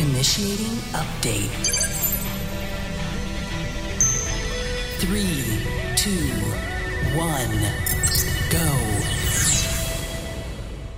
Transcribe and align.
Initiating 0.00 0.78
update. 0.96 1.50
Three, 4.96 5.60
two, 5.94 6.10
one, 7.18 7.50
go. 8.48 8.66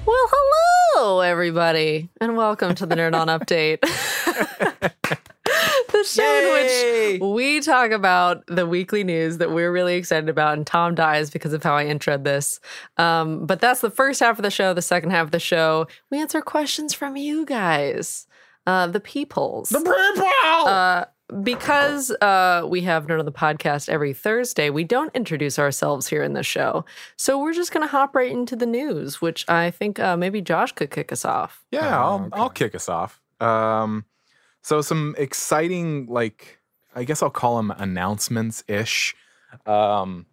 Well, 0.06 0.28
hello, 0.32 1.18
everybody, 1.18 2.10
and 2.20 2.36
welcome 2.36 2.76
to 2.76 2.86
the 2.86 2.94
Nerd 2.94 3.14
On 3.14 3.26
Update. 3.40 3.80
the 5.92 6.04
show 6.04 6.22
Yay! 6.22 7.14
in 7.16 7.20
which 7.20 7.34
we 7.34 7.60
talk 7.60 7.90
about 7.90 8.46
the 8.46 8.66
weekly 8.68 9.02
news 9.02 9.38
that 9.38 9.50
we're 9.50 9.72
really 9.72 9.96
excited 9.96 10.28
about, 10.28 10.56
and 10.56 10.64
Tom 10.64 10.94
dies 10.94 11.28
because 11.28 11.52
of 11.52 11.62
how 11.64 11.76
I 11.76 11.86
introed 11.86 12.22
this. 12.22 12.60
Um, 12.98 13.46
but 13.46 13.60
that's 13.60 13.80
the 13.80 13.90
first 13.90 14.20
half 14.20 14.38
of 14.38 14.44
the 14.44 14.50
show. 14.50 14.72
The 14.74 14.82
second 14.82 15.10
half 15.10 15.24
of 15.24 15.30
the 15.32 15.40
show, 15.40 15.88
we 16.10 16.20
answer 16.20 16.40
questions 16.40 16.94
from 16.94 17.16
you 17.16 17.44
guys, 17.44 18.28
uh, 18.66 18.86
the 18.86 19.00
peoples. 19.00 19.68
The 19.70 19.78
people. 19.80 20.68
Uh, 20.68 21.04
because 21.42 22.10
uh, 22.20 22.66
we 22.68 22.82
have 22.82 23.06
Nerd 23.06 23.18
on 23.18 23.24
the 23.24 23.32
podcast 23.32 23.88
every 23.88 24.12
Thursday, 24.12 24.68
we 24.68 24.84
don't 24.84 25.14
introduce 25.14 25.58
ourselves 25.58 26.06
here 26.06 26.22
in 26.22 26.34
the 26.34 26.42
show. 26.42 26.84
So 27.16 27.38
we're 27.40 27.54
just 27.54 27.72
going 27.72 27.82
to 27.86 27.90
hop 27.90 28.14
right 28.14 28.30
into 28.30 28.54
the 28.54 28.66
news, 28.66 29.22
which 29.22 29.48
I 29.48 29.70
think 29.70 29.98
uh, 29.98 30.16
maybe 30.16 30.42
Josh 30.42 30.72
could 30.72 30.90
kick 30.90 31.10
us 31.10 31.24
off. 31.24 31.64
Yeah, 31.70 31.88
Oh, 31.98 32.02
I'll 32.02 32.14
okay. 32.26 32.28
I'll 32.34 32.50
kick 32.50 32.74
us 32.74 32.88
off. 32.90 33.18
Um, 33.40 34.04
so 34.60 34.82
some 34.82 35.14
exciting, 35.16 36.06
like 36.06 36.58
I 36.94 37.04
guess 37.04 37.22
I'll 37.22 37.30
call 37.30 37.56
them 37.56 37.70
announcements 37.78 38.62
ish. 38.68 39.16
Um, 39.64 40.26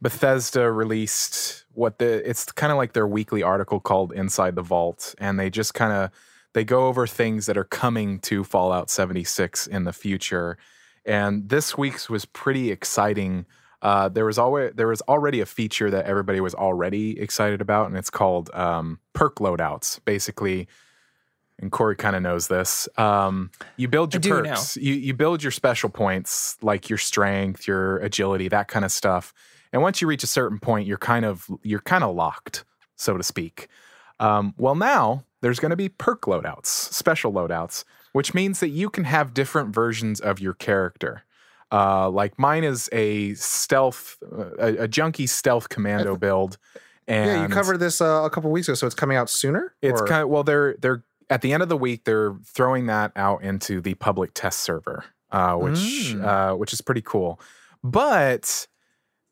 Bethesda 0.00 0.70
released 0.72 1.64
what 1.74 1.98
the 1.98 2.28
it's 2.28 2.50
kind 2.52 2.72
of 2.72 2.78
like 2.78 2.92
their 2.94 3.06
weekly 3.06 3.42
article 3.42 3.80
called 3.80 4.12
Inside 4.12 4.54
the 4.56 4.62
Vault, 4.62 5.14
and 5.18 5.38
they 5.38 5.50
just 5.50 5.74
kind 5.74 5.92
of 5.92 6.10
they 6.54 6.64
go 6.64 6.86
over 6.86 7.06
things 7.06 7.46
that 7.46 7.56
are 7.56 7.64
coming 7.64 8.18
to 8.20 8.44
Fallout 8.44 8.90
76 8.90 9.66
in 9.66 9.84
the 9.84 9.92
future. 9.92 10.58
And 11.04 11.48
this 11.48 11.76
week's 11.76 12.08
was 12.08 12.24
pretty 12.24 12.70
exciting. 12.70 13.46
Uh, 13.80 14.08
there 14.08 14.24
was 14.24 14.38
always 14.38 14.72
there 14.74 14.86
was 14.86 15.00
already 15.02 15.40
a 15.40 15.46
feature 15.46 15.90
that 15.90 16.04
everybody 16.04 16.40
was 16.40 16.54
already 16.54 17.18
excited 17.18 17.60
about, 17.60 17.88
and 17.88 17.96
it's 17.96 18.10
called 18.10 18.50
um, 18.54 19.00
perk 19.12 19.36
loadouts. 19.36 19.98
Basically, 20.04 20.68
and 21.58 21.72
Corey 21.72 21.96
kind 21.96 22.14
of 22.14 22.22
knows 22.22 22.46
this. 22.46 22.88
Um, 22.96 23.50
you 23.76 23.88
build 23.88 24.14
your 24.14 24.20
perks. 24.20 24.76
You 24.76 24.94
you 24.94 25.14
build 25.14 25.42
your 25.42 25.50
special 25.50 25.88
points 25.88 26.56
like 26.62 26.88
your 26.88 26.98
strength, 26.98 27.66
your 27.66 27.98
agility, 27.98 28.48
that 28.48 28.68
kind 28.68 28.84
of 28.84 28.92
stuff. 28.92 29.34
And 29.72 29.82
once 29.82 30.00
you 30.00 30.06
reach 30.06 30.22
a 30.22 30.28
certain 30.28 30.60
point, 30.60 30.86
you're 30.86 30.98
kind 30.98 31.24
of 31.24 31.46
you're 31.62 31.80
kind 31.80 32.04
of 32.04 32.14
locked, 32.14 32.64
so 32.94 33.16
to 33.16 33.22
speak. 33.24 33.66
Um, 34.20 34.54
well, 34.58 34.76
now 34.76 35.24
there's 35.42 35.60
going 35.60 35.70
to 35.70 35.76
be 35.76 35.88
perk 35.90 36.22
loadouts, 36.22 36.66
special 36.66 37.32
loadouts, 37.32 37.84
which 38.12 38.32
means 38.32 38.60
that 38.60 38.70
you 38.70 38.88
can 38.88 39.04
have 39.04 39.34
different 39.34 39.74
versions 39.74 40.18
of 40.20 40.40
your 40.40 40.54
character. 40.54 41.24
Uh, 41.70 42.08
like 42.10 42.38
mine 42.38 42.64
is 42.64 42.88
a 42.92 43.34
stealth, 43.34 44.18
uh, 44.30 44.44
a, 44.58 44.76
a 44.84 44.88
junkie 44.88 45.26
stealth 45.26 45.68
commando 45.68 46.16
build. 46.16 46.58
And 47.08 47.26
yeah, 47.26 47.42
you 47.42 47.48
covered 47.48 47.78
this 47.78 48.00
uh, 48.00 48.22
a 48.24 48.30
couple 48.30 48.50
weeks 48.50 48.68
ago, 48.68 48.74
so 48.74 48.86
it's 48.86 48.94
coming 48.94 49.16
out 49.16 49.28
sooner. 49.30 49.74
it's 49.82 50.00
Or- 50.00 50.06
kind 50.06 50.22
of 50.22 50.28
well, 50.28 50.44
they're 50.44 50.74
they're 50.80 51.02
at 51.30 51.40
the 51.42 51.52
end 51.52 51.62
of 51.62 51.68
the 51.68 51.76
week 51.76 52.04
they're 52.04 52.34
throwing 52.44 52.86
that 52.86 53.10
out 53.16 53.42
into 53.42 53.80
the 53.80 53.94
public 53.94 54.32
test 54.34 54.60
server, 54.60 55.04
uh, 55.30 55.54
which 55.56 55.78
Mm. 56.14 56.24
uh, 56.24 56.54
which 56.56 56.72
is 56.74 56.80
pretty 56.82 57.02
cool. 57.02 57.40
But 57.82 58.66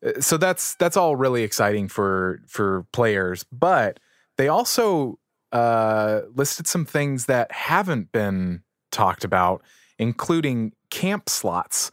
uh, 0.05 0.19
so 0.19 0.35
that's 0.37 0.75
that's 0.75 0.97
all 0.97 1.15
really 1.15 1.43
exciting 1.43 1.87
for 1.87 2.41
for 2.47 2.85
players. 2.91 3.45
But 3.51 3.99
they 4.37 4.47
also 4.47 5.19
uh, 5.51 6.21
listed 6.35 6.67
some 6.67 6.85
things 6.85 7.25
that 7.25 7.51
haven't 7.51 8.11
been 8.11 8.63
talked 8.91 9.23
about, 9.23 9.63
including 9.97 10.73
camp 10.89 11.29
slots. 11.29 11.91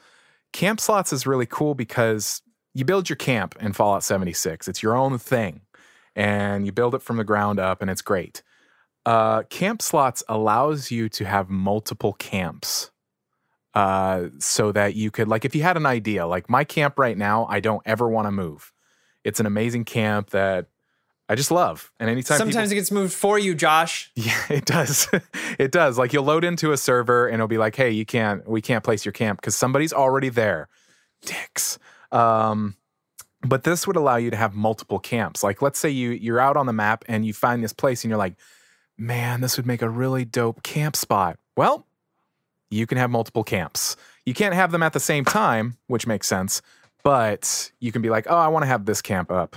Camp 0.53 0.81
slots 0.81 1.13
is 1.13 1.27
really 1.27 1.47
cool 1.47 1.75
because 1.75 2.43
you 2.75 2.85
build 2.85 3.09
your 3.09 3.17
camp 3.17 3.57
in 3.61 3.73
Fallout 3.73 4.05
76. 4.05 4.69
It's 4.69 4.83
your 4.83 4.97
own 4.97 5.19
thing, 5.19 5.63
and 6.15 6.67
you 6.67 6.73
build 6.73 6.95
it 6.95 7.03
from 7.03 7.17
the 7.17 7.25
ground 7.25 7.59
up, 7.59 7.83
and 7.83 7.91
it's 7.91 8.03
great. 8.03 8.43
Uh, 9.07 9.43
camp 9.45 9.81
slots 9.83 10.23
allows 10.29 10.91
you 10.91 11.09
to 11.09 11.25
have 11.25 11.49
multiple 11.49 12.13
camps 12.15 12.91
uh, 13.75 14.29
so 14.39 14.73
that 14.73 14.95
you 14.95 15.11
could 15.11 15.29
like 15.29 15.45
if 15.45 15.55
you 15.55 15.63
had 15.63 15.77
an 15.77 15.87
idea 15.87 16.27
like 16.27 16.51
my 16.51 16.65
camp 16.65 16.99
right 16.99 17.17
now 17.17 17.47
i 17.49 17.61
don't 17.61 17.83
ever 17.87 18.09
want 18.09 18.27
to 18.27 18.33
move 18.33 18.73
it's 19.25 19.41
an 19.41 19.47
amazing 19.47 19.85
camp 19.85 20.31
that 20.31 20.67
i 21.29 21.35
just 21.35 21.51
love 21.51 21.93
and 22.01 22.09
anytime 22.09 22.39
people- 22.39 22.53
Sometimes 22.53 22.73
it 22.73 22.77
gets 22.77 22.91
moved 22.91 23.13
for 23.13 23.39
you, 23.39 23.55
Josh. 23.55 24.11
yeah, 24.15 24.41
it 24.51 24.65
does. 24.65 25.09
it 25.59 25.71
does. 25.73 25.99
Like 25.99 26.13
you'll 26.13 26.25
load 26.25 26.45
into 26.45 26.73
a 26.73 26.77
server 26.77 27.27
and 27.27 27.35
it'll 27.35 27.49
be 27.49 27.59
like, 27.59 27.77
"Hey, 27.77 27.91
you 27.91 28.05
can't. 28.07 28.49
We 28.49 28.61
can't 28.63 28.83
place 28.85 29.05
your 29.05 29.13
camp 29.13 29.41
because 29.41 29.55
somebody's 29.57 29.93
already 29.93 30.29
there." 30.31 30.69
Dicks. 31.25 31.79
Um, 32.13 32.77
but 33.43 33.65
this 33.65 33.87
would 33.87 33.97
allow 33.97 34.17
you 34.17 34.31
to 34.31 34.37
have 34.37 34.55
multiple 34.55 34.99
camps. 34.99 35.43
Like, 35.45 35.61
let's 35.63 35.79
say 35.79 35.91
you 35.91 36.11
you're 36.11 36.41
out 36.41 36.57
on 36.57 36.67
the 36.67 36.73
map 36.73 37.05
and 37.09 37.27
you 37.27 37.33
find 37.35 37.63
this 37.63 37.73
place 37.73 38.05
and 38.05 38.09
you're 38.11 38.19
like, 38.19 38.35
"Man, 38.97 39.41
this 39.41 39.57
would 39.57 39.67
make 39.67 39.83
a 39.83 39.89
really 39.91 40.25
dope 40.25 40.63
camp 40.63 40.97
spot." 40.97 41.39
Well, 41.57 41.87
you 42.71 42.87
can 42.87 42.99
have 42.99 43.11
multiple 43.11 43.45
camps. 43.45 43.97
You 44.25 44.35
can't 44.35 44.55
have 44.55 44.73
them 44.73 44.83
at 44.83 44.93
the 44.93 45.01
same 45.01 45.25
time, 45.25 45.77
which 45.89 46.07
makes 46.07 46.27
sense. 46.27 46.63
But 47.05 47.71
you 47.81 47.93
can 47.93 48.03
be 48.03 48.11
like, 48.11 48.27
"Oh, 48.29 48.37
I 48.37 48.49
want 48.49 48.63
to 48.63 48.67
have 48.67 48.85
this 48.87 49.03
camp 49.03 49.31
up." 49.31 49.57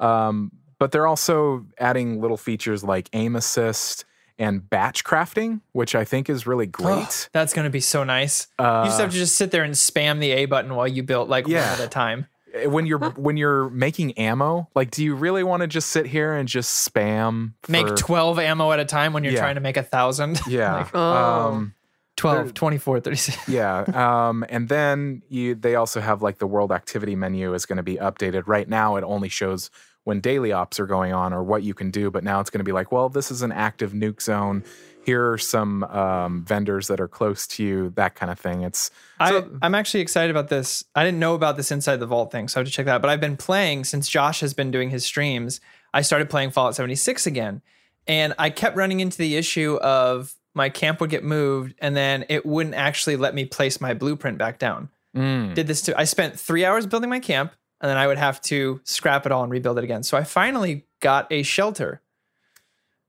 Um, 0.00 0.50
but 0.84 0.92
they're 0.92 1.06
also 1.06 1.64
adding 1.78 2.20
little 2.20 2.36
features 2.36 2.84
like 2.84 3.08
aim 3.14 3.34
assist 3.36 4.04
and 4.38 4.68
batch 4.68 5.02
crafting, 5.02 5.62
which 5.72 5.94
I 5.94 6.04
think 6.04 6.28
is 6.28 6.46
really 6.46 6.66
great. 6.66 7.30
That's 7.32 7.54
going 7.54 7.64
to 7.64 7.70
be 7.70 7.80
so 7.80 8.04
nice. 8.04 8.48
Uh, 8.58 8.82
you 8.84 8.90
just 8.90 9.00
have 9.00 9.10
to 9.12 9.16
just 9.16 9.36
sit 9.36 9.50
there 9.50 9.62
and 9.62 9.72
spam 9.72 10.20
the 10.20 10.32
A 10.32 10.44
button 10.44 10.74
while 10.74 10.86
you 10.86 11.02
build 11.02 11.30
like 11.30 11.48
Yeah. 11.48 11.70
one 11.72 11.80
at 11.80 11.86
a 11.86 11.88
time. 11.88 12.26
when 12.66 12.84
you're 12.84 12.98
when 12.98 13.38
you're 13.38 13.70
making 13.70 14.12
ammo, 14.18 14.68
like, 14.74 14.90
do 14.90 15.02
you 15.02 15.14
really 15.14 15.42
want 15.42 15.62
to 15.62 15.66
just 15.66 15.88
sit 15.88 16.04
here 16.04 16.34
and 16.34 16.46
just 16.46 16.86
spam? 16.86 17.54
Make 17.66 17.96
12 17.96 18.38
ammo 18.38 18.70
at 18.72 18.78
a 18.78 18.84
time 18.84 19.14
when 19.14 19.24
you're 19.24 19.32
Yeah. 19.32 19.40
trying 19.40 19.54
to 19.54 19.62
make 19.62 19.78
a 19.78 19.82
thousand. 19.82 20.38
Yeah. 20.46 20.74
Like, 20.74 20.90
Oh. 20.94 21.52
um, 21.52 21.74
12, 22.16 22.52
24, 22.52 23.00
36. 23.00 23.48
yeah. 23.48 23.84
Um, 24.28 24.44
and 24.50 24.68
then 24.68 25.22
you 25.30 25.54
they 25.54 25.76
also 25.76 26.00
have 26.02 26.20
like 26.20 26.38
the 26.38 26.46
world 26.46 26.70
activity 26.72 27.16
menu 27.16 27.54
is 27.54 27.64
going 27.66 27.78
to 27.78 27.82
be 27.82 27.96
updated. 27.96 28.42
Right 28.46 28.68
now, 28.68 28.96
it 28.96 29.02
only 29.04 29.28
shows 29.30 29.70
when 30.04 30.20
daily 30.20 30.52
ops 30.52 30.78
are 30.78 30.86
going 30.86 31.12
on 31.12 31.32
or 31.32 31.42
what 31.42 31.62
you 31.62 31.74
can 31.74 31.90
do. 31.90 32.10
But 32.10 32.24
now 32.24 32.40
it's 32.40 32.50
going 32.50 32.60
to 32.60 32.64
be 32.64 32.72
like, 32.72 32.92
well, 32.92 33.08
this 33.08 33.30
is 33.30 33.42
an 33.42 33.52
active 33.52 33.92
nuke 33.92 34.22
zone. 34.22 34.62
Here 35.04 35.32
are 35.32 35.38
some 35.38 35.84
um, 35.84 36.44
vendors 36.46 36.86
that 36.88 36.98
are 37.00 37.08
close 37.08 37.46
to 37.48 37.62
you, 37.64 37.90
that 37.96 38.14
kind 38.14 38.32
of 38.32 38.38
thing. 38.38 38.62
It's 38.62 38.90
I, 39.20 39.44
I'm 39.60 39.74
actually 39.74 40.00
excited 40.00 40.30
about 40.30 40.48
this. 40.48 40.82
I 40.94 41.04
didn't 41.04 41.20
know 41.20 41.34
about 41.34 41.56
this 41.58 41.70
Inside 41.70 41.96
the 41.96 42.06
Vault 42.06 42.32
thing, 42.32 42.48
so 42.48 42.58
I 42.58 42.60
have 42.60 42.66
to 42.68 42.72
check 42.72 42.86
that 42.86 42.94
out. 42.96 43.02
But 43.02 43.10
I've 43.10 43.20
been 43.20 43.36
playing 43.36 43.84
since 43.84 44.08
Josh 44.08 44.40
has 44.40 44.54
been 44.54 44.70
doing 44.70 44.88
his 44.90 45.04
streams. 45.04 45.60
I 45.92 46.00
started 46.00 46.30
playing 46.30 46.52
Fallout 46.52 46.74
76 46.74 47.26
again. 47.26 47.60
And 48.06 48.34
I 48.38 48.50
kept 48.50 48.76
running 48.76 49.00
into 49.00 49.16
the 49.18 49.36
issue 49.36 49.76
of 49.76 50.34
my 50.54 50.68
camp 50.68 51.00
would 51.00 51.10
get 51.10 51.24
moved 51.24 51.74
and 51.78 51.96
then 51.96 52.24
it 52.28 52.44
wouldn't 52.46 52.74
actually 52.74 53.16
let 53.16 53.34
me 53.34 53.44
place 53.44 53.80
my 53.80 53.94
blueprint 53.94 54.38
back 54.38 54.58
down. 54.58 54.88
mm, 55.16 55.54
Did 55.54 55.66
this 55.66 55.80
too. 55.82 55.94
I 55.96 56.04
spent 56.04 56.38
three 56.38 56.64
hours 56.64 56.86
building 56.86 57.08
my 57.10 57.18
camp 57.20 57.52
and 57.80 57.90
then 57.90 57.96
I 57.96 58.06
would 58.06 58.18
have 58.18 58.40
to 58.42 58.80
scrap 58.84 59.26
it 59.26 59.32
all 59.32 59.42
and 59.42 59.52
rebuild 59.52 59.78
it 59.78 59.84
again. 59.84 60.02
So 60.02 60.16
I 60.16 60.24
finally 60.24 60.84
got 61.00 61.26
a 61.30 61.42
shelter, 61.42 62.00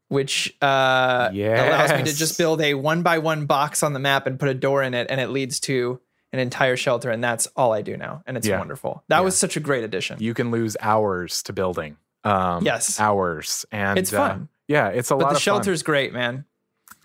which 0.07 0.55
uh, 0.61 1.29
allows 1.33 1.91
me 1.91 2.03
to 2.03 2.13
just 2.15 2.37
build 2.37 2.61
a 2.61 2.73
one 2.75 3.01
by 3.03 3.17
one 3.19 3.45
box 3.45 3.83
on 3.83 3.93
the 3.93 3.99
map 3.99 4.27
and 4.27 4.39
put 4.39 4.49
a 4.49 4.53
door 4.53 4.83
in 4.83 4.93
it, 4.93 5.07
and 5.09 5.19
it 5.19 5.29
leads 5.29 5.59
to 5.61 5.99
an 6.31 6.39
entire 6.39 6.75
shelter. 6.77 7.09
And 7.09 7.23
that's 7.23 7.47
all 7.55 7.73
I 7.73 7.81
do 7.81 7.97
now. 7.97 8.21
And 8.27 8.37
it's 8.37 8.47
Yeah. 8.47 8.59
wonderful. 8.59 9.03
That 9.07 9.17
Yeah. 9.19 9.21
was 9.23 9.37
such 9.37 9.55
a 9.57 9.59
great 9.59 9.83
addition. 9.83 10.17
you 10.19 10.33
can 10.33 10.51
lose 10.51 10.75
hours 10.81 11.41
to 11.43 11.53
building. 11.53 11.97
Um, 12.23 12.63
Yes. 12.65 12.99
hours, 12.99 13.65
and 13.71 13.99
It's 13.99 14.11
uh, 14.11 14.17
fun. 14.17 14.49
yeah, 14.67 14.87
it's 14.89 15.11
a 15.11 15.15
but 15.15 15.23
lot 15.23 15.29
the 15.29 15.35
of 15.35 15.41
fun. 15.41 15.41
shelter's 15.41 15.83
great, 15.83 16.11
man. 16.11 16.45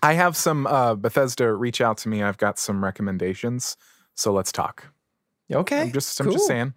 I 0.03 0.13
have 0.13 0.35
some 0.35 0.65
uh, 0.65 0.95
Bethesda 0.95 1.53
reach 1.53 1.79
out 1.79 1.97
to 1.99 2.09
me. 2.09 2.23
I've 2.23 2.37
got 2.39 2.57
some 2.57 2.83
recommendations, 2.83 3.77
so 4.15 4.33
let's 4.33 4.51
talk. 4.51 4.87
Okay. 5.51 5.81
I'm 5.81 5.91
just 5.91 6.19
I'm 6.19 6.25
cool. 6.25 6.33
just 6.33 6.47
saying. 6.47 6.73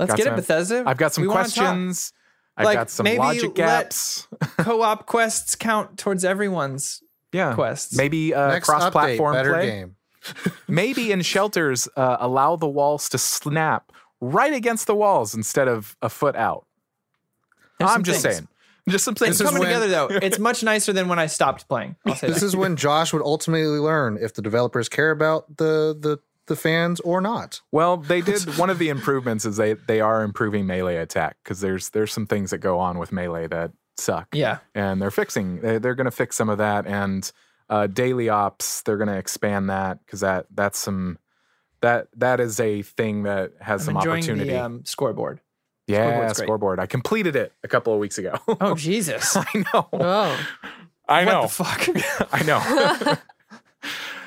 Let's 0.00 0.10
got 0.10 0.16
get 0.16 0.24
some- 0.24 0.32
it, 0.34 0.36
Bethesda. 0.36 0.82
I've 0.86 0.96
got 0.96 1.12
some 1.14 1.22
We 1.22 1.30
questions. 1.30 2.12
I've 2.56 2.64
Like, 2.66 2.76
got 2.78 2.90
some 2.90 3.04
maybe 3.04 3.18
logic 3.18 3.42
let- 3.44 3.54
gaps. 3.54 4.26
Co 4.58 4.82
op 4.82 5.06
quests 5.06 5.54
count 5.54 5.96
towards 5.98 6.24
everyone's 6.24 7.02
yeah, 7.32 7.54
quests. 7.54 7.94
maybe 7.96 8.34
uh, 8.34 8.48
Next 8.48 8.68
cross-platform 8.68 9.34
update, 9.34 9.38
better 9.38 9.52
play. 9.54 9.66
game. 9.66 9.96
Maybe 10.68 11.12
in 11.12 11.22
shelters, 11.22 11.88
uh, 11.96 12.16
allow 12.20 12.56
the 12.56 12.68
walls 12.68 13.08
to 13.10 13.16
snap 13.18 13.90
right 14.20 14.52
against 14.52 14.86
the 14.86 14.94
walls 14.94 15.34
instead 15.34 15.66
of 15.68 15.96
a 16.02 16.10
foot 16.10 16.36
out. 16.36 16.66
There's 17.78 17.90
I'm 17.90 18.02
just 18.02 18.22
things. 18.22 18.34
saying. 18.36 18.48
Just 18.88 19.04
some 19.04 19.14
things. 19.14 19.38
This 19.38 19.46
coming 19.46 19.60
when- 19.60 19.68
together 19.68 19.88
though. 19.88 20.06
It's 20.10 20.38
much 20.50 20.62
nicer 20.62 20.92
than 20.92 21.08
when 21.08 21.18
I 21.18 21.26
stopped 21.26 21.68
playing. 21.68 21.96
I'll 22.06 22.14
say 22.16 22.26
This 22.28 22.40
that. 22.40 22.46
is 22.46 22.56
when 22.56 22.76
Josh 22.76 23.12
would 23.14 23.22
ultimately 23.22 23.78
learn 23.78 24.18
if 24.20 24.34
the 24.34 24.42
developers 24.42 24.88
care 24.90 25.10
about 25.10 25.56
the 25.56 25.96
the 25.98 26.18
the 26.50 26.56
fans 26.56 27.00
or 27.00 27.22
not. 27.22 27.62
Well, 27.72 27.96
they 27.96 28.20
did 28.30 28.58
one 28.58 28.68
of 28.68 28.78
the 28.78 28.90
improvements 28.90 29.46
is 29.46 29.56
they 29.56 29.72
they 29.72 30.02
are 30.02 30.22
improving 30.22 30.66
melee 30.66 30.96
attack 30.96 31.38
because 31.42 31.60
there's 31.62 31.88
there's 31.90 32.12
some 32.12 32.26
things 32.26 32.50
that 32.50 32.58
go 32.58 32.78
on 32.78 32.98
with 32.98 33.10
melee 33.12 33.46
that 33.46 33.72
suck. 33.96 34.28
yeah. 34.34 34.58
and 34.74 35.00
they're 35.00 35.10
fixing. 35.10 35.60
they- 35.62 35.78
They're 35.78 35.94
going 35.94 36.04
to 36.06 36.10
fix 36.10 36.36
some 36.36 36.48
of 36.50 36.58
that, 36.58 36.86
and 36.86 37.30
uh, 37.70 37.86
daily 37.86 38.28
ops. 38.28 38.82
They're 38.82 38.96
going 38.98 39.08
to 39.08 39.16
expand 39.16 39.70
that 39.70 40.04
because 40.04 40.20
that 40.20 40.46
that's 40.54 40.78
some 40.78 41.18
that 41.80 42.08
that 42.16 42.40
is 42.40 42.60
a 42.60 42.82
thing 42.82 43.22
that 43.22 43.52
has 43.60 43.82
I'm 43.88 43.94
some 43.94 43.96
opportunity. 43.98 44.50
the 44.50 44.62
um, 44.64 44.84
scoreboard. 44.84 45.40
yeah, 45.86 46.10
scoreboard's 46.10 46.38
scoreboard. 46.38 46.80
I 46.80 46.86
completed 46.86 47.36
it 47.36 47.52
a 47.64 47.68
couple 47.68 47.92
of 47.94 47.98
weeks 48.00 48.18
ago. 48.18 48.34
Oh 48.60 48.74
Jesus! 48.88 49.36
I 49.36 49.46
know. 49.72 49.88
Oh, 49.92 50.46
I 51.08 51.24
know. 51.24 51.42
What 51.42 51.50
the 51.50 51.64
fuck? 51.64 52.32
I 52.32 52.42
know. 52.42 53.16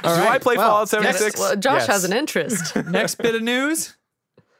Do 0.03 0.09
I 0.09 0.38
play 0.39 0.57
Well, 0.57 0.69
Fallout 0.69 0.89
76? 0.89 1.39
well, 1.39 1.55
Josh 1.55 1.81
Yes. 1.81 1.88
has 1.88 2.03
an 2.03 2.13
interest. 2.13 2.75
Next 2.88 3.15
bit 3.15 3.35
of 3.35 3.41
news. 3.41 3.95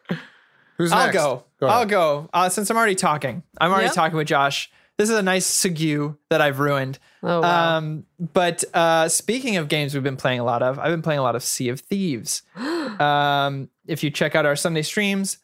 Who's 0.78 0.92
I'll 0.92 1.06
next? 1.08 1.18
go. 1.18 1.44
Go. 1.60 1.68
I'll 1.68 1.86
go. 1.86 2.30
Uh, 2.34 2.50
since 2.50 2.70
I'm 2.70 2.78
already 2.78 2.96
talking, 2.96 3.44
I'm 3.62 3.72
already 3.72 3.86
Yep. 3.88 3.94
talking 3.96 4.18
with 4.18 4.28
Josh. 4.28 4.72
This 4.98 5.10
is 5.10 5.18
a 5.18 5.24
nice 5.24 5.48
segue 5.50 6.18
that 6.30 6.42
I've 6.42 6.60
ruined. 6.60 7.00
Oh, 7.24 7.42
wow. 7.42 7.78
Um, 7.78 8.06
but 8.20 8.64
uh, 8.74 9.08
speaking 9.10 9.58
of 9.58 9.68
games 9.68 9.94
we've 9.94 10.04
been 10.04 10.18
playing 10.18 10.40
a 10.40 10.44
lot 10.44 10.62
of, 10.64 10.78
I've 10.80 10.92
been 10.92 11.02
playing 11.02 11.20
a 11.20 11.24
lot 11.24 11.36
of 11.36 11.44
Sea 11.44 11.70
of 11.70 11.80
Thieves. 11.82 12.44
um, 12.56 13.70
if 13.88 14.04
you 14.04 14.10
check 14.12 14.36
out 14.36 14.46
our 14.46 14.56
Sunday 14.56 14.82
streams, 14.84 15.38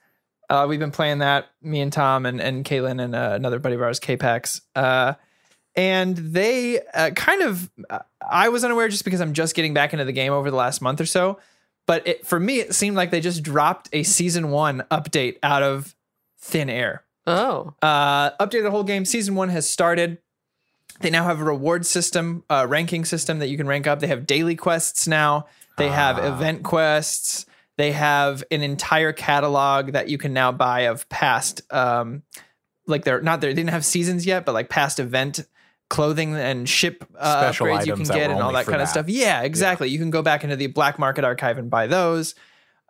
uh, 0.50 0.66
we've 0.70 0.80
been 0.80 0.92
playing 0.92 1.20
that. 1.20 1.48
Me 1.62 1.80
and 1.82 1.92
Tom 1.94 2.26
and 2.26 2.40
and 2.42 2.64
Caitlin 2.66 3.02
and 3.02 3.16
uh, 3.16 3.32
another 3.34 3.60
buddy 3.60 3.76
of 3.76 3.82
ours, 3.82 4.00
K-Pax. 4.00 4.62
Uh, 4.76 5.14
and 5.76 6.16
they 6.16 6.82
uh, 6.94 7.12
kind 7.12 7.42
of, 7.42 7.70
uh, 7.90 8.00
I 8.28 8.50
was 8.50 8.64
unaware 8.64 8.88
just 8.88 9.06
because 9.06 9.22
I'm 9.22 9.34
just 9.34 9.56
getting 9.56 9.74
back 9.74 9.94
into 9.94 10.06
the 10.06 10.12
game 10.12 10.34
over 10.34 10.50
the 10.50 10.58
last 10.58 10.82
month 10.82 11.00
or 11.00 11.06
so. 11.06 11.40
But 11.86 12.08
it, 12.08 12.28
for 12.28 12.40
me, 12.40 12.60
it 12.60 12.76
seemed 12.76 12.96
like 12.96 13.12
they 13.12 13.22
just 13.22 13.42
dropped 13.42 13.90
a 13.94 14.04
season 14.04 14.52
one 14.52 14.84
update 14.92 15.38
out 15.42 15.64
of 15.64 15.96
thin 16.38 16.70
air 16.70 17.04
oh, 17.30 17.74
uh, 17.82 18.32
updated 18.32 18.64
the 18.64 18.72
whole 18.72 18.84
game. 18.84 19.06
Season 19.06 19.36
one 19.36 19.50
has 19.50 19.70
started. 19.70 20.18
They 21.02 21.10
now 21.10 21.24
have 21.24 21.40
a 21.40 21.44
reward 21.44 21.86
system, 21.86 22.44
uh, 22.50 22.66
ranking 22.68 23.06
system 23.06 23.40
that 23.40 23.48
you 23.48 23.58
can 23.58 23.68
rank 23.68 23.88
up. 23.88 24.00
They 24.00 24.08
have 24.08 24.28
daily 24.28 24.56
quests 24.56 25.08
now. 25.08 25.48
They 25.78 25.88
have 25.88 26.20
event 26.20 26.64
quests. 26.64 27.46
They 27.78 27.94
have 27.94 28.44
an 28.52 28.62
entire 28.62 29.14
catalog 29.14 29.94
that 29.94 30.10
you 30.10 30.18
can 30.18 30.34
now 30.34 30.52
buy 30.52 30.82
of 30.82 31.08
past, 31.08 31.62
um, 31.72 32.24
like 32.86 33.06
they're 33.06 33.22
not 33.22 33.40
there. 33.40 33.52
They 33.52 33.56
didn't 33.56 33.70
have 33.70 33.86
seasons 33.86 34.26
yet, 34.26 34.46
but 34.46 34.54
like 34.54 34.68
past 34.68 35.00
event 35.00 35.46
clothing 35.90 36.36
and 36.36 36.70
ship 36.70 37.04
uh, 37.18 37.42
Special 37.42 37.68
upgrades 37.68 37.86
you 37.86 37.96
can 37.96 38.04
that 38.04 38.14
get 38.14 38.32
and 38.32 38.42
all 38.42 38.54
that 38.54 38.66
kind 38.66 38.82
of 38.82 38.88
stuff. 38.88 39.10
Yeah, 39.10 39.42
exactly. 39.42 39.90
You 39.90 40.00
can 40.00 40.12
go 40.12 40.22
back 40.22 40.44
into 40.44 40.56
the 40.56 40.68
black 40.68 41.00
market 41.00 41.24
archive 41.24 41.58
and 41.58 41.70
buy 41.70 41.88
those. 41.88 42.36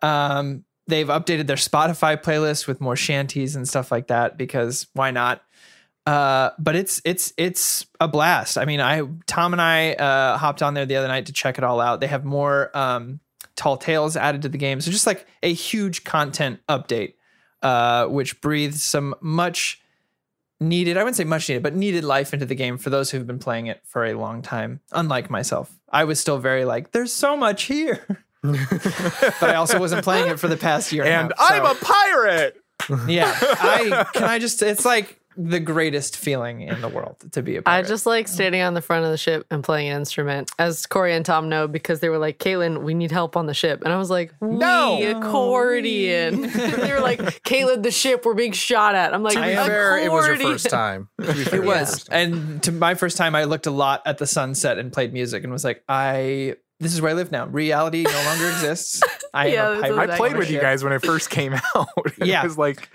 Um, 0.02 0.64
they've 0.86 1.06
updated 1.06 1.46
their 1.46 1.56
Spotify 1.56 2.20
playlist 2.20 2.66
with 2.66 2.80
more 2.80 2.96
shanties 2.96 3.56
and 3.56 3.66
stuff 3.66 3.90
like 3.90 4.08
that 4.08 4.36
because 4.36 4.86
why 4.92 5.10
not? 5.10 5.42
Uh, 6.06 6.50
but 6.58 6.76
it's 6.76 7.00
it's 7.04 7.32
it's 7.36 7.86
a 8.00 8.08
blast. 8.08 8.58
I 8.58 8.64
mean, 8.64 8.80
I 8.80 9.02
Tom 9.26 9.52
and 9.52 9.62
I 9.62 9.92
uh, 9.94 10.38
hopped 10.38 10.62
on 10.62 10.74
there 10.74 10.86
the 10.86 10.96
other 10.96 11.08
night 11.08 11.26
to 11.26 11.32
check 11.32 11.58
it 11.58 11.64
all 11.64 11.80
out. 11.80 12.00
They 12.00 12.06
have 12.06 12.24
more 12.24 12.76
um, 12.76 13.20
tall 13.56 13.76
tales 13.76 14.16
added 14.16 14.42
to 14.42 14.48
the 14.48 14.58
game, 14.58 14.80
so 14.80 14.90
just 14.90 15.06
like 15.06 15.26
a 15.42 15.52
huge 15.52 16.04
content 16.04 16.60
update, 16.68 17.14
uh, 17.62 18.06
which 18.06 18.40
breathes 18.40 18.82
some 18.82 19.14
much 19.20 19.82
needed. 20.60 20.96
I 20.96 21.02
wouldn't 21.02 21.16
say 21.16 21.24
much 21.24 21.48
needed, 21.48 21.62
but 21.62 21.74
needed 21.74 22.04
life 22.04 22.32
into 22.32 22.46
the 22.46 22.54
game 22.54 22.78
for 22.78 22.90
those 22.90 23.10
who've 23.10 23.26
been 23.26 23.38
playing 23.38 23.66
it 23.66 23.80
for 23.84 24.04
a 24.04 24.14
long 24.14 24.42
time. 24.42 24.80
Unlike 24.92 25.30
myself, 25.30 25.70
I 25.90 26.04
was 26.04 26.20
still 26.20 26.38
very 26.38 26.64
like, 26.64 26.92
"There's 26.92 27.12
so 27.12 27.36
much 27.36 27.64
here," 27.64 28.04
but 28.42 29.42
I 29.42 29.54
also 29.56 29.78
wasn't 29.78 30.04
playing 30.04 30.28
it 30.28 30.38
for 30.40 30.48
the 30.48 30.56
past 30.56 30.92
year. 30.92 31.04
and 31.04 31.32
a 31.32 31.34
half, 31.38 31.50
I'm 31.52 31.64
so- 31.66 31.72
a 31.72 31.84
pirate. 31.84 32.56
yeah. 33.06 33.36
I 33.40 34.06
can 34.14 34.24
I 34.24 34.38
just 34.38 34.62
it's 34.62 34.86
like 34.86 35.19
the 35.36 35.60
greatest 35.60 36.16
feeling 36.16 36.62
in 36.62 36.80
the 36.80 36.88
world 36.88 37.16
to 37.32 37.42
be 37.42 37.56
a 37.56 37.60
I 37.60 37.62
pirate. 37.62 37.86
just 37.88 38.04
like 38.04 38.28
standing 38.28 38.60
on 38.62 38.74
the 38.74 38.82
front 38.82 39.04
of 39.04 39.10
the 39.10 39.16
ship 39.16 39.46
and 39.50 39.62
playing 39.64 39.88
an 39.88 39.96
instrument, 39.98 40.50
as 40.58 40.86
Corey 40.86 41.14
and 41.14 41.24
Tom 41.24 41.48
know, 41.48 41.68
because 41.68 42.00
they 42.00 42.08
were 42.08 42.18
like, 42.18 42.38
Caitlin, 42.38 42.82
we 42.82 42.94
need 42.94 43.10
help 43.10 43.36
on 43.36 43.46
the 43.46 43.54
ship. 43.54 43.82
And 43.84 43.92
I 43.92 43.96
was 43.96 44.10
like, 44.10 44.32
No. 44.42 44.96
"We, 44.98 45.06
accordion. 45.06 46.42
they 46.52 46.92
were 46.92 47.00
like, 47.00 47.20
Caitlin, 47.44 47.82
the 47.82 47.90
ship, 47.90 48.24
we're 48.24 48.34
being 48.34 48.52
shot 48.52 48.94
at. 48.94 49.14
I'm 49.14 49.22
like, 49.22 49.34
To 49.34 49.40
be 49.40 49.54
fair, 49.54 49.98
it 49.98 50.10
was 50.10 50.26
your 50.26 50.36
first 50.36 50.68
time. 50.70 51.08
To 51.20 51.32
be 51.34 51.44
fair, 51.44 51.62
it 51.62 51.66
was. 51.66 51.90
first 51.90 52.06
time. 52.10 52.32
And 52.32 52.62
to 52.64 52.72
my 52.72 52.94
first 52.94 53.16
time 53.16 53.34
I 53.34 53.44
looked 53.44 53.66
a 53.66 53.70
lot 53.70 54.02
at 54.06 54.18
the 54.18 54.26
sunset 54.26 54.78
and 54.78 54.92
played 54.92 55.12
music 55.12 55.44
and 55.44 55.52
was 55.52 55.64
like, 55.64 55.82
I 55.88 56.56
this 56.80 56.94
is 56.94 57.02
where 57.02 57.10
I 57.10 57.14
live 57.14 57.30
now. 57.30 57.46
Reality 57.46 58.02
no 58.04 58.22
longer 58.24 58.48
exists. 58.48 59.02
I 59.34 59.48
am 59.48 59.52
Yeah, 59.52 59.78
a 59.78 59.80
pirate. 59.94 60.10
I 60.10 60.16
played 60.16 60.30
on 60.32 60.36
a 60.36 60.38
with 60.38 60.50
you 60.50 60.60
guys 60.60 60.82
when 60.82 60.94
it 60.94 61.04
first 61.04 61.28
came 61.30 61.52
out. 61.52 61.88
it 62.18 62.26
Yeah. 62.26 62.42
was 62.42 62.56
like, 62.56 62.88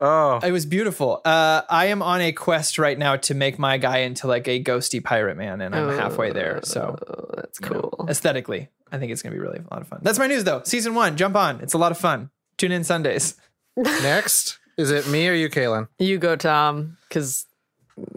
oh, 0.00 0.38
It 0.42 0.52
was 0.52 0.66
beautiful. 0.66 1.20
Uh, 1.24 1.62
I 1.68 1.86
am 1.86 2.02
on 2.02 2.20
a 2.20 2.32
quest 2.32 2.78
right 2.78 2.98
now 2.98 3.16
to 3.16 3.34
make 3.34 3.58
my 3.58 3.78
guy 3.78 3.98
into 3.98 4.26
like 4.26 4.46
a 4.48 4.62
ghosty 4.62 5.02
pirate 5.02 5.36
man, 5.36 5.60
and 5.60 5.74
I'm 5.74 5.90
halfway 5.96 6.32
there. 6.32 6.60
So 6.62 6.96
Oh, 7.06 7.30
that's 7.36 7.60
you 7.60 7.70
know, 7.70 7.80
cool. 7.96 8.06
aesthetically, 8.08 8.68
I 8.92 8.98
think 8.98 9.12
it's 9.12 9.22
gonna 9.22 9.34
be 9.34 9.40
really 9.40 9.58
a 9.58 9.74
lot 9.74 9.82
of 9.82 9.88
fun. 9.88 10.00
That's 10.02 10.18
my 10.18 10.26
news 10.26 10.44
though. 10.44 10.62
Season 10.64 10.94
one, 10.94 11.16
jump 11.16 11.36
on. 11.36 11.60
It's 11.60 11.74
a 11.74 11.78
lot 11.78 11.92
of 11.92 11.98
fun. 11.98 12.30
Tune 12.58 12.72
in 12.72 12.84
Sundays. 12.84 13.34
Next, 13.76 14.58
is 14.78 14.90
it 14.90 15.06
me 15.08 15.28
or 15.28 15.34
you, 15.34 15.48
Kaylin? 15.48 15.88
You 15.98 16.16
go, 16.18 16.36
Tom, 16.36 16.96
because, 17.08 17.46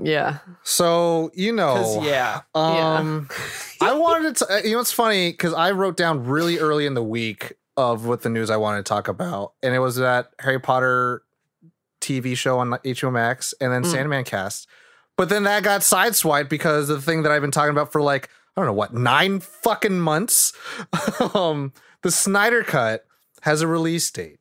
yeah. 0.01 0.37
So 0.63 1.31
you 1.33 1.51
know, 1.53 2.01
yeah. 2.03 2.41
Um, 2.55 3.29
I 3.81 3.93
wanted 3.93 4.35
to. 4.37 4.53
uh, 4.53 4.57
You 4.63 4.73
know, 4.73 4.79
it's 4.79 4.91
funny 4.91 5.31
because 5.31 5.53
I 5.53 5.71
wrote 5.71 5.97
down 5.97 6.25
really 6.25 6.59
early 6.59 6.85
in 6.85 6.93
the 6.93 7.03
week 7.03 7.53
of 7.77 8.05
what 8.05 8.21
the 8.21 8.29
news 8.29 8.49
I 8.49 8.57
wanted 8.57 8.85
to 8.85 8.89
talk 8.89 9.07
about, 9.07 9.53
and 9.63 9.73
it 9.73 9.79
was 9.79 9.95
that 9.97 10.31
Harry 10.39 10.59
Potter 10.59 11.23
TV 12.09 12.35
show 12.35 12.59
on 12.59 12.69
HBO 12.69 13.11
Max, 13.11 13.53
and 13.61 13.71
then 13.71 13.83
Sandman 13.83 14.23
cast. 14.23 14.67
But 15.17 15.29
then 15.29 15.43
that 15.43 15.63
got 15.63 15.81
sideswiped 15.81 16.49
because 16.49 16.89
of 16.89 16.97
the 16.97 17.01
thing 17.01 17.23
that 17.23 17.31
I've 17.31 17.41
been 17.41 17.51
talking 17.51 17.71
about 17.71 17.91
for 17.91 18.01
like 18.01 18.29
I 18.55 18.61
don't 18.61 18.67
know 18.67 18.73
what 18.73 18.93
nine 18.93 19.39
fucking 19.39 19.99
months. 19.99 20.53
um, 21.33 21.73
the 22.01 22.11
Snyder 22.11 22.63
Cut 22.63 23.05
has 23.41 23.61
a 23.61 23.67
release 23.67 24.09
date. 24.11 24.39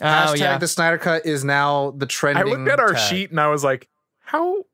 Oh 0.00 0.04
Hashtag 0.04 0.38
yeah. 0.38 0.58
the 0.58 0.68
Snyder 0.68 0.98
Cut 0.98 1.26
is 1.26 1.44
now 1.44 1.92
the 1.92 2.06
trending. 2.06 2.42
I 2.42 2.46
looked 2.46 2.68
at 2.68 2.80
our 2.80 2.94
tag. 2.94 3.10
sheet 3.10 3.30
and 3.30 3.40
I 3.40 3.48
was 3.48 3.62
like, 3.62 3.88
how, 4.20 4.64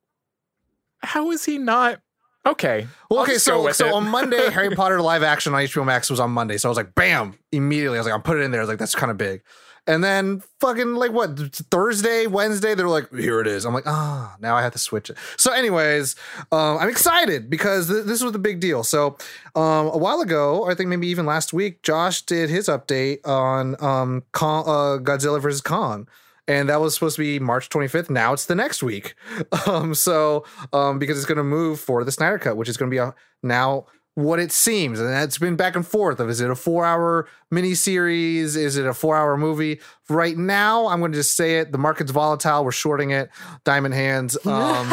how 1.01 1.31
is 1.31 1.45
he 1.45 1.59
not? 1.59 2.01
Okay. 2.47 2.87
Well, 3.11 3.23
okay, 3.23 3.39
so 3.39 3.71
so 3.73 3.89
it. 3.89 3.93
on 3.93 4.09
Monday, 4.09 4.51
Harry 4.53 4.75
Potter 4.75 5.01
live 5.01 5.25
action 5.25 5.53
on 5.53 5.63
HBO 5.63 5.85
Max 5.85 6.09
was 6.09 6.21
on 6.21 6.31
Monday, 6.31 6.59
so 6.59 6.69
I 6.69 6.71
was 6.71 6.77
like, 6.77 6.95
bam, 6.95 7.37
immediately. 7.51 7.99
I 7.99 8.01
was 8.01 8.07
like, 8.07 8.15
I'll 8.15 8.21
put 8.21 8.39
it 8.39 8.43
in 8.43 8.53
there. 8.53 8.61
I 8.61 8.65
was 8.65 8.69
like, 8.69 8.79
that's 8.79 8.95
kind 8.95 9.11
of 9.11 9.19
big. 9.19 9.43
And 9.87 10.03
then 10.03 10.43
fucking 10.61 10.95
like 10.95 11.13
what 11.13 11.39
Thursday, 11.71 12.27
Wednesday, 12.27 12.75
they're 12.75 12.89
like, 12.89 13.13
here 13.15 13.41
it 13.41 13.47
is. 13.47 13.65
I'm 13.65 13.73
like, 13.73 13.87
ah, 13.87 14.37
now 14.41 14.57
I 14.57 14.63
have 14.63 14.73
to 14.73 14.79
switch 14.79 15.11
it. 15.11 15.17
So, 15.37 15.53
anyways, 15.53 16.17
um, 16.51 16.79
I'm 16.79 16.89
excited 16.89 17.49
because 17.49 17.89
th- 17.89 18.05
this 18.05 18.23
was 18.23 18.33
the 18.33 18.39
big 18.39 18.59
deal. 18.61 18.83
So, 18.83 19.17
um, 19.55 19.87
a 19.87 19.97
while 19.97 20.21
ago, 20.21 20.69
I 20.69 20.75
think 20.75 20.89
maybe 20.89 21.07
even 21.09 21.25
last 21.25 21.53
week, 21.53 21.83
Josh 21.83 22.23
did 22.23 22.51
his 22.51 22.67
update 22.69 23.19
on 23.25 23.77
um, 23.81 24.25
uh, 24.35 24.99
Godzilla 24.99 25.41
versus 25.41 25.61
Kong 25.61 26.09
and 26.49 26.69
that 26.69 26.81
was 26.81 26.95
supposed 26.95 27.17
to 27.17 27.23
be 27.23 27.39
March 27.39 27.69
25th. 27.69 28.11
Now 28.11 28.33
it's 28.33 28.47
the 28.47 28.55
next 28.55 28.83
week. 28.83 29.15
Um, 29.67 29.95
so 29.95 30.45
um, 30.73 30.99
because 30.99 31.17
it's 31.17 31.27
going 31.27 31.39
to 31.39 31.45
move 31.45 31.81
for 31.81 32.05
the 32.05 32.13
Snyder 32.13 32.39
Cut, 32.39 32.57
which 32.57 32.69
is 32.69 32.77
going 32.77 32.91
to 32.91 32.95
be 32.95 32.99
a, 32.99 33.15
now 33.43 33.87
what 34.17 34.41
it 34.41 34.51
seems, 34.51 34.99
and 34.99 35.09
it's 35.23 35.39
been 35.39 35.57
back 35.57 35.77
and 35.77 35.87
forth 35.87 36.19
of 36.21 36.29
is 36.29 36.41
it 36.41 36.51
a 36.51 36.55
four 36.57 36.85
hour 36.85 37.29
miniseries? 37.53 38.57
Is 38.57 38.77
it 38.77 38.87
a 38.87 38.95
four 38.95 39.15
hour 39.17 39.37
movie? 39.37 39.81
Right 40.09 40.37
now, 40.37 40.89
I'm 40.89 41.01
going 41.01 41.13
to 41.13 41.19
just 41.19 41.37
say 41.37 41.61
it. 41.61 41.71
The 41.71 41.79
market's 41.79 42.11
volatile. 42.11 42.65
We're 42.65 42.73
shorting 42.73 43.11
it. 43.11 43.31
Diamond 43.65 43.95
hands. 43.95 44.37
Um, 44.47 44.93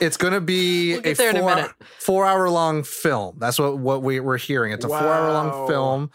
it's 0.00 0.16
going 0.16 0.32
to 0.34 0.40
be 0.40 0.92
We'll 0.92 1.06
a 1.06 1.14
there 1.14 1.30
in 1.30 1.36
a 1.36 1.68
four, 1.98 2.24
hour 2.26 2.48
long 2.50 2.82
film. 2.84 3.36
That's 3.40 3.58
what 3.58 3.78
what 3.78 4.02
we, 4.02 4.20
we're 4.20 4.38
hearing. 4.38 4.72
It's 4.72 4.84
a 4.84 4.88
four 4.88 4.98
hour 4.98 5.32
long 5.32 5.66
film. 5.68 6.10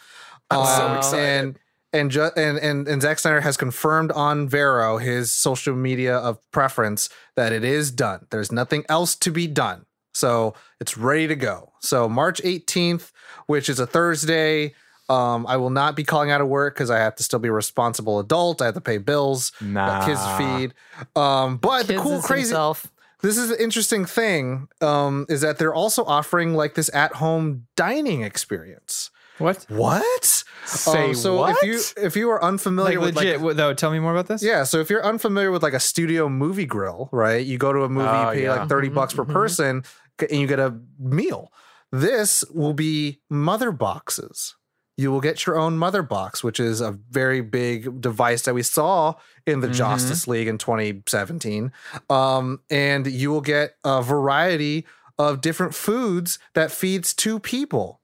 I'm 0.49 0.65
so 0.65 0.87
Um, 0.87 0.97
excited. 0.97 1.23
And 1.25 1.59
and, 1.91 2.11
ju- 2.11 2.31
and 2.35 2.57
and 2.57 2.87
and 2.87 3.01
Zack 3.01 3.19
Snyder 3.19 3.41
has 3.41 3.55
confirmed 3.57 4.11
on 4.13 4.47
Vero, 4.49 4.97
his 4.99 5.31
social 5.33 5.75
media 5.75 6.17
of 6.17 6.39
preference, 6.51 7.09
that 7.35 7.51
it 7.51 7.63
is 7.63 7.91
done. 7.91 8.25
There's 8.31 8.51
nothing 8.51 8.83
else 8.89 9.15
to 9.17 9.31
be 9.31 9.47
done. 9.47 9.85
So 10.13 10.53
it's 10.79 10.97
ready 10.97 11.27
to 11.27 11.35
go. 11.35 11.71
So 11.79 12.07
March 12.07 12.41
18th, 12.43 13.11
which 13.47 13.69
is 13.69 13.79
a 13.79 13.85
Thursday. 13.87 14.73
Um, 15.09 15.45
I 15.47 15.57
will 15.57 15.69
not 15.69 15.95
be 15.95 16.03
calling 16.03 16.31
out 16.31 16.39
of 16.39 16.47
work 16.47 16.75
because 16.75 16.89
I 16.89 16.99
have 16.99 17.15
to 17.17 17.23
still 17.23 17.39
be 17.39 17.49
a 17.49 17.51
responsible 17.53 18.19
adult. 18.19 18.61
I 18.61 18.65
have 18.65 18.73
to 18.75 18.81
pay 18.81 18.97
bills, 18.99 19.51
Nah. 19.59 20.05
kids 20.05 20.21
feed. 20.37 20.73
Um, 21.15 21.57
but 21.57 21.87
the 21.87 21.97
cool, 21.97 22.21
crazy, 22.21 22.43
himself. 22.49 22.87
this 23.21 23.37
is 23.37 23.51
an 23.51 23.57
interesting 23.59 24.05
thing. 24.05 24.69
Um, 24.81 25.25
is 25.27 25.41
that 25.41 25.57
they're 25.57 25.73
also 25.73 26.05
offering 26.05 26.53
like 26.53 26.75
this 26.75 26.89
at-home 26.93 27.67
dining 27.75 28.21
experience. 28.21 29.09
What? 29.39 29.65
What? 29.67 30.43
Say 30.65 31.09
Um, 31.09 31.15
so 31.15 31.37
what? 31.37 31.57
if 31.57 31.63
you 31.63 32.03
if 32.05 32.15
you 32.15 32.29
are 32.29 32.41
unfamiliar 32.41 32.99
Like 32.99 33.05
with 33.07 33.15
like 33.15 33.25
legit 33.25 33.41
what- 33.41 33.57
though. 33.57 33.73
Tell 33.73 33.89
me 33.91 33.99
more 33.99 34.11
about 34.13 34.27
this. 34.27 34.43
yeah, 34.43 34.63
so 34.63 34.79
if 34.79 34.89
you're 34.91 35.03
unfamiliar 35.03 35.51
with 35.51 35.63
like 35.63 35.73
a 35.73 35.79
studio 35.79 36.29
movie 36.29 36.67
grill, 36.67 37.09
right? 37.11 37.43
You 37.45 37.57
go 37.57 37.73
to 37.73 37.83
a 37.83 37.89
movie, 37.89 38.07
Oh, 38.07 38.29
pay 38.31 38.43
yeah. 38.43 38.55
like 38.59 38.69
30 38.69 38.89
Mhm, 38.89 38.93
bucks 38.93 39.13
per 39.15 39.25
mhm. 39.25 39.33
person, 39.33 39.83
c- 39.83 39.89
and 40.19 40.39
you 40.39 40.47
get 40.47 40.59
a 40.59 40.79
meal. 40.99 41.51
This 41.91 42.43
will 42.51 42.73
be 42.73 43.19
mother 43.29 43.71
boxes. 43.71 44.55
You 44.95 45.11
will 45.11 45.21
get 45.21 45.45
your 45.45 45.57
own 45.57 45.77
mother 45.77 46.03
box, 46.03 46.43
which 46.43 46.59
is 46.59 46.79
a 46.81 46.91
very 47.09 47.41
big 47.41 47.99
device 47.99 48.43
that 48.43 48.53
we 48.53 48.61
saw 48.63 49.15
in 49.45 49.59
the 49.61 49.67
Mhm. 49.67 49.73
Justice 49.73 50.27
League 50.27 50.47
in 50.47 50.57
2017. 50.59 51.71
Um, 52.09 52.59
and 52.69 53.07
you 53.07 53.31
will 53.31 53.41
get 53.41 53.75
a 53.83 54.01
variety 54.03 54.85
of 55.17 55.41
different 55.41 55.73
foods 55.75 56.37
that 56.53 56.71
feeds 56.71 57.13
two 57.13 57.39
people. 57.39 58.01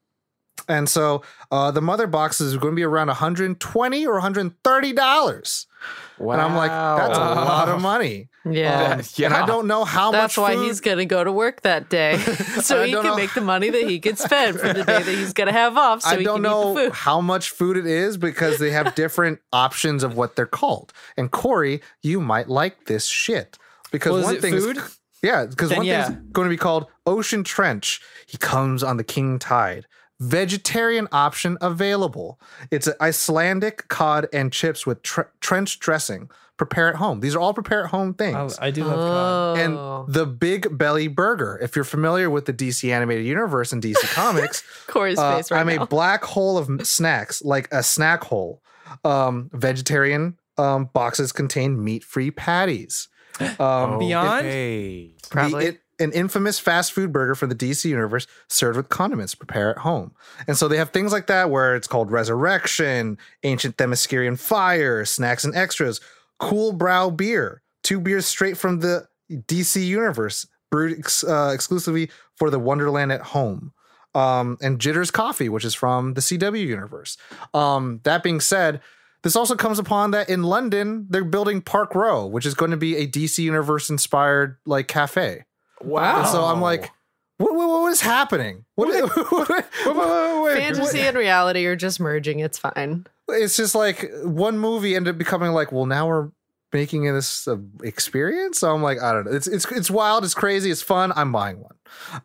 And 0.70 0.88
so 0.88 1.22
uh, 1.50 1.70
the 1.72 1.80
mother 1.82 2.06
boxes 2.06 2.54
are 2.54 2.58
going 2.58 2.72
to 2.72 2.76
be 2.76 2.84
around 2.84 3.08
120 3.08 4.06
or 4.06 4.12
130 4.14 4.92
dollars. 4.92 5.66
Wow. 6.18 6.32
And 6.34 6.42
I'm 6.42 6.54
like, 6.54 6.70
that's 6.70 7.16
a 7.16 7.20
lot 7.20 7.68
of 7.70 7.80
money. 7.80 8.28
Yeah. 8.44 8.92
Um, 8.98 9.02
Yeah. 9.14 9.26
And 9.26 9.34
I 9.34 9.46
don't 9.46 9.66
know 9.66 9.84
how 9.84 10.10
That's 10.10 10.36
much 10.36 10.42
why 10.42 10.54
food- 10.54 10.66
he's 10.66 10.80
gonna 10.80 11.06
go 11.06 11.24
to 11.24 11.32
work 11.32 11.62
that 11.62 11.88
day, 11.88 12.18
so 12.62 12.84
he 12.84 12.92
can 12.92 13.04
know. 13.04 13.16
make 13.16 13.32
the 13.32 13.40
money 13.40 13.70
that 13.70 13.88
he 13.88 13.98
can 14.00 14.16
spend 14.16 14.60
for 14.60 14.66
the 14.68 14.84
day 14.84 15.02
that 15.02 15.06
he's 15.06 15.32
gonna 15.32 15.52
have 15.52 15.76
off. 15.86 16.02
So 16.02 16.10
I 16.10 16.18
he 16.18 16.24
don't 16.24 16.36
can 16.36 16.42
know 16.42 16.72
eat 16.72 16.74
the 16.74 16.80
food. 16.90 16.92
how 16.92 17.20
much 17.22 17.50
food 17.50 17.76
it 17.78 17.86
is 17.86 18.18
because 18.18 18.58
they 18.58 18.70
have 18.70 18.94
different 18.94 19.40
options 19.52 20.02
of 20.02 20.14
what 20.16 20.36
they're 20.36 20.44
called. 20.46 20.92
And 21.16 21.30
Corey, 21.30 21.80
you 22.02 22.20
might 22.20 22.48
like 22.50 22.84
this 22.84 23.06
shit 23.06 23.56
because 23.90 24.10
Well, 24.12 24.20
is 24.20 24.24
one 24.26 24.36
it 24.36 24.42
thing's 24.42 24.62
food? 24.64 24.78
yeah, 25.22 25.46
because 25.46 25.72
one 25.74 25.86
yeah. 25.86 26.08
thing's 26.10 26.20
going 26.32 26.46
to 26.46 26.50
be 26.50 26.58
called 26.58 26.86
Ocean 27.06 27.42
Trench. 27.44 28.00
He 28.26 28.36
comes 28.36 28.82
on 28.82 28.98
the 28.98 29.04
King 29.04 29.38
Tide. 29.38 29.86
Vegetarian 30.20 31.08
option 31.12 31.56
available. 31.60 32.38
It's 32.70 32.86
an 32.86 32.94
Icelandic 33.00 33.88
cod 33.88 34.28
and 34.32 34.52
chips 34.52 34.86
with 34.86 35.02
tre- 35.02 35.24
trench 35.40 35.78
dressing. 35.80 36.30
Prepare 36.58 36.90
at 36.90 36.96
home. 36.96 37.20
These 37.20 37.34
are 37.34 37.38
all 37.40 37.54
prepare 37.54 37.84
at 37.84 37.90
home 37.90 38.12
things. 38.12 38.36
Oh, 38.36 38.58
I 38.60 38.70
do 38.70 38.84
love 38.84 39.56
Oh, 39.58 40.04
And 40.06 40.12
the 40.14 40.26
Big 40.26 40.76
Belly 40.76 41.08
Burger. 41.08 41.58
If 41.62 41.74
you're 41.74 41.86
familiar 41.86 42.28
with 42.28 42.44
the 42.44 42.52
DC 42.52 42.92
animated 42.92 43.24
universe 43.24 43.72
and 43.72 43.82
DC 43.82 43.96
Comics, 44.14 44.62
Corey's 44.86 45.18
uh, 45.18 45.36
face 45.36 45.50
right 45.50 45.58
I'm 45.60 45.68
now. 45.74 45.84
a 45.84 45.86
black 45.86 46.22
hole 46.22 46.58
of 46.58 46.86
snacks, 46.86 47.42
like 47.42 47.66
a 47.72 47.82
snack 47.82 48.24
hole. 48.24 48.62
Um, 49.06 49.48
vegetarian 49.54 50.36
um, 50.58 50.90
boxes 50.92 51.32
contain 51.32 51.82
meat-free 51.82 52.32
patties. 52.32 53.08
Um, 53.58 53.98
Beyond? 53.98 54.40
Okay. 54.46 55.14
the- 55.22 55.28
Probably. 55.30 55.64
it- 55.66 55.80
an 56.00 56.12
infamous 56.12 56.58
fast 56.58 56.92
food 56.92 57.12
burger 57.12 57.34
from 57.34 57.48
the 57.48 57.54
DC 57.54 57.84
universe 57.84 58.26
served 58.48 58.76
with 58.76 58.88
condiments. 58.88 59.34
Prepare 59.34 59.70
at 59.70 59.78
home, 59.78 60.12
and 60.46 60.56
so 60.56 60.66
they 60.66 60.76
have 60.76 60.90
things 60.90 61.12
like 61.12 61.26
that 61.28 61.50
where 61.50 61.76
it's 61.76 61.86
called 61.86 62.10
Resurrection, 62.10 63.18
Ancient 63.42 63.76
Themyscirian 63.76 64.38
Fire, 64.38 65.04
Snacks 65.04 65.44
and 65.44 65.54
Extras, 65.54 66.00
Cool 66.38 66.72
Brow 66.72 67.10
Beer, 67.10 67.62
two 67.82 68.00
beers 68.00 68.26
straight 68.26 68.56
from 68.56 68.80
the 68.80 69.06
DC 69.30 69.84
universe, 69.84 70.46
brewed 70.70 70.98
ex- 70.98 71.24
uh, 71.24 71.50
exclusively 71.54 72.10
for 72.36 72.50
the 72.50 72.58
Wonderland 72.58 73.12
at 73.12 73.20
home. 73.20 73.72
Um, 74.12 74.58
and 74.60 74.80
Jitters 74.80 75.12
Coffee, 75.12 75.48
which 75.48 75.64
is 75.64 75.74
from 75.74 76.14
the 76.14 76.20
CW 76.20 76.66
universe. 76.66 77.16
Um, 77.54 78.00
that 78.02 78.24
being 78.24 78.40
said, 78.40 78.80
this 79.22 79.36
also 79.36 79.54
comes 79.54 79.78
upon 79.78 80.12
that 80.12 80.28
in 80.28 80.42
London 80.42 81.06
they're 81.10 81.24
building 81.24 81.60
Park 81.60 81.94
Row, 81.94 82.26
which 82.26 82.46
is 82.46 82.54
going 82.54 82.70
to 82.70 82.76
be 82.76 82.96
a 82.96 83.06
DC 83.06 83.38
universe 83.38 83.90
inspired 83.90 84.56
like 84.66 84.88
cafe. 84.88 85.44
Wow. 85.82 86.20
And 86.20 86.28
so 86.28 86.44
I'm 86.44 86.60
like, 86.60 86.90
what, 87.38 87.54
what, 87.54 87.68
what 87.68 87.92
is 87.92 88.00
happening? 88.00 88.64
What, 88.80 90.56
Fantasy 90.56 91.00
and 91.00 91.16
reality 91.16 91.66
are 91.66 91.76
just 91.76 92.00
merging. 92.00 92.40
It's 92.40 92.58
fine. 92.58 93.06
it's 93.28 93.56
just 93.56 93.74
like 93.74 94.10
one 94.22 94.58
movie 94.58 94.96
ended 94.96 95.14
up 95.14 95.18
becoming 95.18 95.52
like, 95.52 95.72
well, 95.72 95.86
now 95.86 96.06
we're 96.08 96.30
making 96.72 97.04
this 97.12 97.46
uh, 97.48 97.56
experience. 97.82 98.58
So 98.60 98.72
I'm 98.74 98.82
like, 98.82 99.00
I 99.00 99.12
don't 99.12 99.26
know. 99.26 99.32
It's 99.32 99.46
it's 99.46 99.70
it's 99.72 99.90
wild. 99.90 100.24
It's 100.24 100.34
crazy. 100.34 100.70
It's 100.70 100.82
fun. 100.82 101.12
I'm 101.16 101.32
buying 101.32 101.60
one. 101.60 101.74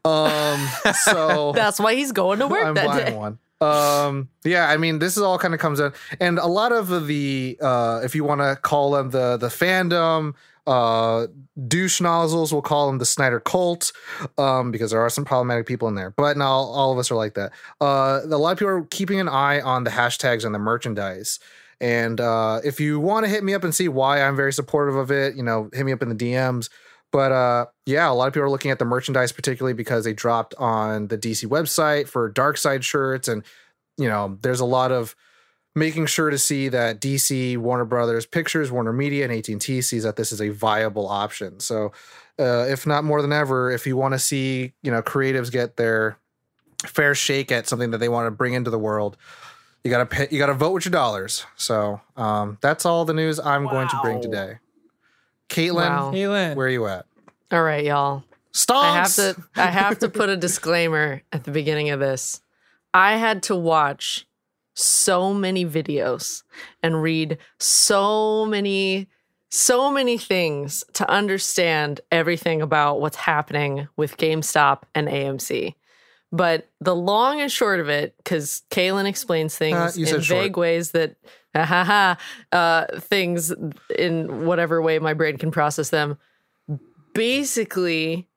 Um, 0.05 0.93
so 1.03 1.51
That's 1.53 1.79
why 1.79 1.95
he's 1.95 2.11
going 2.11 2.39
to 2.39 2.47
work 2.47 2.65
I'm 2.65 2.73
that 2.75 2.85
buying 2.87 3.05
day. 3.05 3.15
one. 3.15 3.39
Um, 3.61 4.29
yeah, 4.43 4.69
I 4.69 4.77
mean, 4.77 4.99
this 4.99 5.15
is 5.17 5.23
all 5.23 5.39
kind 5.39 5.53
of 5.53 5.59
comes 5.59 5.79
in, 5.79 5.93
and 6.19 6.39
a 6.39 6.45
lot 6.45 6.71
of 6.71 7.07
the, 7.07 7.57
uh, 7.61 8.01
if 8.03 8.13
you 8.13 8.23
want 8.25 8.41
to 8.41 8.57
call 8.61 8.91
them 8.91 9.11
the 9.11 9.37
the 9.37 9.47
fandom, 9.47 10.33
uh, 10.67 11.27
douche 11.67 12.01
nozzles, 12.01 12.51
we'll 12.51 12.61
call 12.61 12.87
them 12.87 12.97
the 12.97 13.05
Snyder 13.05 13.39
cult, 13.39 13.91
um, 14.37 14.71
because 14.71 14.91
there 14.91 15.01
are 15.01 15.09
some 15.09 15.25
problematic 15.25 15.65
people 15.65 15.87
in 15.87 15.95
there. 15.95 16.11
But 16.11 16.37
not 16.37 16.47
all, 16.47 16.73
all 16.73 16.91
of 16.91 16.97
us 16.97 17.11
are 17.11 17.15
like 17.15 17.35
that. 17.35 17.51
Uh, 17.79 18.21
a 18.23 18.37
lot 18.37 18.51
of 18.51 18.57
people 18.59 18.73
are 18.73 18.83
keeping 18.83 19.19
an 19.19 19.29
eye 19.29 19.61
on 19.61 19.83
the 19.83 19.91
hashtags 19.91 20.45
and 20.45 20.53
the 20.53 20.59
merchandise. 20.59 21.39
And 21.81 22.21
uh, 22.21 22.61
if 22.63 22.79
you 22.79 22.99
want 22.99 23.25
to 23.25 23.29
hit 23.29 23.43
me 23.43 23.53
up 23.53 23.63
and 23.63 23.75
see 23.75 23.87
why 23.87 24.21
I'm 24.21 24.35
very 24.35 24.53
supportive 24.53 24.95
of 24.95 25.11
it, 25.11 25.35
you 25.35 25.43
know, 25.43 25.69
hit 25.73 25.85
me 25.85 25.91
up 25.91 26.01
in 26.01 26.09
the 26.09 26.15
DMs. 26.15 26.69
But 27.11 27.31
uh, 27.31 27.65
yeah, 27.85 28.09
a 28.09 28.13
lot 28.13 28.27
of 28.27 28.33
people 28.33 28.45
are 28.45 28.49
looking 28.49 28.71
at 28.71 28.79
the 28.79 28.85
merchandise, 28.85 29.31
particularly 29.31 29.73
because 29.73 30.03
they 30.03 30.13
dropped 30.13 30.53
on 30.55 31.07
the 31.07 31.17
DC 31.17 31.47
website 31.47 32.07
for 32.07 32.27
Dark 32.29 32.57
Side 32.57 32.83
shirts, 32.83 33.27
and 33.27 33.43
you 33.97 34.09
know, 34.09 34.37
there's 34.41 34.59
a 34.59 34.65
lot 34.65 34.91
of 34.91 35.15
making 35.75 36.05
sure 36.05 36.29
to 36.29 36.37
see 36.37 36.69
that 36.69 36.99
DC, 37.01 37.57
Warner 37.57 37.85
Brothers 37.85 38.25
Pictures, 38.25 38.71
Warner 38.71 38.93
Media, 38.93 39.25
and 39.25 39.33
AT 39.33 39.47
and 39.49 39.61
T 39.61 39.81
sees 39.81 40.03
that 40.03 40.15
this 40.15 40.31
is 40.31 40.41
a 40.41 40.49
viable 40.49 41.07
option. 41.07 41.59
So, 41.59 41.91
uh, 42.39 42.65
if 42.67 42.87
not 42.87 43.03
more 43.03 43.21
than 43.21 43.31
ever, 43.33 43.71
if 43.71 43.85
you 43.85 43.95
want 43.97 44.13
to 44.13 44.19
see 44.19 44.73
you 44.81 44.91
know 44.91 45.01
creatives 45.01 45.51
get 45.51 45.75
their 45.77 46.17
fair 46.85 47.15
shake 47.15 47.51
at 47.51 47.67
something 47.67 47.91
that 47.91 47.97
they 47.99 48.09
want 48.09 48.27
to 48.27 48.31
bring 48.31 48.53
into 48.53 48.69
the 48.69 48.79
world. 48.79 49.17
You 49.83 49.91
gotta 49.91 50.05
pay, 50.07 50.27
you 50.31 50.39
gotta 50.39 50.53
vote 50.55 50.71
with 50.71 50.85
your 50.85 50.91
dollars. 50.91 51.45
So 51.55 52.01
um, 52.17 52.57
that's 52.61 52.85
all 52.85 53.05
the 53.05 53.13
news 53.13 53.39
I'm 53.39 53.65
going 53.67 53.87
to 53.87 53.99
bring 54.01 54.21
today. 54.21 54.57
Caitlin, 55.49 55.75
Wow. 55.89 56.11
Kaylin. 56.11 56.55
where 56.55 56.67
are 56.67 56.69
you 56.71 56.87
at? 56.87 57.05
All 57.51 57.61
right, 57.63 57.85
y'all. 57.85 58.23
Stonks. 58.51 58.81
I 58.81 58.95
have 58.95 59.15
to 59.15 59.43
I 59.55 59.65
have 59.67 59.99
to 59.99 60.09
put 60.09 60.29
a 60.29 60.37
disclaimer 60.47 61.21
at 61.31 61.43
the 61.43 61.51
beginning 61.51 61.91
of 61.91 61.99
this. 61.99 62.41
I 62.93 63.17
had 63.17 63.43
to 63.43 63.55
watch 63.55 64.25
so 64.75 65.33
many 65.33 65.65
videos 65.65 66.43
and 66.83 67.01
read 67.01 67.37
so 67.59 68.45
many 68.45 69.07
so 69.51 69.89
many 69.89 70.17
things 70.17 70.83
to 70.93 71.09
understand 71.09 72.01
everything 72.11 72.61
about 72.61 72.99
what's 72.99 73.15
happening 73.15 73.87
with 73.95 74.17
GameStop 74.17 74.81
and 74.93 75.07
AMC. 75.07 75.75
But 76.31 76.67
the 76.81 76.95
long 76.95 77.39
and 77.39 77.49
short 77.49 77.79
of 77.79 77.87
it, 77.87 78.15
because 78.17 78.63
Kaylin 78.69 79.05
explains 79.05 79.57
things 79.57 79.97
Uh, 79.97 80.01
in 80.01 80.05
short. 80.07 80.25
vague 80.25 80.57
ways 80.57 80.91
that, 80.91 81.15
ha 81.55 81.63
ha 81.63 81.83
ha, 81.85 82.17
uh, 82.51 82.99
things 82.99 83.53
in 83.97 84.45
whatever 84.45 84.81
way 84.81 84.99
my 84.99 85.13
brain 85.13 85.37
can 85.37 85.51
process 85.51 85.89
them. 85.89 86.17
Basically, 87.13 88.27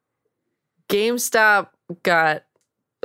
GameStop 0.88 1.68
got 2.04 2.45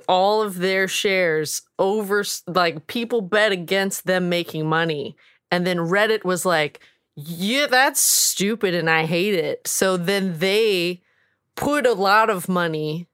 all 0.08 0.42
of 0.42 0.60
their 0.60 0.88
shares 0.88 1.62
over, 1.80 2.24
like, 2.48 2.88
people 2.88 3.22
bet 3.22 3.52
against 3.52 4.06
them 4.06 4.30
making 4.30 4.68
money. 4.68 5.16
And 5.52 5.68
then 5.68 5.78
Reddit 5.78 6.24
was 6.24 6.46
like, 6.46 6.80
yeah, 7.16 7.68
that's 7.68 8.00
stupid 8.00 8.74
and 8.74 8.90
I 8.90 9.06
hate 9.06 9.36
it. 9.36 9.68
So 9.68 9.98
then 9.98 10.40
they 10.40 11.02
put 11.56 11.86
a 11.86 11.94
lot 11.94 12.30
of 12.30 12.50
money 12.50 13.08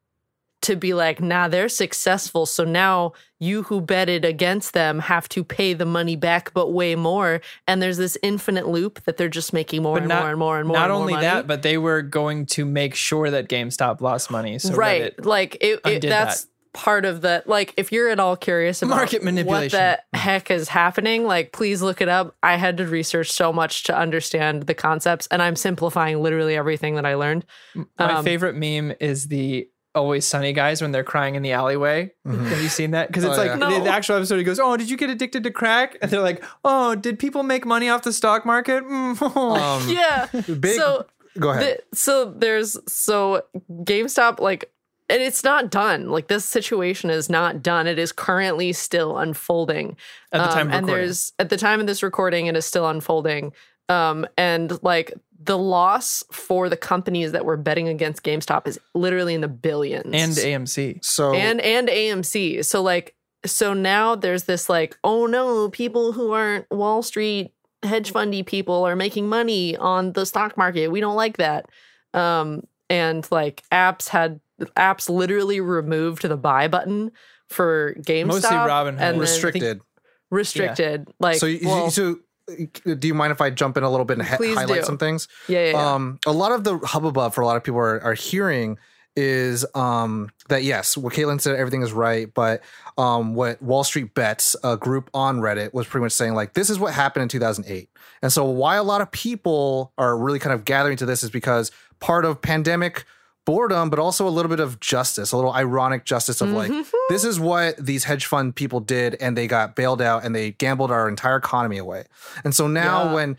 to 0.62 0.76
be 0.76 0.94
like, 0.94 1.22
nah, 1.22 1.48
they're 1.48 1.70
successful. 1.70 2.46
So 2.46 2.66
now 2.66 3.14
you 3.40 3.64
who 3.64 3.80
betted 3.80 4.26
against 4.26 4.74
them 4.74 5.00
have 5.00 5.30
to 5.30 5.44
pay 5.44 5.74
the 5.74 5.86
money 5.86 6.18
back, 6.18 6.54
but 6.54 6.74
way 6.74 6.96
more. 6.96 7.40
And 7.66 7.82
there's 7.82 7.98
this 7.98 8.18
infinite 8.22 8.68
loop 8.68 9.04
that 9.06 9.16
they're 9.16 9.30
just 9.30 9.54
making 9.54 9.84
more 9.84 9.96
But 9.96 10.04
and 10.04 10.10
not, 10.10 10.22
more 10.22 10.30
and 10.30 10.40
more 10.40 10.60
and 10.60 10.68
more. 10.68 10.78
not 10.78 10.84
and 10.86 10.94
more 10.94 11.02
only 11.02 11.14
money. 11.14 11.26
that, 11.26 11.48
but 11.48 11.62
they 11.62 11.78
were 11.78 12.02
going 12.02 12.46
to 12.48 12.66
make 12.66 12.94
sure 12.94 13.30
that 13.30 13.48
GameStop 13.48 14.02
lost 14.02 14.30
money. 14.30 14.60
So 14.60 14.74
right. 14.76 15.16
Reddit- 15.18 15.26
like 15.26 15.58
it, 15.62 15.80
it 15.86 16.02
that's 16.02 16.48
part 16.74 17.06
of 17.06 17.22
the 17.22 17.44
like 17.46 17.74
if 17.78 17.92
you're 17.92 18.10
at 18.10 18.20
all 18.20 18.36
curious 18.38 18.82
about 18.82 18.96
Market 18.96 19.24
manipulation. 19.24 19.80
what 19.80 20.00
the 20.14 20.18
heck 20.20 20.52
is 20.52 20.70
happening, 20.70 21.26
like 21.26 21.52
please 21.52 21.82
look 21.82 22.02
it 22.02 22.10
up. 22.10 22.36
I 22.44 22.56
had 22.58 22.78
to 22.78 22.86
research 22.86 23.32
so 23.32 23.52
much 23.52 23.84
to 23.86 23.98
understand 23.98 24.64
the 24.64 24.74
concepts, 24.74 25.28
and 25.32 25.42
I'm 25.42 25.56
simplifying 25.56 26.22
literally 26.22 26.56
everything 26.56 26.96
that 26.96 27.06
I 27.06 27.16
learned. 27.16 27.46
My 27.76 27.86
Um, 28.14 28.24
favorite 28.24 28.56
meme 28.56 28.96
is 29.00 29.28
the 29.28 29.68
Always 29.96 30.24
Sunny 30.26 30.54
guys 30.54 30.84
when 30.84 30.92
they're 30.92 31.04
crying 31.04 31.34
in 31.34 31.42
the 31.42 31.52
alleyway. 31.54 32.12
Have 32.26 32.62
you 32.62 32.70
seen 32.70 32.92
that? 32.92 33.08
Because 33.08 33.24
it's 33.24 33.34
Oh, 33.36 33.42
like 33.42 33.50
yeah. 33.50 33.56
No. 33.56 33.84
the 33.84 33.90
actual 33.90 34.18
episode. 34.18 34.38
He 34.38 34.44
goes, 34.44 34.60
"Oh, 34.60 34.78
did 34.78 34.88
you 34.90 34.96
get 34.98 35.10
addicted 35.10 35.42
to 35.44 35.52
crack?" 35.52 35.98
And 36.02 36.12
they're 36.12 36.22
like, 36.22 36.44
"Oh, 36.64 36.94
did 36.94 37.18
people 37.18 37.42
make 37.42 37.66
money 37.66 37.90
off 37.90 38.04
the 38.04 38.14
stock 38.14 38.46
market?" 38.46 38.84
Mm. 38.84 39.20
Um, 39.36 39.90
Yeah. 39.90 40.28
big. 40.60 40.76
so 40.76 41.08
go 41.40 41.50
ahead. 41.50 41.80
The, 41.92 41.96
so 41.98 42.26
there's 42.26 42.78
so 42.88 43.42
GameStop 43.84 44.40
like 44.40 44.72
and 45.10 45.22
it's 45.22 45.44
not 45.44 45.72
done. 45.72 46.10
Like 46.10 46.28
this 46.28 46.46
situation 46.46 47.10
is 47.10 47.30
not 47.30 47.64
done. 47.64 47.88
It 47.88 47.98
is 47.98 48.12
currently 48.12 48.74
still 48.74 49.18
unfolding. 49.18 49.98
At 50.32 50.48
the 50.48 50.54
time 50.54 50.68
of 50.68 50.74
and 50.74 50.86
recording. 50.86 51.06
there's 51.06 51.34
at 51.40 51.50
the 51.50 51.58
time 51.58 51.80
of 51.80 51.88
this 51.88 52.04
recording, 52.04 52.46
it 52.46 52.56
is 52.56 52.66
still 52.66 52.88
unfolding. 52.88 53.54
Um, 53.90 54.28
and 54.38 54.82
like 54.84 55.14
the 55.42 55.58
loss 55.58 56.24
for 56.32 56.70
the 56.70 56.78
companies 56.78 57.32
that 57.32 57.46
were 57.46 57.58
betting 57.58 57.88
against 57.88 58.24
GameStop 58.24 58.68
is 58.68 58.80
literally 58.94 59.34
in 59.34 59.42
the 59.42 59.48
billions. 59.48 60.14
and 60.14 60.34
AMC. 60.34 61.04
so 61.04 61.34
and 61.34 61.60
and 61.62 61.88
AMC. 61.88 62.64
So 62.66 62.82
like 62.82 63.16
so 63.46 63.74
now 63.74 64.16
there's 64.16 64.44
this 64.44 64.70
like 64.70 64.98
oh 65.04 65.26
no, 65.26 65.70
people 65.70 66.12
who 66.12 66.34
aren't 66.34 66.70
Wall 66.70 67.02
Street 67.02 67.52
hedge 67.82 68.12
fundy 68.12 68.44
people 68.44 68.84
are 68.84 68.96
making 68.96 69.28
money 69.28 69.76
on 69.78 70.14
the 70.14 70.26
stock 70.26 70.56
market. 70.56 70.90
We 70.90 71.00
don't 71.00 71.16
like 71.16 71.38
that. 71.38 71.68
Um 72.14 72.64
and 72.90 73.26
like 73.32 73.64
apps 73.72 74.10
had 74.10 74.40
apps 74.76 75.10
literally 75.10 75.62
removed 75.62 76.24
the 76.24 76.38
buy 76.38 76.68
button 76.68 77.12
for 77.48 77.96
GameStop. 78.00 78.28
Mostly 78.28 78.56
Robinhood. 78.58 78.88
and 78.90 78.98
then 79.00 79.08
I 79.08 79.12
think 79.12 79.22
restricted. 79.22 79.82
restricted. 80.30 81.08
Like 81.20 81.38
so, 81.38 81.46
you, 81.46 81.68
well, 81.68 81.92
so 81.92 82.18
do 82.48 83.08
you 83.08 83.14
mind 83.14 83.32
if 83.32 83.42
I 83.42 83.50
jump 83.50 83.78
in 83.78 83.84
a 83.84 83.90
little 83.90 84.06
bit 84.06 84.18
and 84.20 84.28
hi- 84.28 84.38
Please 84.38 84.58
highlight 84.58 84.82
do. 84.82 84.86
some 84.86 84.98
things? 84.98 85.28
yeah, 85.48 85.66
yeah, 85.66 85.72
yeah. 85.72 85.94
Um, 85.94 86.20
a 86.26 86.32
lot 86.32 86.52
of 86.52 86.64
the 86.64 86.78
hubbub 86.80 87.34
for 87.34 87.42
a 87.42 87.46
lot 87.46 87.58
of 87.58 87.64
people 87.64 87.80
are, 87.80 88.02
are 88.02 88.14
hearing 88.14 88.78
is 89.16 89.66
um, 89.76 90.30
that 90.48 90.64
yes, 90.64 90.96
what 90.96 91.14
Caitlin 91.14 91.42
said, 91.42 91.56
everything 91.56 91.82
is 91.82 91.92
right, 91.92 92.32
but 92.34 92.62
um, 92.98 93.34
what 93.34 93.62
Wall 93.62 93.84
Street 93.84 94.14
Bets, 94.14 94.56
a 94.64 94.78
group 94.78 95.10
on 95.14 95.40
Reddit, 95.40 95.74
was 95.74 95.88
pretty 95.88 96.04
much 96.04 96.14
saying 96.14 96.36
like 96.36 96.54
this 96.54 96.70
is 96.70 96.80
what 96.80 96.94
happened 96.94 97.24
in 97.24 97.30
2008. 97.30 97.90
And 98.22 98.32
so 98.32 98.46
why 98.46 98.76
a 98.76 98.84
lot 98.84 99.02
of 99.02 99.12
people 99.12 99.94
are 99.98 100.18
really 100.18 100.40
kind 100.40 100.54
of 100.54 100.66
gathering 100.66 100.98
to 100.98 101.06
this 101.06 101.24
is 101.24 101.30
because 101.30 101.72
part 102.00 102.26
of 102.26 102.42
pandemic 102.42 103.06
boredom, 103.50 103.90
but 103.90 103.98
also 104.00 104.28
a 104.28 104.30
little 104.30 104.50
bit 104.50 104.60
of 104.60 104.80
justice, 104.80 105.32
a 105.32 105.36
little 105.36 105.54
ironic 105.54 106.06
justice 106.06 106.40
of 106.42 106.50
like, 106.52 106.72
this 107.10 107.24
is 107.24 107.40
what 107.40 107.76
these 107.84 108.04
hedge 108.04 108.26
fund 108.28 108.56
people 108.56 108.80
did, 108.80 109.16
and 109.20 109.36
they 109.38 109.48
got 109.48 109.76
bailed 109.76 110.02
out 110.02 110.24
and 110.24 110.36
they 110.36 110.52
gambled 110.52 110.92
our 110.92 111.10
entire 111.10 111.38
economy 111.38 111.78
away. 111.80 112.04
And 112.44 112.54
so 112.54 112.68
now 112.68 113.06
Yeah. 113.06 113.14
when 113.14 113.38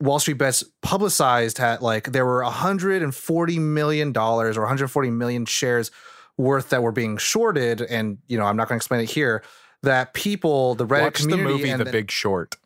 Wall 0.00 0.18
Street 0.18 0.38
Bets 0.38 0.64
publicized 0.82 1.58
had 1.58 1.82
like 1.82 2.12
there 2.12 2.24
were 2.24 2.42
140 2.42 3.58
million 3.58 4.12
dollars 4.12 4.56
or 4.56 4.60
140 4.62 5.10
million 5.10 5.44
shares 5.46 5.90
worth 6.38 6.70
that 6.70 6.82
were 6.82 6.92
being 6.92 7.16
shorted, 7.18 7.82
and 7.82 8.18
you 8.28 8.38
know 8.38 8.44
I'm 8.44 8.56
not 8.56 8.68
going 8.68 8.76
to 8.78 8.82
explain 8.82 9.00
it 9.02 9.10
here. 9.10 9.42
That 9.82 10.12
people, 10.14 10.74
the 10.74 10.86
Reddit 10.86 11.02
Watch 11.02 11.18
the 11.22 11.28
community, 11.28 11.52
movie 11.54 11.70
and 11.70 11.80
The 11.80 11.84
the- 11.86 11.92
Big 11.92 12.10
Short. 12.10 12.56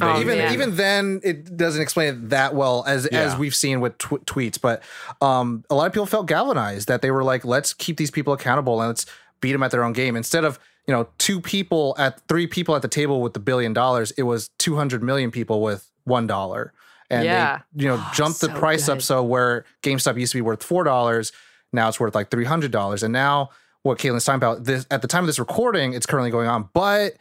Oh, 0.00 0.20
even 0.20 0.38
man. 0.38 0.52
even 0.52 0.76
then 0.76 1.20
it 1.24 1.56
doesn't 1.56 1.80
explain 1.82 2.08
it 2.08 2.30
that 2.30 2.54
well 2.54 2.84
as 2.86 3.06
as 3.06 3.36
we've 3.36 3.54
seen 3.54 3.80
with 3.80 3.96
tw- 3.98 4.24
tweets 4.26 4.60
but 4.60 4.82
um 5.20 5.64
a 5.70 5.74
lot 5.74 5.86
of 5.86 5.92
people 5.92 6.06
felt 6.06 6.26
galvanized 6.26 6.88
that 6.88 7.02
they 7.02 7.10
were 7.10 7.24
like 7.24 7.44
let's 7.44 7.74
keep 7.74 7.96
these 7.96 8.10
people 8.10 8.32
accountable 8.32 8.80
and 8.80 8.88
let's 8.88 9.06
beat 9.40 9.52
them 9.52 9.62
at 9.62 9.70
their 9.70 9.82
own 9.84 9.92
game 9.92 10.14
instead 10.16 10.44
of 10.44 10.58
you 10.86 10.94
know 10.94 11.08
two 11.18 11.40
people 11.40 11.94
at 11.98 12.20
three 12.28 12.46
people 12.46 12.74
at 12.76 12.82
the 12.82 12.88
table 12.88 13.20
with 13.20 13.34
the 13.34 13.40
billion 13.40 13.72
dollars 13.72 14.10
it 14.12 14.22
was 14.22 14.50
200 14.58 15.02
million 15.02 15.30
people 15.30 15.60
with 15.62 15.90
one 16.04 16.26
dollar 16.26 16.72
and 17.10 17.24
Yeah. 17.24 17.60
they 17.74 17.82
you 17.84 17.88
know 17.88 18.02
jumped 18.14 18.40
the 18.40 18.48
so 18.48 18.54
price 18.58 18.88
up 18.88 18.98
good. 18.98 19.04
so 19.04 19.22
where 19.22 19.64
GameStop 19.82 20.18
used 20.18 20.32
to 20.32 20.38
be 20.38 20.42
worth 20.42 20.62
four 20.62 20.84
dollars 20.84 21.32
now 21.72 21.88
it's 21.88 21.98
worth 21.98 22.14
like 22.14 22.30
three 22.30 22.44
hundred 22.44 22.70
dollars 22.70 23.02
and 23.02 23.12
now 23.12 23.50
what 23.82 23.98
Caitlin's 23.98 24.24
talking 24.24 24.36
about 24.36 24.62
this 24.64 24.86
at 24.92 25.02
the 25.02 25.08
time 25.08 25.24
of 25.24 25.26
this 25.26 25.38
recording 25.40 25.92
it's 25.92 26.06
currently 26.06 26.30
going 26.30 26.46
on 26.48 26.68
but 26.72 27.14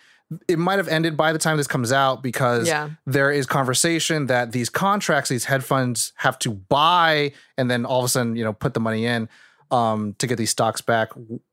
it 0.47 0.57
might 0.59 0.77
have 0.77 0.87
ended 0.87 1.17
by 1.17 1.33
the 1.33 1.39
time 1.39 1.57
this 1.57 1.67
comes 1.67 1.91
out 1.91 2.23
because 2.23 2.67
Yeah. 2.67 2.89
there 3.05 3.31
is 3.31 3.45
conversation 3.45 4.27
that 4.27 4.51
these 4.51 4.69
contracts, 4.69 5.29
these 5.29 5.45
hedge 5.45 5.63
funds 5.63 6.13
have 6.17 6.39
to 6.39 6.51
buy 6.51 7.33
and 7.57 7.69
then 7.69 7.85
all 7.85 7.99
of 7.99 8.05
a 8.05 8.09
sudden, 8.09 8.35
you 8.35 8.43
know, 8.43 8.53
put 8.53 8.73
the 8.73 8.79
money 8.79 9.05
in 9.05 9.27
um, 9.71 10.15
to 10.19 10.27
get 10.27 10.37
these 10.37 10.49
stocks 10.51 10.81
back 10.81 11.09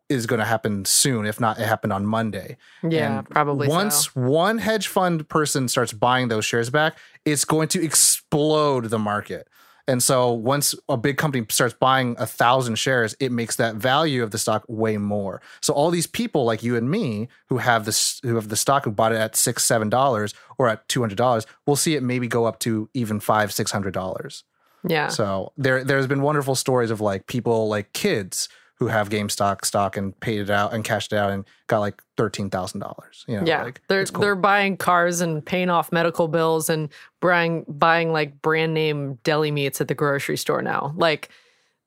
is 0.09 0.27
going 0.27 0.39
to 0.41 0.47
happen 0.47 0.85
soon. 0.85 1.27
If 1.27 1.39
not, 1.39 1.59
it 1.59 1.67
happened 1.67 1.93
on 1.93 2.07
Monday. 2.07 2.57
Yeah, 2.83 3.19
And 3.19 3.29
probably 3.31 3.69
so. 3.69 3.75
Once 3.75 4.15
one 4.17 4.59
hedge 4.59 4.89
fund 4.89 5.29
person 5.29 5.69
starts 5.69 5.93
buying 5.93 6.29
those 6.29 6.45
shares 6.47 6.71
back, 6.71 6.97
it's 7.25 7.45
going 7.45 7.69
to 7.69 7.85
explode 7.85 8.87
the 8.87 8.99
market. 8.99 9.49
And 9.89 10.03
so 10.03 10.31
once 10.31 10.75
a 10.89 10.99
big 10.99 11.17
company 11.17 11.47
starts 11.49 11.75
buying 11.75 12.15
a 12.19 12.27
thousand 12.27 12.75
shares, 12.77 13.17
it 13.19 13.33
makes 13.33 13.57
that 13.57 13.75
value 13.75 14.23
of 14.23 14.31
the 14.31 14.39
stock 14.39 14.63
way 14.69 14.99
more. 14.99 15.41
So 15.63 15.73
all 15.73 15.91
these 15.91 16.07
people 16.07 16.45
like 16.45 16.63
you 16.63 16.77
and 16.77 16.91
me 16.91 17.29
who 17.49 17.57
have 17.57 17.87
this 17.87 18.21
who 18.23 18.35
have 18.35 18.51
the 18.51 18.57
stock 18.57 18.85
who 18.85 18.91
bought 18.91 19.13
it 19.13 19.19
at 19.19 19.35
six, 19.35 19.65
seven 19.65 19.89
dollars 19.89 20.35
or 20.59 20.69
at 20.69 20.87
two 20.89 21.01
hundred 21.01 21.17
dollars, 21.17 21.47
we'll 21.67 21.75
see 21.75 21.97
it 21.97 22.03
maybe 22.03 22.29
go 22.29 22.45
up 22.45 22.59
to 22.61 22.91
even 22.93 23.19
five, 23.19 23.51
six 23.51 23.71
hundred 23.73 23.95
dollars. 23.95 24.45
Yeah. 24.87 25.09
So 25.09 25.53
there 25.57 25.83
there's 25.83 26.07
been 26.07 26.23
wonderful 26.23 26.55
stories 26.55 26.91
of 26.91 27.01
like 27.01 27.27
people 27.27 27.69
like 27.69 27.93
kids 27.95 28.49
who 28.79 28.87
have 28.87 29.09
GameStop 29.09 29.31
stock 29.31 29.65
stock 29.65 29.97
and 29.97 30.19
paid 30.21 30.41
it 30.41 30.51
out 30.51 30.73
and 30.73 30.85
cashed 30.85 31.13
it 31.13 31.17
out 31.17 31.31
and 31.31 31.45
got 31.67 31.81
like 31.81 32.03
thirteen 32.17 32.49
thousand 32.49 32.81
dollars. 32.81 33.25
You 33.27 33.39
know, 33.39 33.47
yeah, 33.47 33.65
like, 33.65 33.81
they're 33.89 34.07
cool. 34.07 34.21
they're 34.23 34.37
buying 34.37 34.77
cars 34.77 35.21
and 35.21 35.45
paying 35.45 35.69
off 35.69 35.91
medical 35.91 36.29
bills 36.29 36.71
and 36.71 36.89
buying 37.21 37.65
buying 37.67 38.13
like 38.13 38.41
brand 38.41 38.75
name 38.75 39.19
deli 39.25 39.51
meats 39.51 39.81
at 39.81 39.89
the 39.89 39.95
grocery 39.95 40.37
store 40.37 40.63
now. 40.63 40.95
Like 40.97 41.29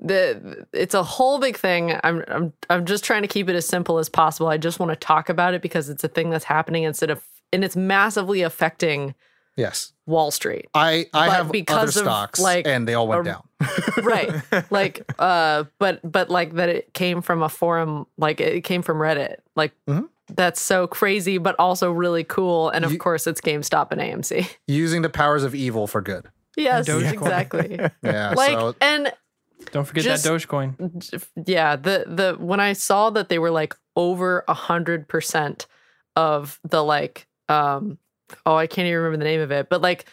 the 0.02 0.66
it's 0.74 0.94
a 0.94 1.04
whole 1.04 1.40
big 1.40 1.58
thing. 1.58 1.98
I'm 2.04 2.24
I'm 2.28 2.54
I'm 2.70 2.86
just 2.86 3.06
trying 3.06 3.22
to 3.22 3.28
keep 3.28 3.48
it 3.48 3.56
as 3.56 3.66
simple 3.66 3.98
as 3.98 4.10
possible. 4.10 4.48
I 4.48 4.58
just 4.58 4.80
want 4.80 4.92
to 4.92 4.96
talk 4.98 5.30
about 5.30 5.54
it 5.54 5.62
because 5.62 5.90
it's 5.90 6.04
a 6.04 6.10
thing 6.10 6.30
that's 6.30 6.46
happening 6.46 6.84
instead 6.84 7.10
of 7.10 7.24
and 7.54 7.64
it's 7.64 7.76
massively 7.76 8.42
affecting 8.42 9.16
yes. 9.58 9.94
Wall 10.06 10.32
Street. 10.32 10.68
I 10.74 11.06
I 11.14 11.28
But 11.28 11.32
have 11.32 11.40
other 11.46 11.52
because 11.52 11.96
of, 11.98 12.04
stocks 12.04 12.40
like, 12.40 12.68
and 12.68 12.88
they 12.88 12.94
all 12.94 13.08
went 13.08 13.22
a- 13.22 13.24
down. 13.32 13.44
right 14.04 14.42
like 14.72 15.06
uh 15.20 15.66
but 15.78 16.00
but 16.10 16.30
like 16.32 16.54
that 16.56 16.68
it 16.70 16.94
came 16.96 17.22
from 17.22 17.44
a 17.44 17.50
forum 17.50 18.08
like 18.18 18.42
it 18.42 18.64
came 18.64 18.82
from 18.82 18.98
reddit 18.98 19.36
like 19.56 19.72
Mhm. 19.88 20.10
that's 20.34 20.60
so 20.60 20.88
crazy 20.88 21.38
but 21.38 21.56
also 21.60 21.92
really 21.92 22.24
cool 22.24 22.70
and 22.70 22.84
of 22.84 22.92
You- 22.92 22.98
course 22.98 23.28
it's 23.28 23.40
gamestop 23.40 23.92
and 23.92 24.02
amc 24.02 24.50
Using 24.68 25.04
the 25.04 25.10
powers 25.10 25.44
of 25.44 25.54
evil 25.54 25.86
for 25.86 26.02
good. 26.02 26.28
yes 26.58 26.88
Dogecoin. 26.90 27.14
exactly 27.14 27.80
Yeah. 28.02 28.34
like 28.36 28.50
so 28.52 28.76
and 28.82 29.14
Don't 29.72 29.86
forget 29.86 30.04
Just- 30.06 30.24
that 30.24 30.32
Dogecoin. 30.32 31.24
yeah 31.46 31.76
the 31.76 32.06
the 32.08 32.36
when 32.44 32.60
i 32.60 32.74
saw 32.74 33.12
that 33.12 33.30
they 33.30 33.38
were 33.38 33.52
like 33.52 33.76
over 33.96 34.44
a 34.48 34.56
hundred 34.56 35.08
percent 35.08 35.68
of 36.16 36.60
the 36.68 36.84
like 36.84 37.28
um 37.48 38.00
oh 38.46 38.56
i 38.56 38.68
can't 38.68 38.86
even 38.88 38.98
remember 39.00 39.18
the 39.18 39.30
name 39.30 39.42
of 39.42 39.52
it 39.52 39.70
but 39.70 39.82
like 39.82 40.06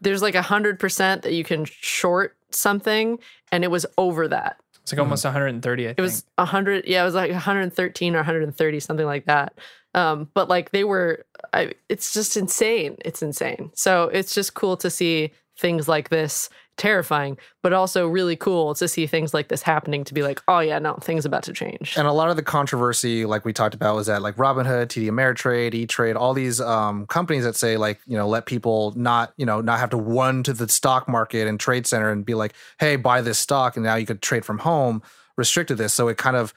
there's 0.00 0.22
like 0.22 0.34
a 0.34 0.42
hundred 0.42 0.78
percent 0.78 1.22
that 1.22 1.32
you 1.32 1.44
can 1.44 1.64
short 1.64 2.36
something 2.50 3.18
and 3.50 3.64
it 3.64 3.70
was 3.70 3.86
over 3.98 4.28
that 4.28 4.56
It's 4.82 4.92
like 4.92 5.00
almost 5.00 5.24
130. 5.24 5.84
I 5.84 5.88
think. 5.88 5.98
It 5.98 6.02
was 6.02 6.24
100. 6.36 6.86
Yeah, 6.86 7.02
it 7.02 7.04
was 7.04 7.14
like 7.14 7.30
113 7.30 8.14
or 8.14 8.18
130, 8.18 8.80
something 8.80 9.06
like 9.06 9.26
that. 9.26 9.54
Um, 9.94 10.28
but 10.34 10.48
like 10.48 10.70
they 10.70 10.84
were, 10.84 11.24
I, 11.52 11.72
it's 11.88 12.12
just 12.12 12.36
insane. 12.36 12.96
It's 13.04 13.22
insane. 13.22 13.70
So 13.74 14.04
it's 14.04 14.34
just 14.34 14.54
cool 14.54 14.76
to 14.78 14.90
see 14.90 15.32
things 15.56 15.86
like 15.88 16.08
this 16.08 16.48
terrifying, 16.76 17.38
but 17.62 17.72
also 17.72 18.06
really 18.06 18.36
cool 18.36 18.74
to 18.74 18.88
see 18.88 19.06
things 19.06 19.34
like 19.34 19.48
this 19.48 19.62
happening 19.62 20.04
to 20.04 20.14
be 20.14 20.22
like, 20.22 20.40
oh 20.48 20.60
yeah, 20.60 20.78
no, 20.78 20.94
things 20.94 21.24
about 21.24 21.42
to 21.44 21.52
change. 21.52 21.94
and 21.96 22.06
a 22.06 22.12
lot 22.12 22.30
of 22.30 22.36
the 22.36 22.42
controversy, 22.42 23.24
like 23.24 23.44
we 23.44 23.52
talked 23.52 23.74
about, 23.74 23.94
was 23.94 24.06
that 24.06 24.22
like 24.22 24.36
Robinhood, 24.36 24.86
TD 24.86 25.08
Ameritrade, 25.08 25.74
E 25.74 25.86
Trade, 25.86 26.16
all 26.16 26.34
these 26.34 26.60
um, 26.60 27.06
companies 27.06 27.44
that 27.44 27.56
say 27.56 27.76
like 27.76 28.00
you 28.06 28.16
know 28.16 28.28
let 28.28 28.46
people 28.46 28.92
not 28.96 29.32
you 29.36 29.46
know 29.46 29.60
not 29.60 29.78
have 29.78 29.90
to 29.90 29.96
run 29.96 30.42
to 30.42 30.52
the 30.52 30.68
stock 30.68 31.08
market 31.08 31.46
and 31.46 31.60
trade 31.60 31.86
center 31.86 32.10
and 32.10 32.24
be 32.24 32.34
like, 32.34 32.54
hey, 32.78 32.96
buy 32.96 33.20
this 33.20 33.38
stock, 33.38 33.76
and 33.76 33.84
now 33.84 33.94
you 33.94 34.06
could 34.06 34.22
trade 34.22 34.44
from 34.44 34.58
home. 34.58 35.02
Restricted 35.36 35.78
this, 35.78 35.94
so 35.94 36.08
it 36.08 36.18
kind 36.18 36.36
of 36.36 36.52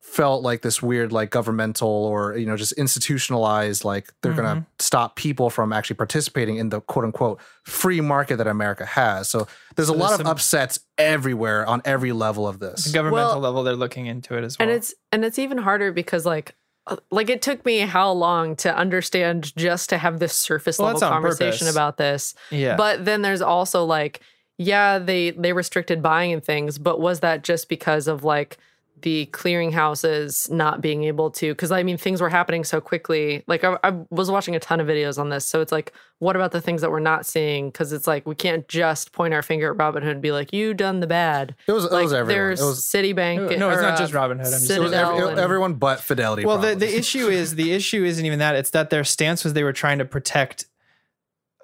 felt 0.00 0.42
like 0.42 0.62
this 0.62 0.82
weird 0.82 1.12
like 1.12 1.30
governmental 1.30 1.88
or 1.88 2.36
you 2.36 2.46
know 2.46 2.56
just 2.56 2.72
institutionalized 2.72 3.84
like 3.84 4.12
they're 4.22 4.32
gonna 4.32 4.66
stop 4.78 5.14
people 5.14 5.50
from 5.50 5.72
actually 5.72 5.96
participating 5.96 6.56
in 6.56 6.70
the 6.70 6.80
quote 6.80 7.04
unquote 7.04 7.38
free 7.64 8.00
market 8.00 8.36
that 8.36 8.46
America 8.46 8.84
has. 8.86 9.28
So 9.28 9.46
there's 9.76 9.88
a 9.88 9.92
So 9.92 9.98
lot 9.98 10.08
there's 10.08 10.20
of 10.20 10.26
upsets 10.26 10.80
everywhere 10.98 11.66
on 11.66 11.82
every 11.84 12.12
level 12.12 12.48
of 12.48 12.58
this. 12.60 12.84
The 12.84 12.92
governmental 12.92 13.32
Well- 13.32 13.40
level, 13.40 13.62
they're 13.62 13.76
looking 13.76 14.06
into 14.06 14.36
it 14.36 14.44
as 14.44 14.58
well. 14.58 14.68
and 14.68 14.76
it's 14.76 14.94
and 15.12 15.24
it's 15.24 15.38
even 15.38 15.58
harder 15.58 15.92
because 15.92 16.24
like 16.26 16.54
uh, 16.86 16.96
like 17.10 17.28
it 17.28 17.42
took 17.42 17.64
me 17.66 17.80
how 17.80 18.10
long 18.10 18.56
to 18.56 18.74
understand 18.74 19.54
just 19.54 19.90
to 19.90 19.98
have 19.98 20.18
this 20.18 20.32
surface 20.32 20.78
Well, 20.78 20.86
level 20.88 21.00
that's 21.00 21.10
conversation 21.12 21.66
purpose. 21.66 21.74
about 21.76 21.96
this 21.98 22.34
yeah. 22.50 22.74
But 22.76 23.04
then 23.04 23.20
there's 23.20 23.42
also 23.42 23.84
like, 23.84 24.20
yeah, 24.56 24.98
they 24.98 25.30
they 25.32 25.52
restricted 25.52 26.02
buying 26.02 26.32
and 26.32 26.42
things, 26.42 26.78
but 26.78 26.98
was 27.00 27.20
that 27.20 27.44
just 27.44 27.68
because 27.68 28.08
of 28.08 28.24
like 28.24 28.56
the 29.02 29.26
clearinghouses 29.32 30.50
not 30.50 30.80
being 30.80 31.04
able 31.04 31.30
to? 31.32 31.52
Because 31.52 31.70
I 31.72 31.82
mean, 31.82 31.96
things 31.96 32.20
were 32.20 32.28
happening 32.28 32.64
so 32.64 32.80
quickly. 32.80 33.44
Like 33.46 33.64
I, 33.64 33.78
I 33.82 33.92
was 34.10 34.30
watching 34.30 34.56
a 34.56 34.60
ton 34.60 34.80
of 34.80 34.86
videos 34.86 35.18
on 35.18 35.28
this, 35.28 35.46
so 35.46 35.60
it's 35.60 35.72
like, 35.72 35.92
what 36.18 36.36
about 36.36 36.52
the 36.52 36.60
things 36.60 36.82
that 36.82 36.90
we're 36.90 37.00
not 37.00 37.24
seeing? 37.26 37.70
Because 37.70 37.92
it's 37.92 38.06
like 38.06 38.26
we 38.26 38.34
can't 38.34 38.68
just 38.68 39.12
point 39.12 39.32
our 39.34 39.42
finger 39.42 39.72
at 39.72 39.78
Robinhood 39.78 40.10
and 40.10 40.22
be 40.22 40.32
like, 40.32 40.52
you 40.52 40.74
done 40.74 41.00
the 41.00 41.06
bad. 41.06 41.54
It 41.66 41.72
was 41.72 41.84
it 41.84 41.92
was 41.92 42.12
everyone. 42.12 42.28
there's 42.28 42.60
It 42.60 42.64
was 42.64 42.84
Citibank. 42.84 43.58
No, 43.58 43.70
it's 43.70 43.78
or, 43.78 43.82
not 43.82 43.94
uh, 43.94 43.98
just 43.98 44.12
Robinhood. 44.12 44.46
I'm 44.46 44.52
just- 44.52 44.70
It 44.70 44.80
was 44.80 44.92
every, 44.92 45.28
and- 45.28 45.38
everyone 45.38 45.74
but 45.74 46.00
Fidelity. 46.00 46.44
well, 46.44 46.58
the, 46.58 46.74
the 46.74 46.98
issue 46.98 47.28
is 47.28 47.54
the 47.54 47.72
issue 47.72 48.04
isn't 48.04 48.24
even 48.24 48.38
that. 48.38 48.54
It's 48.54 48.70
that 48.70 48.90
their 48.90 49.04
stance 49.04 49.44
was 49.44 49.54
they 49.54 49.64
were 49.64 49.72
trying 49.72 49.98
to 49.98 50.04
protect 50.04 50.66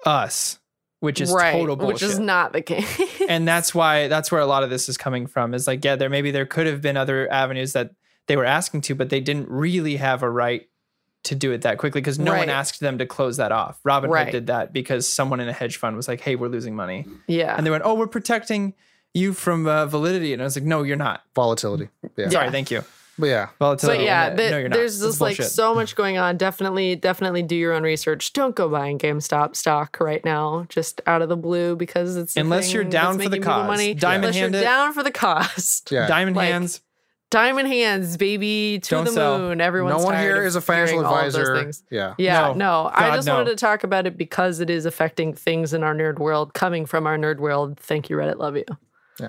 us, 0.05 0.59
which 0.99 1.21
is 1.21 1.31
right, 1.31 1.51
total 1.51 1.75
bullshit. 1.75 1.93
which 1.93 2.03
is 2.03 2.19
not 2.19 2.53
the 2.53 2.61
case. 2.61 2.99
and 3.29 3.47
that's 3.47 3.73
why 3.75 4.07
that's 4.07 4.31
where 4.31 4.41
a 4.41 4.45
lot 4.45 4.63
of 4.63 4.69
this 4.69 4.89
is 4.89 4.97
coming 4.97 5.27
from. 5.27 5.53
Is 5.53 5.67
like, 5.67 5.83
yeah, 5.85 5.95
there 5.95 6.09
maybe 6.09 6.31
there 6.31 6.45
could 6.45 6.67
have 6.67 6.81
been 6.81 6.97
other 6.97 7.31
avenues 7.31 7.73
that 7.73 7.91
they 8.27 8.35
were 8.35 8.45
asking 8.45 8.81
to, 8.81 8.95
but 8.95 9.09
they 9.09 9.21
didn't 9.21 9.49
really 9.49 9.95
have 9.97 10.23
a 10.23 10.29
right 10.29 10.67
to 11.23 11.35
do 11.35 11.51
it 11.51 11.61
that 11.63 11.77
quickly 11.77 11.99
because 11.99 12.17
no 12.19 12.33
one 12.33 12.47
asked 12.49 12.79
them 12.79 12.97
to 12.99 13.05
close 13.05 13.37
that 13.37 13.51
off. 13.51 13.79
Robinhood 13.83 14.09
Right. 14.09 14.31
did 14.31 14.47
that 14.47 14.71
because 14.71 15.07
someone 15.07 15.39
in 15.39 15.49
a 15.49 15.53
hedge 15.53 15.77
fund 15.77 15.95
was 15.95 16.07
like, 16.07 16.21
"Hey, 16.21 16.35
we're 16.35 16.47
losing 16.47 16.75
money," 16.75 17.05
yeah, 17.27 17.55
and 17.57 17.65
they 17.65 17.69
went, 17.69 17.83
"Oh, 17.85 17.95
we're 17.95 18.07
protecting 18.07 18.73
you 19.13 19.33
from 19.33 19.67
uh, 19.67 19.85
validity," 19.87 20.31
and 20.33 20.41
I 20.41 20.45
was 20.45 20.55
like, 20.55 20.65
"No, 20.65 20.83
you're 20.83 20.95
not." 20.95 21.23
volatility. 21.35 21.89
Yeah. 22.15 22.29
Sorry, 22.29 22.49
thank 22.51 22.71
you. 22.71 22.83
But 23.19 23.27
yeah. 23.27 23.47
Volatility. 23.57 23.97
but 23.99 24.05
yeah, 24.05 24.27
and, 24.27 24.39
the- 24.39 24.49
no, 24.51 24.69
there's 24.69 24.99
That's 24.99 25.09
just 25.13 25.21
like 25.21 25.37
so 25.37 25.73
much 25.73 25.95
going 25.95 26.17
on. 26.17 26.37
Definitely, 26.37 26.95
definitely 26.95 27.41
do 27.41 27.55
your 27.55 27.73
own 27.73 27.83
research. 27.83 28.31
Don't 28.33 28.55
go 28.55 28.69
buying 28.69 28.99
GameStop 28.99 29.55
stock 29.55 29.97
right 29.99 30.23
now, 30.23 30.65
just 30.69 31.01
out 31.07 31.21
of 31.21 31.29
the 31.29 31.37
blue 31.37 31.75
because 31.75 32.15
it's 32.15 32.35
the 32.35 32.41
Unless 32.41 32.73
you're 32.73 32.83
down 32.83 33.13
for 33.13 33.23
the 33.23 33.29
making 33.29 33.41
people 33.41 33.53
cause. 33.53 33.67
Money. 33.67 33.93
Diamond 33.95 34.25
Unless 34.25 34.35
hand 34.35 34.53
you're 34.53 34.61
it. 34.61 34.65
down 34.65 34.93
for 34.93 35.01
the 35.03 35.11
cost. 35.11 35.91
Yeah. 35.91 36.07
diamond 36.09 36.35
like, 36.35 36.49
hands. 36.49 36.81
Diamond 37.29 37.67
hands, 37.67 38.15
baby, 38.15 38.79
to 38.83 38.89
Don't 38.89 39.03
the 39.03 39.11
sell. 39.11 39.37
moon. 39.37 39.59
Everyone's 39.59 39.97
no 39.97 40.03
one 40.05 40.13
tired 40.13 40.23
here 40.23 40.41
of 40.43 40.45
is 40.45 40.55
a 40.55 40.61
financial 40.61 40.93
hearing 40.99 41.05
all 41.07 41.17
of 41.17 41.23
those 41.25 41.35
advisor. 41.35 41.61
things. 41.61 41.83
Yeah. 41.91 42.13
Yeah, 42.17 42.41
No. 42.49 42.53
no. 42.53 42.91
I 42.93 43.13
just 43.15 43.27
no. 43.27 43.33
wanted 43.33 43.49
to 43.49 43.55
talk 43.57 43.83
about 43.83 44.07
it 44.07 44.15
because 44.15 44.61
it 44.61 44.69
is 44.69 44.85
affecting 44.85 45.33
things 45.33 45.73
in 45.73 45.83
our 45.83 45.93
nerd 45.93 46.19
world, 46.19 46.53
coming 46.53 46.85
from 46.85 47.05
our 47.05 47.17
nerd 47.17 47.39
world. 47.39 47.79
Thank 47.81 48.09
you, 48.09 48.15
Reddit. 48.15 48.37
Love 48.37 48.55
you. 48.55 48.63
Yeah. 49.19 49.27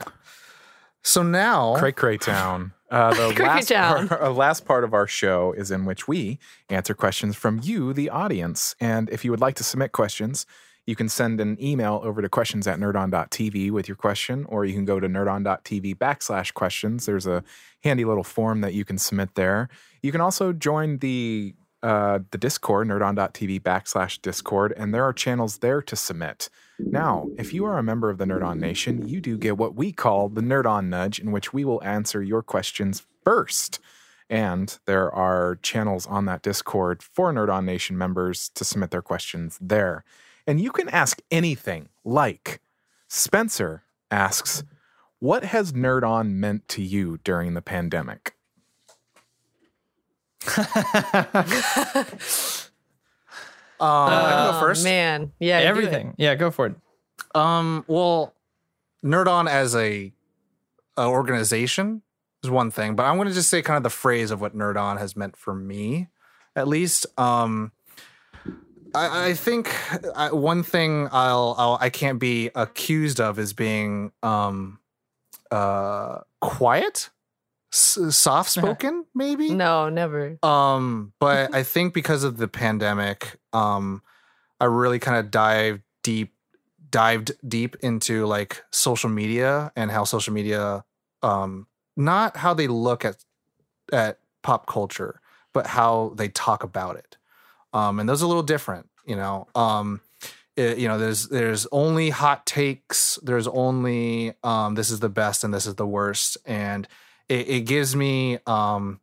So 1.03 1.24
now, 1.24 1.74
Cray 1.77 1.90
Cray 1.90 2.18
Town. 2.18 2.72
Uh, 2.90 3.12
the 3.14 3.42
last, 3.42 3.70
Part, 3.70 4.12
uh, 4.22 4.31
last 4.31 4.64
part 4.64 4.85
of 4.85 4.94
our 4.94 5.07
show 5.07 5.53
is 5.53 5.70
in 5.70 5.85
which 5.85 6.09
we 6.09 6.38
answer 6.68 6.94
questions 6.94 7.37
from 7.37 7.61
you, 7.62 7.92
the 7.92 8.11
audience. 8.11 8.74
And 8.81 9.09
if 9.11 9.24
you 9.24 9.31
would 9.31 9.40
like 9.40 9.57
to 9.57 9.64
submit 9.64 9.92
questions, 9.92 10.46
you 10.87 10.96
can 10.96 11.11
send 11.11 11.38
an 11.38 11.62
email 11.62 12.01
over 12.03 12.22
to 12.22 12.31
questions 12.31 12.66
at 12.66 12.79
nerdon.tv 12.79 13.70
with 13.70 13.88
your 13.88 13.96
question, 13.96 14.46
or 14.48 14.64
you 14.64 14.72
can 14.72 14.87
go 14.87 14.98
to 14.98 15.07
nerdon.tv 15.07 15.96
backslash 15.96 16.55
questions. 16.55 17.05
There's 17.05 17.27
a 17.27 17.44
handy 17.85 18.07
little 18.07 18.24
form 18.24 18.62
that 18.62 18.72
you 18.72 18.87
can 18.87 18.96
submit 18.96 19.35
there. 19.35 19.68
You 20.01 20.12
can 20.12 20.22
also 20.22 20.55
join 20.55 20.98
the 20.98 21.55
uh, 21.83 22.20
the 22.31 22.38
Discord, 22.38 22.88
nerdon.tv 22.88 23.61
backslash 23.61 24.20
Discord, 24.22 24.72
and 24.77 24.92
there 24.92 25.05
are 25.05 25.12
channels 25.12 25.59
there 25.59 25.83
to 25.83 25.94
submit. 25.94 26.48
Now, 26.79 27.29
if 27.37 27.53
you 27.53 27.64
are 27.64 27.77
a 27.77 27.83
member 27.83 28.09
of 28.09 28.19
the 28.19 28.25
Nerd 28.25 28.45
On 28.45 28.61
Nation, 28.61 29.09
you 29.09 29.21
do 29.21 29.37
get 29.37 29.59
what 29.59 29.75
we 29.75 29.91
call 29.91 30.29
the 30.29 30.41
Nerd 30.41 30.64
On 30.64 30.88
Nudge, 30.88 31.19
in 31.19 31.33
which 31.33 31.53
we 31.53 31.64
will 31.64 31.83
answer 31.83 32.23
your 32.23 32.43
questions 32.43 33.05
first. 33.25 33.81
And 34.31 34.79
there 34.85 35.12
are 35.12 35.59
channels 35.62 36.07
on 36.07 36.27
that 36.27 36.43
Discord 36.43 37.03
for 37.03 37.33
Nerd 37.33 37.53
On 37.53 37.67
Nation 37.67 37.99
members 37.99 38.51
to 38.51 38.64
submit 38.64 38.91
their 38.91 39.03
questions 39.03 39.59
there. 39.61 40.05
And 40.47 40.61
you 40.61 40.71
can 40.71 40.88
ask 40.88 41.21
anything, 41.31 41.88
like 42.05 42.61
Spencer 43.09 43.83
asks, 44.11 44.62
What 45.19 45.45
has 45.45 45.73
Nerd 45.73 46.05
On 46.05 46.38
meant 46.38 46.69
to 46.69 46.83
you 46.83 47.19
during 47.25 47.55
the 47.55 47.62
pandemic? 47.62 48.35
um, 53.81 53.88
I 53.88 54.31
can 54.33 54.53
go 54.53 54.57
Oh, 54.57 54.61
first. 54.61 54.85
Man, 54.85 55.33
yeah. 55.38 55.59
Everything. 55.59 56.14
Yeah, 56.19 56.35
go 56.35 56.51
for 56.51 56.67
it. 56.67 56.75
Um, 57.35 57.85
well, 57.87 58.35
Nerd 59.05 59.27
On 59.29 59.47
as 59.49 59.75
a, 59.77 60.12
a 60.97 61.07
organization 61.07 62.03
is 62.43 62.51
one 62.51 62.71
thing, 62.71 62.97
but 62.97 63.05
I'm 63.05 63.17
going 63.17 63.29
to 63.29 63.35
just 63.35 63.49
say 63.51 63.62
kind 63.62 63.77
of 63.77 63.83
the 63.83 63.91
phrase 63.91 64.31
of 64.31 64.41
what 64.41 64.57
Nerd 64.57 64.77
On 64.77 64.97
has 64.97 65.17
meant 65.17 65.37
for 65.37 65.55
me, 65.55 66.09
at 66.57 66.67
least. 66.69 67.07
Um, 67.19 67.73
I, 68.95 69.29
I 69.29 69.35
think 69.35 69.75
I, 70.17 70.33
one 70.33 70.62
thing 70.62 71.09
I'll, 71.12 71.55
I'll 71.59 71.79
I 71.81 71.91
can't 71.91 72.19
be 72.19 72.51
accused 72.55 73.21
of 73.21 73.38
is 73.38 73.53
being 73.53 74.12
um, 74.23 74.79
uh, 75.51 76.21
quiet, 76.41 77.11
s- 77.73 77.99
soft 78.11 78.51
spoken, 78.51 79.05
maybe. 79.15 79.51
No, 79.51 79.89
never. 79.89 80.39
Um, 80.43 81.13
but 81.21 81.55
I 81.55 81.63
think 81.63 81.95
because 81.95 82.25
of 82.25 82.37
the 82.37 82.49
pandemic, 82.49 83.39
um, 83.53 84.03
I 84.61 84.65
really 84.67 84.99
kind 84.99 85.19
of 85.19 85.31
dived 85.31 85.83
deep, 86.03 86.35
dived 86.91 87.33
deep 87.47 87.77
into 87.81 88.27
like 88.27 88.63
social 88.71 89.11
media 89.11 89.73
and 89.77 89.91
how 89.91 90.05
social 90.05 90.33
media, 90.33 90.85
um, 91.23 91.67
not 91.97 92.37
how 92.37 92.55
they 92.55 92.67
look 92.69 93.05
at 93.05 93.17
at 93.93 94.19
pop 94.43 94.67
culture, 94.67 95.21
but 95.53 95.67
how 95.67 96.13
they 96.17 96.29
talk 96.29 96.63
about 96.63 96.97
it. 96.97 97.17
Um, 97.73 98.01
and 98.01 98.09
those 98.09 98.23
are 98.23 98.25
a 98.25 98.29
little 98.29 98.43
different, 98.43 98.89
you 99.05 99.17
know. 99.17 99.47
Um, 99.55 100.01
it- 100.57 100.79
you 100.79 100.89
know, 100.89 100.99
there's 100.99 101.29
there's 101.29 101.67
only 101.73 102.11
hot 102.11 102.47
takes. 102.47 103.19
There's 103.23 103.47
only 103.47 104.35
um, 104.43 104.75
this 104.75 104.91
is 104.91 105.01
the 105.01 105.09
best 105.09 105.45
and 105.45 105.53
this 105.55 105.67
is 105.67 105.75
the 105.77 105.87
worst, 105.87 106.37
and 106.45 106.87
it, 107.29 107.49
it 107.49 107.61
gives 107.67 107.95
me 107.95 108.38
um, 108.47 109.01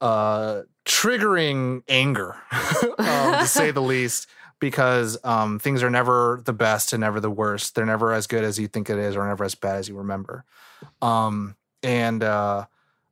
uh, 0.00 0.62
triggering 0.84 1.82
anger, 1.88 2.36
um, 2.98 3.40
to 3.40 3.46
say 3.46 3.70
the 3.70 3.82
least, 3.82 4.28
because 4.60 5.18
um, 5.24 5.58
things 5.58 5.82
are 5.82 5.90
never 5.90 6.40
the 6.44 6.52
best 6.52 6.92
and 6.92 7.00
never 7.00 7.20
the 7.20 7.30
worst. 7.30 7.74
They're 7.74 7.86
never 7.86 8.12
as 8.12 8.26
good 8.26 8.44
as 8.44 8.58
you 8.58 8.68
think 8.68 8.90
it 8.90 8.98
is, 8.98 9.16
or 9.16 9.26
never 9.26 9.44
as 9.44 9.54
bad 9.54 9.76
as 9.76 9.88
you 9.88 9.96
remember. 9.96 10.44
Um, 11.02 11.56
and 11.82 12.22
uh, 12.22 12.66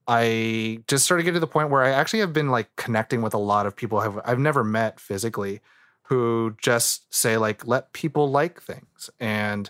I 0.08 0.80
just 0.86 1.04
started 1.04 1.24
getting 1.24 1.36
to 1.36 1.40
the 1.40 1.46
point 1.46 1.70
where 1.70 1.82
I 1.82 1.90
actually 1.90 2.20
have 2.20 2.32
been 2.32 2.50
like 2.50 2.74
connecting 2.76 3.22
with 3.22 3.34
a 3.34 3.38
lot 3.38 3.66
of 3.66 3.74
people 3.74 3.98
I've, 3.98 4.20
I've 4.24 4.38
never 4.38 4.62
met 4.62 5.00
physically 5.00 5.60
who 6.04 6.56
just 6.60 7.12
say 7.12 7.36
like 7.36 7.66
let 7.66 7.92
people 7.92 8.30
like 8.30 8.62
things 8.62 9.10
and 9.18 9.68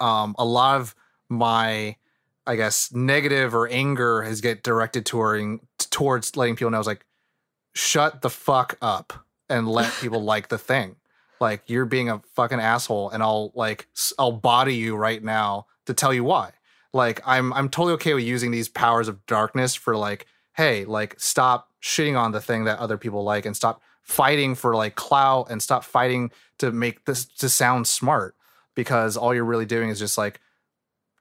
um 0.00 0.34
a 0.38 0.44
lot 0.44 0.80
of 0.80 0.94
my 1.28 1.96
I 2.46 2.56
guess 2.56 2.92
negative 2.92 3.54
or 3.54 3.68
anger 3.68 4.22
has 4.22 4.40
get 4.40 4.62
directed 4.62 5.06
toward 5.06 5.60
towards 5.90 6.36
letting 6.36 6.56
people 6.56 6.70
know 6.70 6.80
is 6.80 6.86
like 6.86 7.06
shut 7.74 8.22
the 8.22 8.30
fuck 8.30 8.76
up 8.82 9.12
and 9.48 9.68
let 9.68 9.92
people 10.00 10.22
like 10.22 10.48
the 10.48 10.58
thing. 10.58 10.96
Like 11.40 11.62
you're 11.66 11.84
being 11.84 12.08
a 12.08 12.22
fucking 12.34 12.60
asshole 12.60 13.10
and 13.10 13.22
I'll 13.22 13.52
like 13.54 13.88
I'll 14.18 14.32
body 14.32 14.74
you 14.74 14.96
right 14.96 15.22
now 15.22 15.66
to 15.86 15.94
tell 15.94 16.12
you 16.12 16.24
why. 16.24 16.52
Like 16.92 17.20
I'm 17.26 17.52
I'm 17.52 17.68
totally 17.68 17.94
okay 17.94 18.14
with 18.14 18.24
using 18.24 18.50
these 18.50 18.68
powers 18.68 19.08
of 19.08 19.24
darkness 19.26 19.74
for 19.74 19.96
like, 19.96 20.26
hey, 20.54 20.84
like 20.84 21.18
stop 21.18 21.68
shitting 21.82 22.18
on 22.18 22.32
the 22.32 22.40
thing 22.40 22.64
that 22.64 22.78
other 22.78 22.96
people 22.96 23.24
like 23.24 23.46
and 23.46 23.56
stop 23.56 23.82
fighting 24.02 24.54
for 24.54 24.74
like 24.74 24.94
clout 24.94 25.48
and 25.50 25.62
stop 25.62 25.84
fighting 25.84 26.30
to 26.58 26.70
make 26.70 27.04
this 27.04 27.24
to 27.24 27.48
sound 27.48 27.86
smart 27.86 28.36
because 28.74 29.16
all 29.16 29.34
you're 29.34 29.44
really 29.44 29.66
doing 29.66 29.88
is 29.88 29.98
just 29.98 30.18
like 30.18 30.40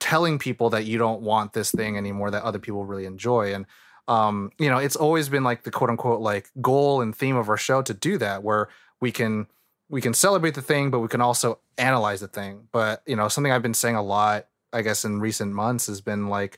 telling 0.01 0.37
people 0.37 0.69
that 0.69 0.83
you 0.83 0.97
don't 0.97 1.21
want 1.21 1.53
this 1.53 1.71
thing 1.71 1.95
anymore 1.95 2.29
that 2.31 2.43
other 2.43 2.59
people 2.59 2.83
really 2.83 3.05
enjoy 3.05 3.53
and 3.53 3.65
um 4.07 4.51
you 4.57 4.69
know 4.69 4.77
it's 4.77 4.95
always 4.95 5.29
been 5.29 5.43
like 5.43 5.63
the 5.63 5.71
quote 5.71 5.89
unquote 5.89 6.19
like 6.19 6.49
goal 6.59 7.01
and 7.01 7.15
theme 7.15 7.37
of 7.37 7.47
our 7.47 7.55
show 7.57 7.81
to 7.81 7.93
do 7.93 8.17
that 8.17 8.43
where 8.43 8.67
we 8.99 9.11
can 9.11 9.47
we 9.89 10.01
can 10.01 10.13
celebrate 10.13 10.55
the 10.55 10.61
thing 10.61 10.89
but 10.89 10.99
we 10.99 11.07
can 11.07 11.21
also 11.21 11.59
analyze 11.77 12.19
the 12.19 12.27
thing 12.27 12.67
but 12.71 13.01
you 13.05 13.15
know 13.15 13.27
something 13.27 13.53
i've 13.53 13.61
been 13.61 13.73
saying 13.73 13.95
a 13.95 14.03
lot 14.03 14.47
I 14.73 14.81
guess 14.81 15.05
in 15.05 15.19
recent 15.19 15.53
months 15.53 15.87
has 15.87 16.01
been 16.01 16.27
like 16.27 16.57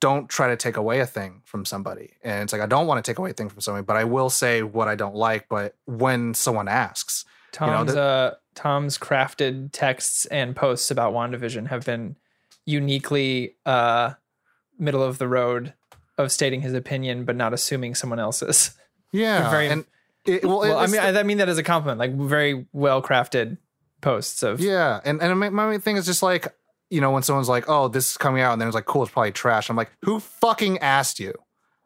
don't 0.00 0.28
try 0.28 0.48
to 0.48 0.56
take 0.56 0.76
away 0.76 1.00
a 1.00 1.06
thing 1.06 1.40
from 1.44 1.64
somebody. 1.64 2.12
And 2.22 2.42
it's 2.42 2.52
like 2.52 2.62
I 2.62 2.66
don't 2.66 2.86
want 2.86 3.02
to 3.04 3.10
take 3.10 3.18
away 3.18 3.30
a 3.30 3.32
thing 3.32 3.48
from 3.48 3.60
somebody, 3.60 3.84
but 3.84 3.96
I 3.96 4.04
will 4.04 4.30
say 4.30 4.62
what 4.62 4.88
I 4.88 4.94
don't 4.94 5.14
like, 5.14 5.48
but 5.48 5.74
when 5.86 6.34
someone 6.34 6.68
asks. 6.68 7.24
know, 7.66 7.76
Tom's 7.78 7.94
uh 7.94 8.34
Tom's 8.54 8.98
crafted 8.98 9.70
texts 9.72 10.26
and 10.26 10.54
posts 10.54 10.90
about 10.90 11.14
WandaVision 11.14 11.68
have 11.68 11.84
been 11.84 12.16
uniquely 12.66 13.54
uh 13.64 14.12
middle 14.78 15.02
of 15.02 15.16
the 15.18 15.26
road 15.28 15.72
of 16.18 16.30
stating 16.30 16.60
his 16.62 16.74
opinion 16.74 17.24
but 17.24 17.36
not 17.36 17.52
assuming 17.54 17.94
someone 17.94 18.18
else's. 18.18 18.72
Yeah. 19.12 19.48
very- 19.50 19.68
and 19.68 19.84
it, 20.26 20.44
well, 20.44 20.58
Well, 20.58 20.78
I 20.78 20.86
mean, 20.86 21.00
the- 21.00 21.20
I, 21.20 21.22
mean 21.22 21.38
that 21.38 21.48
as 21.48 21.56
a 21.56 21.62
compliment, 21.62 21.98
like 22.00 22.12
very 22.14 22.66
well 22.72 23.00
crafted 23.00 23.58
posts 24.00 24.42
of 24.42 24.60
Yeah, 24.60 25.00
and 25.04 25.22
and 25.22 25.38
my, 25.38 25.48
my 25.50 25.70
main 25.70 25.80
thing 25.80 25.96
is 25.96 26.04
just 26.04 26.22
like 26.22 26.52
you 26.90 27.00
know 27.00 27.12
when 27.12 27.22
someone's 27.22 27.48
like, 27.48 27.64
"Oh, 27.68 27.86
this 27.88 28.10
is 28.10 28.16
coming 28.16 28.42
out," 28.42 28.52
and 28.52 28.60
then 28.60 28.66
it's 28.68 28.74
like, 28.74 28.84
"Cool, 28.86 29.04
it's 29.04 29.12
probably 29.12 29.30
trash." 29.32 29.70
I'm 29.70 29.76
like, 29.76 29.90
"Who 30.04 30.18
fucking 30.20 30.78
asked 30.78 31.20
you?" 31.20 31.32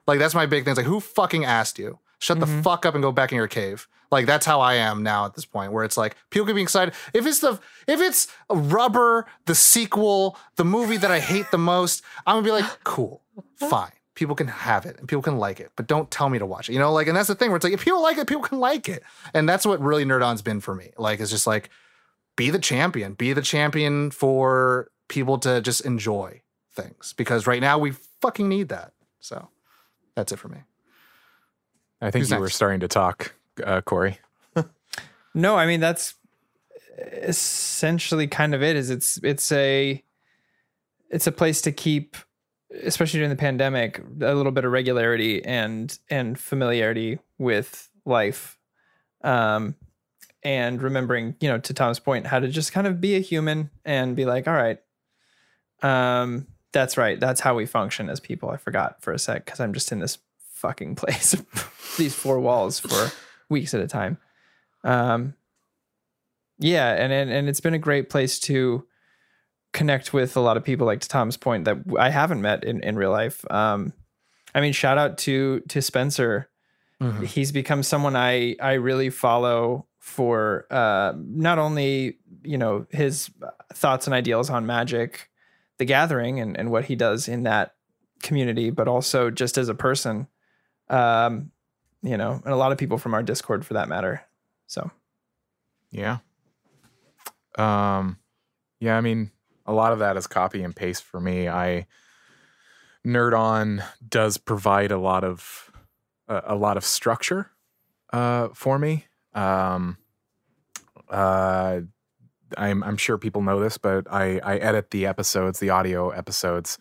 Like 0.07 0.19
that's 0.19 0.35
my 0.35 0.47
big 0.47 0.65
thing. 0.65 0.73
It's 0.73 0.79
like, 0.79 0.87
"Who 0.87 1.01
fucking 1.01 1.45
asked 1.45 1.79
you?" 1.79 1.99
Shut 2.21 2.39
the 2.39 2.47
mm-hmm. 2.47 2.63
fuck 2.63 2.87
up 2.87 2.95
and 2.95 3.03
go 3.03 3.11
back 3.11 3.33
in 3.33 3.37
your 3.37 3.49
cave. 3.49 3.89
Like 4.13 4.27
that's 4.27 4.47
how 4.47 4.61
I 4.61 4.75
am 4.75 5.03
now 5.03 5.27
at 5.27 5.35
this 5.35 5.45
point, 5.45 5.73
where 5.73 5.85
it's 5.85 5.97
like 5.97 6.17
people 6.31 6.47
can 6.47 6.55
be 6.55 6.63
excited 6.63 6.95
if 7.13 7.27
it's 7.27 7.41
the 7.41 7.59
if 7.89 8.01
it's 8.01 8.29
Rubber, 8.49 9.27
the 9.47 9.55
sequel, 9.55 10.39
the 10.57 10.65
movie 10.65 10.97
that 10.97 11.11
I 11.11 11.19
hate 11.21 11.51
the 11.51 11.59
most. 11.59 12.03
I'm 12.27 12.37
gonna 12.37 12.45
be 12.45 12.51
like, 12.53 12.85
"Cool, 12.85 13.23
fine." 13.57 13.93
People 14.15 14.37
can 14.37 14.49
have 14.49 14.85
it 14.85 14.99
and 14.99 15.09
people 15.09 15.23
can 15.23 15.39
like 15.39 15.61
it, 15.61 15.71
but 15.77 15.87
don't 15.87 16.11
tell 16.11 16.29
me 16.29 16.39
to 16.39 16.45
watch 16.45 16.69
it. 16.69 16.75
You 16.75 16.79
know, 16.79 16.93
like, 16.93 17.07
and 17.07 17.17
that's 17.17 17.29
the 17.29 17.35
thing 17.35 17.49
where 17.49 17.57
it's 17.57 17.65
like, 17.65 17.73
if 17.73 17.83
people 17.83 18.03
like 18.03 18.19
it, 18.19 18.27
people 18.27 18.43
can 18.43 18.61
like 18.61 18.87
it. 18.87 19.03
And 19.33 19.49
that's 19.49 19.65
what 19.65 19.81
really 19.81 20.05
Nerd 20.05 20.23
On's 20.23 20.43
been 20.43 20.61
for 20.61 20.75
me. 20.75 20.91
Like, 20.99 21.21
it's 21.21 21.31
just 21.31 21.47
like, 21.47 21.71
be 22.41 22.49
the 22.49 22.59
champion 22.59 23.13
be 23.13 23.35
the 23.35 23.43
champion 23.43 24.11
for 24.11 24.91
people 25.09 25.39
to 25.39 25.61
just 25.61 25.83
enjoy 25.83 26.41
things 26.73 27.13
because 27.19 27.47
right 27.47 27.61
now 27.61 27.79
we 27.79 27.91
fucking 28.23 28.49
need 28.49 28.71
that 28.71 28.95
so 29.19 29.51
that's 30.15 30.33
it 30.33 30.39
for 30.39 30.49
me 30.49 30.61
I 32.01 32.11
think 32.11 32.23
Who's 32.23 32.31
you 32.31 32.39
were 32.39 32.49
starting 32.49 32.81
to 32.81 32.89
talk, 32.89 33.35
uh, 33.65 33.81
Corey. 33.83 34.19
No, 35.33 35.57
I 35.57 35.67
mean 35.67 35.81
that's 35.81 36.15
essentially 36.99 38.27
kind 38.27 38.55
of 38.55 38.63
it. 38.63 38.77
Is 38.77 38.91
it's 38.91 39.19
it's 39.23 39.53
a 39.53 40.03
it's 41.09 41.27
a 41.27 41.33
place 41.33 41.61
to 41.63 41.73
keep, 41.73 42.17
especially 42.83 43.19
during 43.19 43.31
the 43.31 43.37
pandemic, 43.37 43.99
a 44.21 44.35
little 44.35 44.53
bit 44.53 44.65
of 44.65 44.73
regularity 44.73 45.45
and 45.45 45.97
and 46.09 46.39
familiarity 46.39 47.19
with 47.39 47.89
life, 48.05 48.59
um, 49.23 49.75
and 50.43 50.83
remembering, 50.83 51.37
you 51.41 51.49
know, 51.49 51.59
to 51.59 51.75
Tom's 51.75 51.99
point, 51.99 52.27
how 52.27 52.41
to 52.41 52.49
just 52.49 52.73
kind 52.73 52.87
of 52.87 53.01
be 53.01 53.17
a 53.17 53.21
human 53.21 53.71
and 53.85 54.17
be 54.17 54.25
like, 54.25 54.49
all 54.49 54.55
right, 54.55 54.79
um, 55.83 56.47
that's 56.73 56.97
right, 56.97 57.21
that's 57.21 57.41
how 57.41 57.55
we 57.55 57.67
function 57.67 58.09
as 58.09 58.21
people. 58.21 58.51
I 58.51 58.57
forgot 58.57 59.03
for 59.03 59.13
a 59.13 59.19
sec 59.19 59.45
because 59.45 59.61
I'm 59.61 59.73
just 59.73 59.93
in 59.93 60.01
this 60.01 60.19
fucking 60.61 60.97
place, 60.97 61.35
these 61.99 62.15
four 62.15 62.41
walls 62.41 62.79
for 62.79 63.13
weeks 63.49 63.75
at 63.75 63.81
a 63.81 63.87
time. 63.87 64.19
Um, 64.85 65.35
yeah, 66.59 66.93
and, 66.93 67.13
and 67.13 67.31
and 67.31 67.49
it's 67.49 67.61
been 67.61 67.75
a 67.75 67.79
great 67.79 68.11
place 68.11 68.39
to 68.41 68.87
connect 69.73 70.13
with 70.13 70.37
a 70.37 70.41
lot 70.41 70.57
of 70.57 70.65
people, 70.65 70.87
like 70.87 71.01
to 71.01 71.09
Tom's 71.09 71.37
point, 71.37 71.65
that 71.65 71.79
I 71.99 72.11
haven't 72.11 72.43
met 72.43 72.65
in, 72.65 72.83
in 72.83 72.97
real 72.97 73.11
life. 73.11 73.45
Um, 73.51 73.93
I 74.55 74.61
mean, 74.61 74.73
shout 74.73 74.99
out 74.99 75.19
to 75.19 75.61
to 75.69 75.81
Spencer. 75.81 76.49
He's 77.25 77.51
become 77.51 77.83
someone 77.83 78.15
I 78.15 78.57
I 78.61 78.75
really 78.75 79.09
follow 79.09 79.87
for 79.99 80.67
uh, 80.71 81.15
not 81.17 81.59
only 81.59 82.19
you 82.43 82.59
know 82.59 82.87
his 82.91 83.31
thoughts 83.73 84.07
and 84.07 84.15
ideals 84.15 84.51
on 84.51 84.67
magic 84.67 85.31
the 85.81 85.85
gathering 85.87 86.39
and, 86.39 86.59
and 86.59 86.71
what 86.71 86.85
he 86.85 86.95
does 86.95 87.27
in 87.27 87.45
that 87.45 87.75
community, 88.23 88.69
but 88.69 88.87
also 88.87 89.31
just 89.31 89.57
as 89.57 89.71
a 89.71 89.75
person. 89.75 90.29
Um, 90.91 91.53
you 92.03 92.17
know, 92.17 92.41
and 92.45 92.53
a 92.53 92.57
lot 92.57 92.73
of 92.73 92.79
people 92.79 92.99
from 92.99 93.15
our 93.15 93.23
Discord 93.23 93.65
for 93.65 93.75
that 93.75 93.89
matter. 93.89 94.23
So 94.67 94.91
Yeah. 95.91 96.19
Um 97.57 98.19
yeah, 98.81 98.97
I 98.97 99.01
mean, 99.01 99.31
a 99.67 99.73
lot 99.73 99.93
of 99.93 99.99
that 99.99 100.17
is 100.17 100.27
copy 100.27 100.63
and 100.63 100.75
paste 100.75 101.05
for 101.05 101.21
me. 101.21 101.49
I 101.49 101.87
Nerd 103.07 103.39
On 103.39 103.83
does 104.07 104.39
provide 104.39 104.91
a 104.91 104.99
lot 104.99 105.25
of 105.25 105.71
a, 106.29 106.43
a 106.47 106.57
lot 106.57 106.77
of 106.77 106.85
structure 106.85 107.51
uh 108.13 108.49
for 108.55 108.79
me. 108.79 109.07
Um 109.35 109.99
uh 111.09 111.81
I'm 112.57 112.83
I'm 112.83 112.97
sure 112.97 113.19
people 113.19 113.43
know 113.43 113.61
this, 113.61 113.79
but 113.79 114.11
I 114.11 114.41
I 114.43 114.57
edit 114.57 114.91
the 114.91 115.07
episodes, 115.07 115.61
the 115.61 115.71
audio 115.71 116.11
episodes, 116.11 116.79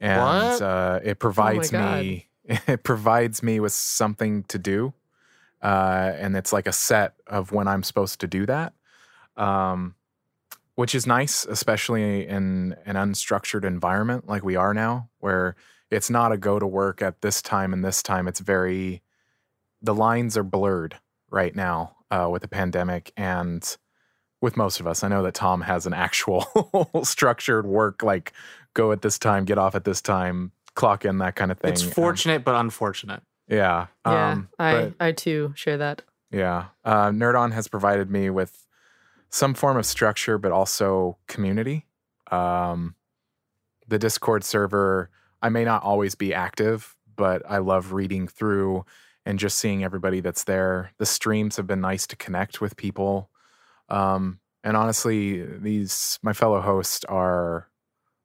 and 0.00 0.60
uh 0.60 1.00
it 1.04 1.18
provides 1.18 1.70
God. 1.70 2.00
me 2.00 2.28
it 2.48 2.82
provides 2.82 3.42
me 3.42 3.60
with 3.60 3.72
something 3.72 4.42
to 4.44 4.58
do. 4.58 4.94
Uh 5.62 6.12
and 6.16 6.36
it's 6.36 6.52
like 6.52 6.66
a 6.66 6.72
set 6.72 7.14
of 7.26 7.52
when 7.52 7.68
I'm 7.68 7.82
supposed 7.82 8.20
to 8.20 8.26
do 8.26 8.46
that. 8.46 8.72
Um 9.36 9.94
which 10.78 10.94
is 10.94 11.08
nice, 11.08 11.44
especially 11.46 12.24
in 12.24 12.76
an 12.86 12.94
unstructured 12.94 13.64
environment 13.64 14.28
like 14.28 14.44
we 14.44 14.54
are 14.54 14.72
now, 14.72 15.10
where 15.18 15.56
it's 15.90 16.08
not 16.08 16.30
a 16.30 16.36
go 16.36 16.60
to 16.60 16.66
work 16.68 17.02
at 17.02 17.20
this 17.20 17.42
time 17.42 17.72
and 17.72 17.84
this 17.84 18.00
time. 18.00 18.28
It's 18.28 18.38
very, 18.38 19.02
the 19.82 19.92
lines 19.92 20.36
are 20.36 20.44
blurred 20.44 20.96
right 21.30 21.52
now 21.54 21.96
uh, 22.12 22.28
with 22.30 22.42
the 22.42 22.48
pandemic 22.48 23.12
and 23.16 23.76
with 24.40 24.56
most 24.56 24.78
of 24.78 24.86
us. 24.86 25.02
I 25.02 25.08
know 25.08 25.24
that 25.24 25.34
Tom 25.34 25.62
has 25.62 25.86
an 25.86 25.94
actual 25.94 26.46
structured 27.02 27.66
work, 27.66 28.04
like 28.04 28.32
go 28.74 28.92
at 28.92 29.02
this 29.02 29.18
time, 29.18 29.44
get 29.44 29.58
off 29.58 29.74
at 29.74 29.84
this 29.84 30.00
time, 30.00 30.52
clock 30.78 31.04
in, 31.04 31.18
that 31.18 31.34
kind 31.34 31.50
of 31.50 31.58
thing. 31.58 31.72
It's 31.72 31.84
Um, 31.84 31.90
fortunate 31.90 32.44
but 32.44 32.54
unfortunate. 32.54 33.22
yeah. 33.48 33.88
Yeah, 34.06 34.30
um, 34.30 34.48
I 34.58 34.72
but- 34.72 34.94
I 35.00 35.12
too 35.12 35.52
share 35.56 35.76
that. 35.78 36.02
yeah. 36.30 36.66
Uh, 36.84 37.08
Nerdon 37.10 37.52
has 37.52 37.66
provided 37.68 38.08
me 38.10 38.30
with 38.30 38.64
some 39.30 39.54
form 39.54 39.76
of 39.76 39.84
structure, 39.84 40.38
but 40.38 40.52
also 40.52 41.18
community. 41.26 41.86
Um, 42.30 42.94
the 43.86 43.98
Discord 43.98 44.44
server, 44.44 45.10
I 45.42 45.48
may 45.48 45.64
not 45.64 45.82
always 45.82 46.14
be 46.14 46.32
active, 46.32 46.94
but 47.16 47.42
I 47.48 47.58
love 47.58 47.92
reading 47.92 48.28
through 48.28 48.84
and 49.26 49.38
just 49.38 49.58
seeing 49.58 49.82
everybody 49.84 50.20
that's 50.20 50.44
there. 50.44 50.92
The 50.98 51.06
streams 51.06 51.56
have 51.56 51.66
been 51.66 51.80
nice 51.80 52.06
to 52.06 52.16
connect 52.16 52.60
with 52.60 52.76
people. 52.76 53.30
Um, 53.88 54.40
and 54.64 54.76
honestly, 54.76 55.42
these, 55.44 56.18
my 56.22 56.32
fellow 56.32 56.60
hosts 56.60 57.04
are 57.06 57.68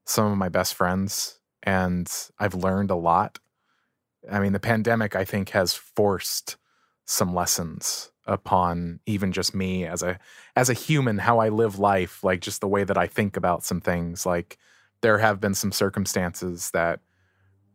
some 0.06 0.32
of 0.32 0.38
my 0.38 0.50
best 0.50 0.76
friends, 0.76 1.40
and 1.64 2.12
I've 2.38 2.54
learned 2.54 2.92
a 2.92 2.96
lot. 2.96 3.40
I 4.32 4.40
mean, 4.40 4.54
the 4.54 4.60
pandemic, 4.60 5.16
I 5.16 5.26
think, 5.26 5.50
has 5.50 5.74
forced 5.74 6.58
some 7.06 7.34
lessons 7.34 8.12
upon 8.26 9.00
even 9.06 9.34
just 9.34 9.54
me 9.54 9.86
as 9.86 10.02
a 10.02 10.18
as 10.56 10.70
a 10.70 10.74
human 10.74 11.18
how 11.18 11.40
I 11.40 11.50
live 11.50 11.78
life 11.78 12.24
like 12.24 12.40
just 12.40 12.62
the 12.62 12.68
way 12.70 12.86
that 12.86 12.98
I 12.98 13.08
think 13.08 13.36
about 13.36 13.64
some 13.64 13.82
things. 13.82 14.26
Like 14.26 14.58
there 15.02 15.18
have 15.18 15.42
been 15.42 15.54
some 15.54 15.74
circumstances 15.74 16.72
that 16.72 17.02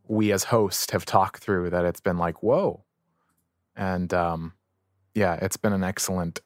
we 0.07 0.31
as 0.31 0.45
hosts 0.45 0.91
have 0.91 1.05
talked 1.05 1.43
through 1.43 1.69
that 1.69 1.85
it's 1.85 1.99
been 1.99 2.17
like 2.17 2.41
whoa. 2.41 2.83
And 3.75 4.11
um 4.11 4.53
yeah 5.13 5.35
it's 5.35 5.57
been 5.57 5.73
an 5.73 5.83
excellent 5.83 6.41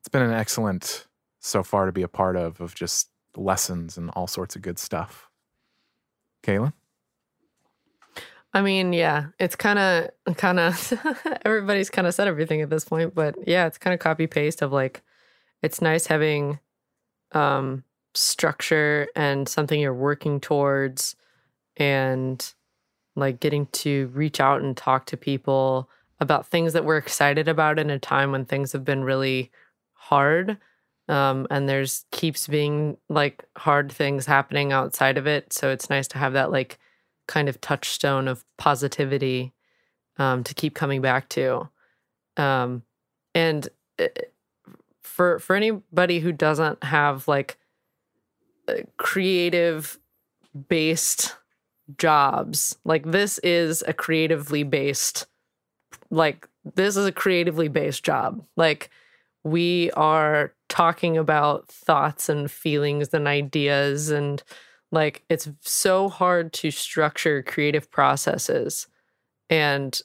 it's 0.00 0.08
been 0.08 0.22
an 0.22 0.32
excellent 0.34 1.06
so 1.38 1.62
far 1.62 1.86
to 1.86 1.92
be 1.92 2.02
a 2.02 2.08
part 2.08 2.36
of 2.36 2.60
of 2.60 2.74
just 2.74 3.10
lessons 3.36 3.96
and 3.96 4.10
all 4.10 4.26
sorts 4.26 4.56
of 4.56 4.62
good 4.62 4.80
stuff 4.80 5.30
Kaylin 6.44 6.72
I 8.54 8.62
mean, 8.62 8.92
yeah, 8.92 9.26
it's 9.40 9.56
kind 9.56 9.80
of, 9.80 10.36
kind 10.36 10.60
of, 10.60 10.92
everybody's 11.44 11.90
kind 11.90 12.06
of 12.06 12.14
said 12.14 12.28
everything 12.28 12.62
at 12.62 12.70
this 12.70 12.84
point, 12.84 13.12
but 13.12 13.34
yeah, 13.48 13.66
it's 13.66 13.78
kind 13.78 13.92
of 13.92 13.98
copy 13.98 14.28
paste 14.28 14.62
of 14.62 14.70
like, 14.70 15.02
it's 15.60 15.82
nice 15.82 16.06
having 16.06 16.60
um, 17.32 17.82
structure 18.14 19.08
and 19.16 19.48
something 19.48 19.80
you're 19.80 19.92
working 19.92 20.38
towards 20.38 21.16
and 21.76 22.54
like 23.16 23.40
getting 23.40 23.66
to 23.66 24.06
reach 24.14 24.38
out 24.38 24.62
and 24.62 24.76
talk 24.76 25.06
to 25.06 25.16
people 25.16 25.90
about 26.20 26.46
things 26.46 26.72
that 26.74 26.84
we're 26.84 26.96
excited 26.96 27.48
about 27.48 27.80
in 27.80 27.90
a 27.90 27.98
time 27.98 28.30
when 28.30 28.44
things 28.44 28.70
have 28.70 28.84
been 28.84 29.02
really 29.02 29.50
hard. 29.94 30.58
Um, 31.08 31.46
and 31.50 31.68
there's 31.68 32.06
keeps 32.10 32.46
being 32.46 32.96
like 33.08 33.44
hard 33.56 33.92
things 33.92 34.26
happening 34.26 34.72
outside 34.72 35.18
of 35.18 35.26
it. 35.26 35.52
So 35.52 35.70
it's 35.70 35.90
nice 35.90 36.08
to 36.08 36.18
have 36.18 36.32
that 36.32 36.50
like 36.50 36.78
kind 37.26 37.48
of 37.48 37.60
touchstone 37.60 38.28
of 38.28 38.44
positivity 38.56 39.52
um, 40.18 40.44
to 40.44 40.54
keep 40.54 40.74
coming 40.74 41.02
back 41.02 41.28
to. 41.30 41.68
Um, 42.36 42.82
and 43.34 43.68
uh, 43.98 44.06
for 45.02 45.38
for 45.38 45.54
anybody 45.56 46.20
who 46.20 46.32
doesn't 46.32 46.82
have 46.82 47.28
like 47.28 47.58
creative 48.96 49.98
based 50.68 51.36
jobs, 51.98 52.78
like 52.84 53.04
this 53.04 53.38
is 53.38 53.84
a 53.86 53.92
creatively 53.92 54.62
based 54.62 55.26
like 56.10 56.48
this 56.74 56.96
is 56.96 57.06
a 57.06 57.12
creatively 57.12 57.68
based 57.68 58.04
job. 58.04 58.44
Like 58.56 58.90
we 59.42 59.90
are 59.92 60.54
talking 60.74 61.16
about 61.16 61.68
thoughts 61.68 62.28
and 62.28 62.50
feelings 62.50 63.14
and 63.14 63.28
ideas 63.28 64.10
and 64.10 64.42
like 64.90 65.22
it's 65.28 65.48
so 65.60 66.08
hard 66.08 66.52
to 66.52 66.72
structure 66.72 67.44
creative 67.44 67.88
processes. 67.92 68.88
And 69.48 70.02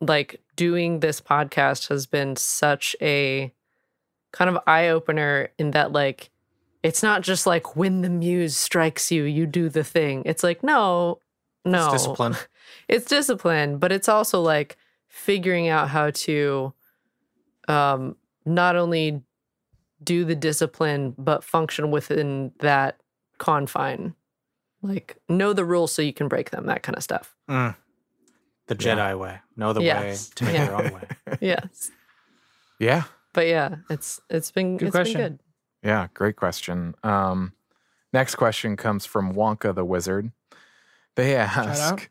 like 0.00 0.40
doing 0.56 0.98
this 0.98 1.20
podcast 1.20 1.88
has 1.88 2.04
been 2.04 2.34
such 2.34 2.96
a 3.00 3.54
kind 4.32 4.50
of 4.50 4.58
eye 4.66 4.88
opener 4.88 5.50
in 5.56 5.70
that 5.70 5.92
like 5.92 6.30
it's 6.82 7.04
not 7.04 7.22
just 7.22 7.46
like 7.46 7.76
when 7.76 8.02
the 8.02 8.10
muse 8.10 8.56
strikes 8.56 9.12
you 9.12 9.22
you 9.22 9.46
do 9.46 9.68
the 9.68 9.84
thing. 9.84 10.24
It's 10.26 10.42
like 10.42 10.64
no 10.64 11.20
no. 11.64 11.84
It's 11.84 12.02
discipline. 12.02 12.34
it's 12.88 13.06
discipline 13.06 13.78
but 13.78 13.92
it's 13.92 14.08
also 14.08 14.42
like 14.42 14.76
figuring 15.06 15.68
out 15.68 15.90
how 15.90 16.10
to 16.10 16.72
um 17.68 18.16
not 18.44 18.74
only 18.74 19.22
do 20.02 20.24
the 20.24 20.34
discipline 20.34 21.14
but 21.16 21.42
function 21.44 21.90
within 21.90 22.52
that 22.60 23.00
confine 23.38 24.14
like 24.82 25.16
know 25.28 25.52
the 25.52 25.64
rules 25.64 25.92
so 25.92 26.02
you 26.02 26.12
can 26.12 26.28
break 26.28 26.50
them 26.50 26.66
that 26.66 26.82
kind 26.82 26.96
of 26.96 27.02
stuff 27.02 27.34
Mm. 27.48 27.76
The 28.66 28.74
Jedi 28.74 29.16
way. 29.18 29.38
Know 29.56 29.72
the 29.72 29.80
Yes. 29.82 30.28
way 30.30 30.32
to 30.34 30.44
make 30.44 30.54
Yeah. 30.54 30.66
your 30.66 30.76
own 30.76 30.92
way. 31.28 31.38
yes 31.40 31.90
yeah 32.78 33.04
but 33.32 33.46
yeah 33.46 33.76
it's 33.90 34.20
it's 34.28 34.50
been 34.50 34.76
Good 34.76 34.88
it's 34.88 34.96
question. 34.96 35.20
been 35.20 35.30
good 35.30 35.38
Yeah, 35.82 36.08
great 36.14 36.36
question. 36.36 36.94
Um, 37.04 37.52
next 38.12 38.34
question 38.34 38.76
comes 38.76 39.06
from 39.06 39.34
Wonka 39.34 39.72
the 39.74 39.84
Wizard. 39.84 40.32
They 41.14 41.36
ask, 41.36 42.10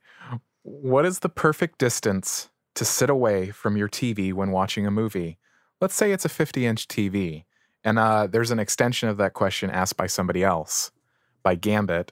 What 0.63 1.05
is 1.05 1.19
the 1.19 1.29
perfect 1.29 1.77
distance 1.77 2.49
to 2.75 2.85
sit 2.85 3.09
away 3.09 3.51
from 3.51 3.75
your 3.77 3.89
TV 3.89 4.31
when 4.33 4.51
watching 4.51 4.87
a 4.87 4.91
movie? 4.91 5.37
Let's 5.81 5.93
say 5.95 6.11
it's 6.13 6.25
a 6.25 6.29
50 6.29 6.65
inch 6.65 6.87
TV. 6.87 7.43
And 7.85 7.97
uh, 7.99 8.27
there's 8.27 8.51
an 8.51 8.59
extension 8.59 9.07
of 9.07 9.17
that 9.17 9.33
question 9.33 9.69
asked 9.69 9.95
by 9.95 10.07
somebody 10.07 10.43
else, 10.43 10.91
by 11.43 11.55
Gambit, 11.55 12.11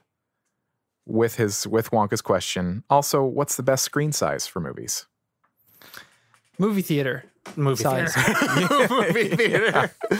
with 1.04 1.34
his 1.34 1.66
with 1.66 1.90
Wonka's 1.90 2.22
question. 2.22 2.84
Also, 2.88 3.22
what's 3.24 3.56
the 3.56 3.62
best 3.62 3.84
screen 3.84 4.12
size 4.12 4.46
for 4.46 4.60
movies? 4.60 5.06
movie 6.56 6.82
theater 6.82 7.24
Movie 7.56 7.82
Size. 7.82 8.14
theater. 8.14 8.86
Movie 8.94 9.28
theater. 9.36 9.90
is 10.10 10.18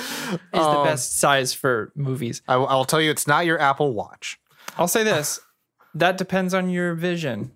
the 0.52 0.82
best 0.84 1.18
size 1.18 1.54
for 1.54 1.90
movies. 1.94 2.42
I, 2.48 2.56
will- 2.56 2.66
I'll 2.66 2.84
tell 2.84 3.00
you, 3.00 3.10
it's 3.10 3.26
not 3.26 3.46
your 3.46 3.58
Apple 3.58 3.94
Watch. 3.94 4.38
I'll 4.76 4.88
say 4.88 5.04
this: 5.04 5.40
that 5.94 6.18
depends 6.18 6.52
on 6.52 6.68
your 6.68 6.94
vision. 6.94 7.52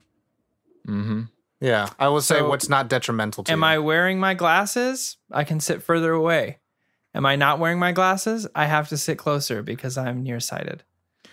Mm-hmm. 0.86 1.22
Yeah, 1.60 1.90
I 1.98 2.08
will 2.08 2.20
say 2.22 2.38
So, 2.38 2.48
what's 2.48 2.68
not 2.68 2.88
detrimental 2.88 3.42
to 3.44 3.52
Am 3.52 3.58
you. 3.60 3.64
I 3.66 3.78
wearing 3.78 4.20
my 4.20 4.32
glasses? 4.34 5.16
I 5.30 5.42
can 5.44 5.58
sit 5.60 5.82
further 5.82 6.12
away. 6.12 6.57
Am 7.18 7.26
I 7.26 7.34
not 7.34 7.58
wearing 7.58 7.80
my 7.80 7.90
glasses? 7.90 8.46
I 8.54 8.66
have 8.66 8.88
to 8.90 8.96
sit 8.96 9.18
closer 9.18 9.60
because 9.60 9.98
I'm 9.98 10.22
nearsighted. 10.22 10.84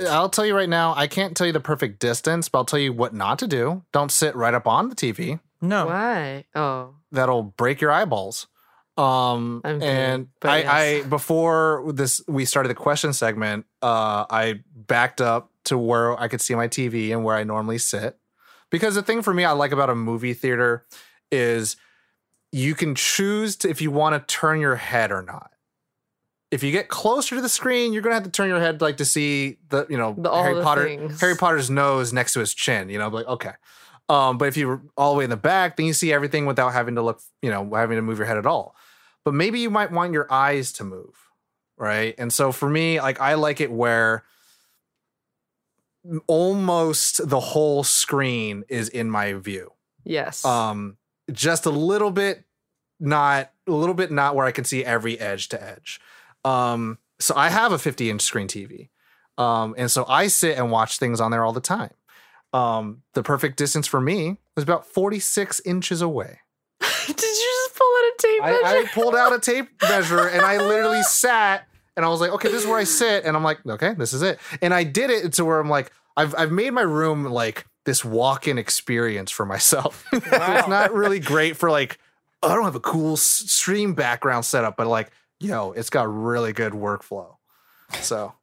I'll 0.01 0.29
tell 0.29 0.45
you 0.45 0.55
right 0.55 0.67
now, 0.67 0.95
I 0.97 1.05
can't 1.05 1.37
tell 1.37 1.45
you 1.45 1.53
the 1.53 1.59
perfect 1.59 1.99
distance, 1.99 2.49
but 2.49 2.57
I'll 2.57 2.65
tell 2.65 2.79
you 2.79 2.91
what 2.91 3.13
not 3.13 3.37
to 3.39 3.47
do. 3.47 3.83
Don't 3.93 4.11
sit 4.11 4.35
right 4.35 4.53
up 4.55 4.67
on 4.67 4.89
the 4.89 4.95
TV. 4.95 5.39
No. 5.61 5.85
why 5.85 6.45
oh 6.55 6.95
That'll 7.11 7.43
break 7.43 7.81
your 7.81 7.91
eyeballs. 7.91 8.47
Um 8.97 9.61
I'm 9.63 9.81
and 9.81 10.27
but 10.39 10.49
I, 10.49 10.57
yes. 10.57 11.05
I 11.05 11.07
before 11.07 11.91
this 11.93 12.19
we 12.27 12.45
started 12.45 12.69
the 12.69 12.75
question 12.75 13.13
segment, 13.13 13.65
uh 13.83 14.25
I 14.27 14.61
backed 14.75 15.21
up 15.21 15.51
to 15.65 15.77
where 15.77 16.19
I 16.19 16.27
could 16.27 16.41
see 16.41 16.55
my 16.55 16.67
TV 16.67 17.11
and 17.11 17.23
where 17.23 17.35
I 17.35 17.43
normally 17.43 17.77
sit. 17.77 18.17
Because 18.71 18.95
the 18.95 19.03
thing 19.03 19.21
for 19.21 19.35
me 19.35 19.45
I 19.45 19.51
like 19.51 19.71
about 19.71 19.91
a 19.91 19.95
movie 19.95 20.33
theater 20.33 20.85
is 21.31 21.77
you 22.51 22.73
can 22.73 22.95
choose 22.95 23.55
to 23.57 23.69
if 23.69 23.81
you 23.81 23.91
want 23.91 24.15
to 24.15 24.35
turn 24.35 24.59
your 24.59 24.77
head 24.77 25.11
or 25.11 25.21
not. 25.21 25.51
If 26.55 26.63
you 26.63 26.71
get 26.71 26.87
closer 26.89 27.35
to 27.35 27.41
the 27.41 27.49
screen, 27.49 27.93
you're 27.93 28.01
gonna 28.01 28.15
have 28.15 28.23
to 28.23 28.29
turn 28.31 28.47
your 28.49 28.59
head 28.59 28.81
like 28.81 28.97
to 28.97 29.05
see 29.05 29.57
the 29.69 29.85
you 29.89 29.97
know 29.97 30.15
The- 30.17 30.31
Harry 30.31 30.63
Potter 30.63 30.85
things. 30.85 31.21
Harry 31.21 31.35
Potter's 31.35 31.69
nose 31.69 32.11
next 32.13 32.33
to 32.33 32.39
his 32.39 32.53
chin. 32.53 32.89
You 32.89 32.97
know, 32.97 33.09
like 33.09 33.27
okay. 33.27 33.51
Um, 34.09 34.37
but 34.37 34.47
if 34.47 34.55
you're 34.57 34.81
all 34.97 35.13
the 35.13 35.17
way 35.19 35.23
in 35.23 35.29
the 35.31 35.37
back, 35.37 35.77
then 35.77 35.85
you 35.87 35.93
see 35.93 36.13
everything 36.13 36.45
without 36.45 36.73
having 36.73 36.95
to 36.95 37.01
look, 37.01 37.19
you 37.41 37.49
know, 37.49 37.73
having 37.73 37.95
to 37.97 38.01
move 38.01 38.17
your 38.17 38.27
head 38.27 38.37
at 38.37 38.45
all. 38.45 38.75
But 39.23 39.33
maybe 39.33 39.59
you 39.59 39.69
might 39.71 39.91
want 39.91 40.13
your 40.13 40.31
eyes 40.31 40.71
to 40.73 40.83
move, 40.83 41.15
right? 41.77 42.13
And 42.19 42.31
so 42.31 42.51
for 42.51 42.69
me, 42.69 43.01
like 43.01 43.19
I 43.19 43.33
like 43.33 43.59
it 43.61 43.71
where 43.71 44.23
almost 46.27 47.27
the 47.27 47.39
whole 47.39 47.83
screen 47.83 48.63
is 48.69 48.89
in 48.89 49.09
my 49.09 49.33
view 49.33 49.71
Yes. 50.03 50.45
um 50.45 50.97
just 51.31 51.65
a 51.65 51.71
little 51.71 52.11
bit 52.11 52.43
not 52.99 53.51
a 53.67 53.71
little 53.71 53.95
bit 53.95 54.11
not 54.11 54.35
where 54.35 54.45
i 54.45 54.51
can 54.51 54.63
see 54.65 54.85
every 54.85 55.19
edge 55.19 55.49
to 55.49 55.61
edge 55.61 55.99
um 56.45 56.97
so 57.19 57.35
i 57.35 57.49
have 57.49 57.71
a 57.71 57.79
50 57.79 58.09
inch 58.09 58.21
screen 58.21 58.47
tv 58.47 58.89
um 59.37 59.75
and 59.77 59.91
so 59.91 60.05
i 60.07 60.27
sit 60.27 60.57
and 60.57 60.71
watch 60.71 60.97
things 60.99 61.19
on 61.19 61.31
there 61.31 61.43
all 61.43 61.53
the 61.53 61.59
time. 61.59 61.91
Um 62.53 63.01
the 63.13 63.23
perfect 63.23 63.57
distance 63.57 63.87
for 63.87 63.99
me 63.99 64.37
is 64.55 64.63
about 64.63 64.85
46 64.85 65.59
inches 65.65 66.01
away. 66.01 66.39
Did 67.07 67.19
you 67.19 67.65
just 67.65 67.75
pull 67.75 67.87
out 67.87 68.03
a 68.03 68.13
tape 68.19 68.43
I, 68.43 68.51
measure? 68.51 68.65
I 68.65 68.85
pulled 68.93 69.15
out 69.15 69.33
a 69.33 69.39
tape 69.39 69.69
measure 69.81 70.27
and 70.27 70.41
i 70.41 70.57
literally 70.57 71.03
sat 71.03 71.67
and 71.97 72.05
i 72.05 72.09
was 72.09 72.21
like 72.21 72.31
okay 72.31 72.49
this 72.49 72.63
is 72.63 72.67
where 72.67 72.79
i 72.79 72.85
sit. 72.85 73.25
And 73.25 73.35
i'm 73.35 73.43
like 73.43 73.65
okay 73.65 73.93
this 73.95 74.13
is 74.13 74.21
it. 74.21 74.39
And 74.61 74.73
i 74.73 74.83
did 74.83 75.09
it 75.09 75.33
to 75.33 75.43
where 75.43 75.59
i'm 75.59 75.69
like 75.69 75.91
i've, 76.15 76.33
I've 76.37 76.51
made 76.51 76.71
my 76.71 76.81
room 76.81 77.25
like 77.25 77.65
this 77.85 78.03
walk-in 78.05 78.57
experience 78.57 79.31
for 79.31 79.45
myself. 79.45 80.05
It's 80.13 80.67
not 80.67 80.93
really 80.93 81.19
great 81.19 81.57
for 81.57 81.69
like 81.69 81.99
oh, 82.41 82.49
I 82.49 82.55
don't 82.55 82.63
have 82.63 82.75
a 82.75 82.79
cool 82.79 83.17
stream 83.17 83.95
background 83.95 84.45
setup, 84.45 84.77
but 84.77 84.87
like 84.87 85.11
yo, 85.39 85.71
it's 85.71 85.89
got 85.89 86.11
really 86.11 86.53
good 86.53 86.73
workflow. 86.73 87.35
So 88.01 88.33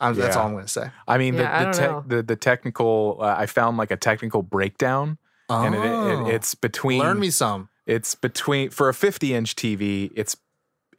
I'm, 0.00 0.14
that's 0.14 0.34
Yeah. 0.36 0.40
all 0.42 0.48
I'm 0.48 0.54
gonna 0.54 0.68
say. 0.68 0.90
I 1.08 1.18
mean, 1.18 1.34
Yeah, 1.34 1.64
the 1.64 1.64
the, 1.64 1.70
know. 1.88 2.00
tech 2.00 2.08
the 2.08 2.22
the 2.22 2.36
technical. 2.36 3.18
Uh, 3.20 3.34
I 3.38 3.46
found 3.46 3.76
like 3.76 3.90
a 3.90 3.96
technical 3.96 4.42
breakdown, 4.42 5.18
and 5.48 5.74
it, 5.74 5.78
Oh. 5.80 6.26
it, 6.28 6.34
it's 6.34 6.54
between. 6.54 7.00
learn 7.00 7.18
me 7.20 7.30
some. 7.30 7.68
It's 7.86 8.14
between 8.14 8.70
for 8.70 8.88
a 8.88 8.94
50 8.94 9.34
inch 9.34 9.56
TV. 9.56 10.10
It's 10.14 10.36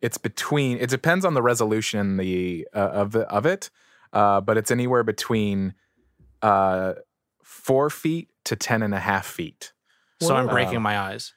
it's 0.01 0.17
between. 0.17 0.77
It 0.77 0.89
depends 0.89 1.25
on 1.25 1.33
the 1.33 1.41
resolution 1.41 1.99
and 1.99 2.19
the 2.19 2.67
uh, 2.73 2.77
of 2.79 3.11
the, 3.11 3.21
of 3.29 3.45
it, 3.45 3.69
uh, 4.13 4.41
but 4.41 4.57
it's 4.57 4.71
anywhere 4.71 5.03
between 5.03 5.73
uh, 6.41 6.93
four 7.43 7.89
feet 7.89 8.29
to 8.45 8.55
ten 8.55 8.81
and 8.81 8.93
a 8.95 8.99
half 8.99 9.25
feet. 9.27 9.73
So 10.21 10.35
I'm 10.35 10.47
Wow. 10.47 10.53
breaking 10.53 10.81
my 10.81 10.97
eyes. 10.97 11.33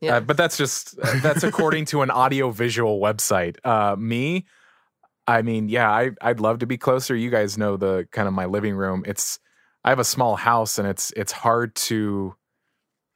Yeah. 0.00 0.16
Uh, 0.16 0.20
but 0.20 0.36
that's 0.36 0.56
just 0.56 0.96
that's 1.22 1.42
according 1.42 1.84
to 1.86 2.02
an 2.02 2.10
audio 2.10 2.50
visual 2.50 3.00
website. 3.00 3.56
Uh, 3.64 3.96
me, 3.96 4.46
I 5.26 5.42
mean, 5.42 5.68
yeah, 5.68 5.90
I 5.90 6.10
I'd 6.22 6.40
love 6.40 6.60
to 6.60 6.66
be 6.66 6.78
closer. 6.78 7.14
You 7.14 7.30
guys 7.30 7.58
know 7.58 7.76
the 7.76 8.08
kind 8.10 8.26
of 8.26 8.34
my 8.34 8.46
living 8.46 8.74
room. 8.74 9.02
It's 9.06 9.38
I 9.84 9.90
have 9.90 9.98
a 9.98 10.04
small 10.04 10.36
house 10.36 10.78
and 10.78 10.88
it's 10.88 11.12
it's 11.16 11.32
hard 11.32 11.74
to. 11.76 12.34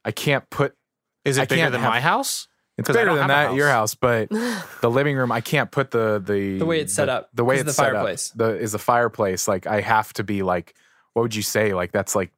I 0.03 0.11
can't 0.11 0.47
put. 0.49 0.75
Is 1.23 1.37
it 1.37 1.41
I 1.41 1.45
bigger 1.45 1.69
than 1.71 1.81
have- 1.81 1.89
my 1.89 1.99
house? 2.01 2.47
It's 2.77 2.89
bigger 2.89 3.05
than 3.15 3.29
have 3.29 3.49
a 3.49 3.51
that 3.51 3.55
your 3.55 3.69
house. 3.69 3.93
house, 3.93 3.95
but 3.95 4.29
the 4.81 4.89
living 4.91 5.15
room 5.15 5.31
I 5.31 5.39
can't 5.41 5.71
put 5.71 5.91
the 5.91 6.21
the 6.23 6.59
The 6.59 6.65
way 6.65 6.81
it's 6.81 6.93
set 6.93 7.05
the- 7.05 7.13
up, 7.13 7.29
The 7.33 7.45
way 7.45 7.55
it's 7.55 7.61
of 7.61 7.65
the 7.67 7.73
set 7.73 7.87
up, 7.87 7.93
fireplace. 7.93 8.29
The 8.35 8.57
is 8.59 8.73
the 8.73 8.79
fireplace. 8.79 9.47
Like 9.47 9.65
I 9.65 9.79
have 9.81 10.11
to 10.13 10.23
be 10.23 10.43
like, 10.43 10.75
what 11.13 11.21
would 11.23 11.33
you 11.33 11.41
say? 11.41 11.73
Like 11.73 11.91
that's 11.93 12.15
like 12.15 12.31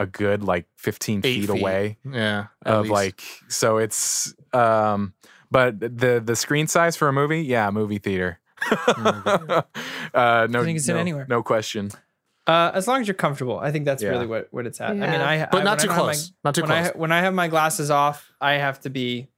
a 0.00 0.06
good 0.06 0.42
like 0.42 0.66
15 0.78 1.22
feet, 1.22 1.40
feet. 1.42 1.48
away 1.50 1.98
Yeah, 2.04 2.46
of 2.66 2.82
least. 2.86 2.92
like 2.92 3.22
so 3.48 3.78
it's 3.78 4.34
um 4.52 5.12
but 5.50 5.78
the 5.78 6.20
the 6.24 6.34
screen 6.34 6.66
size 6.66 6.96
for 6.96 7.06
a 7.08 7.12
movie 7.12 7.42
yeah 7.42 7.70
movie 7.70 7.98
theater 7.98 8.40
uh 8.70 9.62
no 10.50 10.60
I 10.60 10.64
think 10.64 10.78
it's 10.78 10.88
in 10.88 10.94
no, 10.94 11.00
anywhere. 11.00 11.26
no 11.28 11.42
question 11.42 11.90
Uh, 12.46 12.70
as 12.74 12.88
long 12.88 13.00
as 13.00 13.06
you're 13.06 13.14
comfortable, 13.14 13.58
I 13.60 13.70
think 13.70 13.84
that's 13.84 14.02
Yeah. 14.02 14.08
really 14.10 14.26
what, 14.26 14.48
what 14.50 14.66
it's 14.66 14.80
at. 14.80 14.90
I 14.90 14.94
mean, 14.94 15.04
I 15.04 15.46
But 15.52 15.60
I- 15.60 15.62
not 15.64 15.78
too 15.78 15.84
I 15.90 15.94
don't 15.94 15.96
have 15.96 16.06
my- 16.06 16.12
close. 16.14 16.32
Not 16.42 16.54
too 16.56 16.62
close. 16.62 16.90
When 16.96 17.12
I 17.12 17.20
have 17.20 17.32
my 17.34 17.46
glasses 17.48 17.90
off, 17.92 18.32
I 18.40 18.54
have 18.54 18.80
to 18.80 18.90
be 18.90 19.28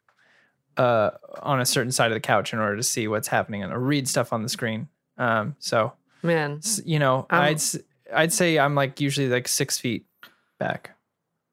uh 0.78 1.10
on 1.42 1.60
a 1.60 1.66
certain 1.66 1.92
side 1.92 2.10
of 2.12 2.14
the 2.16 2.20
couch 2.20 2.54
in 2.54 2.58
order 2.58 2.76
to 2.76 2.82
see 2.82 3.08
what's 3.08 3.28
happening 3.28 3.62
and 3.62 3.72
or 3.72 3.78
read 3.80 4.08
stuff 4.08 4.32
on 4.32 4.42
the 4.42 4.48
screen. 4.48 4.88
Um, 5.18 5.56
so 5.58 5.92
Man, 6.22 6.60
you 6.84 6.98
know, 7.00 7.26
I'm- 7.28 7.42
I'd 7.42 7.56
s- 7.56 7.78
I'd 8.14 8.32
say 8.32 8.58
I'm 8.58 8.74
like 8.74 9.00
usually 9.00 9.28
like 9.28 9.46
six 9.48 9.78
feet 9.78 10.06
back. 10.62 10.90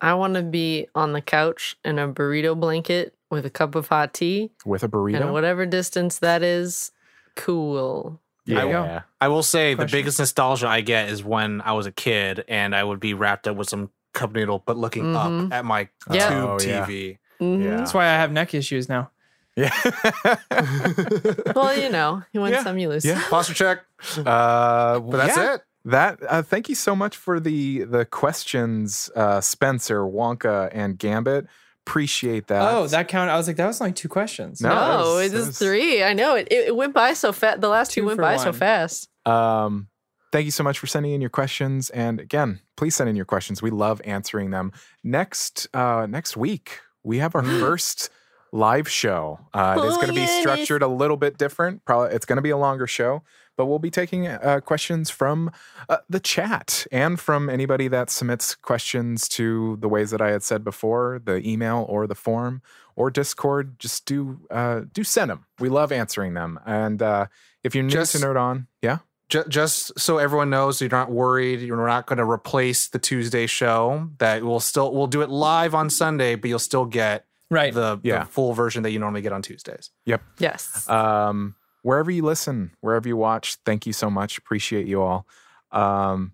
I 0.02 0.14
want 0.14 0.36
to 0.36 0.44
be 0.44 0.88
on 0.96 1.14
the 1.14 1.22
couch 1.22 1.76
in 1.84 2.00
a 2.00 2.08
burrito 2.08 2.58
blanket 2.58 3.16
with 3.32 3.46
a 3.46 3.50
cup 3.50 3.76
of 3.76 3.88
hot 3.88 4.14
tea 4.14 4.52
with 4.66 4.84
a 4.84 4.88
burrito 4.88 5.22
and 5.22 5.34
whatever 5.34 5.66
distance 5.66 6.20
that 6.20 6.42
is, 6.44 6.92
cool. 7.36 8.20
There 8.46 8.66
yeah 8.68 9.02
I 9.22 9.28
will 9.28 9.44
say 9.44 9.74
the 9.76 9.86
biggest 9.86 10.18
nostalgia 10.20 10.68
I 10.68 10.82
get 10.82 11.10
is 11.10 11.24
when 11.24 11.62
I 11.62 11.74
was 11.74 11.86
a 11.86 11.92
kid 11.92 12.44
and 12.48 12.76
I 12.76 12.84
would 12.84 13.00
be 13.00 13.14
wrapped 13.14 13.48
up 13.48 13.56
with 13.58 13.70
some 13.70 13.92
cup 14.14 14.32
noodle, 14.34 14.64
but 14.66 14.76
looking 14.78 15.04
Mhm. 15.14 15.46
up 15.48 15.54
at 15.54 15.66
my 15.66 15.90
Yeah. 16.10 16.30
tube 16.30 16.50
Oh, 16.50 16.58
yeah. 16.66 16.86
TV. 16.86 17.18
Mhm. 17.40 17.64
Yeah. 17.64 17.78
That's 17.78 17.94
why 17.94 18.06
I 18.06 18.14
have 18.14 18.32
neck 18.32 18.54
issues 18.56 18.90
now. 18.90 19.12
yeah 19.56 19.70
Well, 21.56 21.76
you 21.78 21.90
know, 21.90 22.24
you 22.32 22.42
win 22.42 22.54
Yeah. 22.54 22.64
some, 22.64 22.78
you 22.78 22.90
lose. 22.90 23.06
Yeah. 23.06 23.22
posture 23.30 23.54
check. 23.54 23.78
uh 24.26 25.00
But 25.00 25.18
that's 25.18 25.38
yeah. 25.38 25.56
it. 25.56 25.62
That 25.86 26.20
uh, 26.28 26.42
thank 26.42 26.68
you 26.70 26.76
so 26.76 26.96
much 26.96 27.16
for 27.18 27.40
the 27.40 27.84
the 27.86 28.06
questions 28.06 29.10
uh 29.16 29.40
spencer 29.42 30.02
wonka 30.02 30.70
and 30.74 30.98
gambit 31.00 31.48
appreciate 31.88 32.48
that 32.48 32.62
oh, 32.76 32.86
that 32.88 33.08
count. 33.08 33.32
I 33.32 33.38
was 33.38 33.48
like, 33.48 33.56
that 33.56 33.66
was 33.66 33.82
only 33.82 33.94
two 33.94 34.10
questions. 34.10 34.62
No, 34.62 34.70
No, 34.70 34.98
was- 35.16 35.26
it's 35.26 35.32
that 35.34 35.38
just 35.40 35.48
was- 35.48 35.58
three. 35.60 36.04
I 36.04 36.14
know 36.14 36.36
it. 36.36 36.48
It, 36.52 36.68
it 36.68 36.76
went 36.76 36.94
by 36.94 37.14
so 37.14 37.32
fast. 37.32 37.62
The 37.62 37.70
last 37.70 37.92
two, 37.92 38.02
Two 38.02 38.08
went 38.08 38.18
for 38.18 38.22
by 38.22 38.38
so 38.38 38.54
fast. 38.54 39.10
Um, 39.26 39.88
thank 40.32 40.46
you 40.46 40.52
so 40.52 40.64
much 40.64 40.78
for 40.78 40.86
sending 40.86 41.14
in 41.14 41.22
your 41.22 41.32
questions. 41.32 41.90
And 41.90 42.20
again, 42.20 42.60
please 42.78 42.94
send 42.96 43.10
in 43.10 43.16
your 43.16 43.26
questions. 43.26 43.64
We 43.64 43.72
love 43.72 44.02
answering 44.06 44.52
them. 44.52 44.72
Next, 45.04 45.68
uh, 45.74 46.06
next 46.08 46.38
week, 46.38 46.80
we 47.02 47.18
have 47.20 47.34
our 47.34 47.44
first 47.44 48.12
live 48.52 48.88
show. 48.88 49.40
Uh, 49.52 49.78
it 49.80 49.88
is 49.88 49.94
Oh, 49.94 49.96
going 49.96 50.08
to 50.10 50.14
be 50.14 50.20
yeah, 50.22 50.28
it 50.28 50.32
is. 50.36 50.42
structured 50.42 50.84
a 50.84 50.88
little 50.88 51.18
bit 51.18 51.40
different. 51.40 51.84
Probably 51.86 52.14
it's 52.14 52.26
going 52.28 52.38
to 52.38 52.44
be 52.44 52.52
a 52.52 52.58
longer 52.58 52.86
show, 52.86 53.24
but 53.60 53.66
we'll 53.66 53.78
be 53.78 53.92
taking 53.92 54.26
uh, 54.26 54.62
questions 54.64 55.10
from 55.10 55.52
uh, 55.90 55.98
the 56.10 56.22
chat 56.22 56.88
and 56.94 57.20
from 57.20 57.50
anybody 57.50 57.90
that 57.90 58.10
submits 58.10 58.56
questions 58.56 59.28
to 59.28 59.78
the 59.82 59.90
ways 59.90 60.12
that 60.12 60.22
I 60.22 60.32
had 60.32 60.44
said 60.44 60.64
before, 60.64 61.20
the 61.26 61.46
email 61.46 61.86
or 61.90 62.08
the 62.08 62.16
form 62.16 62.62
or 62.96 63.12
Discord. 63.12 63.78
Just 63.78 64.06
do 64.06 64.40
uh, 64.50 64.84
do 64.94 65.04
send 65.04 65.30
them. 65.30 65.46
We 65.60 65.68
love 65.68 65.92
answering 65.92 66.36
them. 66.36 66.58
And 66.66 67.02
uh, 67.02 67.26
if 67.66 67.76
you're 67.76 67.84
new 67.84 67.90
Just- 67.92 68.14
to 68.14 68.20
Nerd 68.20 68.40
On, 68.40 68.68
yeah. 68.82 69.00
Ju- 69.28 69.44
just 69.50 70.00
so 70.00 70.18
everyone 70.20 70.50
knows, 70.50 70.80
you're 70.80 70.90
not 70.90 71.12
worried. 71.12 71.60
You're 71.60 71.86
not 71.86 72.08
going 72.08 72.18
to 72.18 72.24
replace 72.26 72.88
the 72.88 72.98
Tuesday 72.98 73.46
show. 73.46 74.10
That 74.20 74.44
we'll 74.44 74.62
still 74.62 74.94
we'll 74.94 75.08
do 75.08 75.22
it 75.22 75.30
live 75.30 75.76
on 75.76 75.90
Sunday, 75.90 76.36
but 76.36 76.48
you'll 76.50 76.60
still 76.60 76.86
get 76.86 77.26
Right. 77.52 77.74
the, 77.74 78.00
Yeah. 78.04 78.20
the 78.24 78.26
full 78.30 78.54
version 78.54 78.84
that 78.84 78.92
you 78.92 79.00
normally 79.00 79.22
get 79.22 79.34
on 79.34 79.42
Tuesdays. 79.42 79.90
Yep. 80.06 80.22
Yes. 80.40 80.88
Um, 80.90 81.56
wherever 81.82 82.12
you 82.12 82.24
listen, 82.24 82.72
wherever 82.82 83.08
you 83.08 83.18
watch, 83.18 83.58
thank 83.66 83.86
you 83.86 83.94
so 83.94 84.10
much. 84.10 84.38
Appreciate 84.38 84.88
you 84.88 85.02
all. 85.02 85.26
Um, 85.72 86.34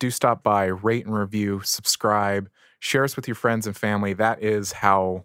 do 0.00 0.10
stop 0.10 0.42
by, 0.42 0.66
rate 0.66 1.04
and 1.06 1.14
review, 1.14 1.60
subscribe, 1.64 2.48
share 2.80 3.04
us 3.04 3.16
with 3.16 3.26
your 3.26 3.34
friends 3.34 3.66
and 3.66 3.76
family. 3.76 4.12
That 4.12 4.42
is 4.42 4.72
how 4.72 5.24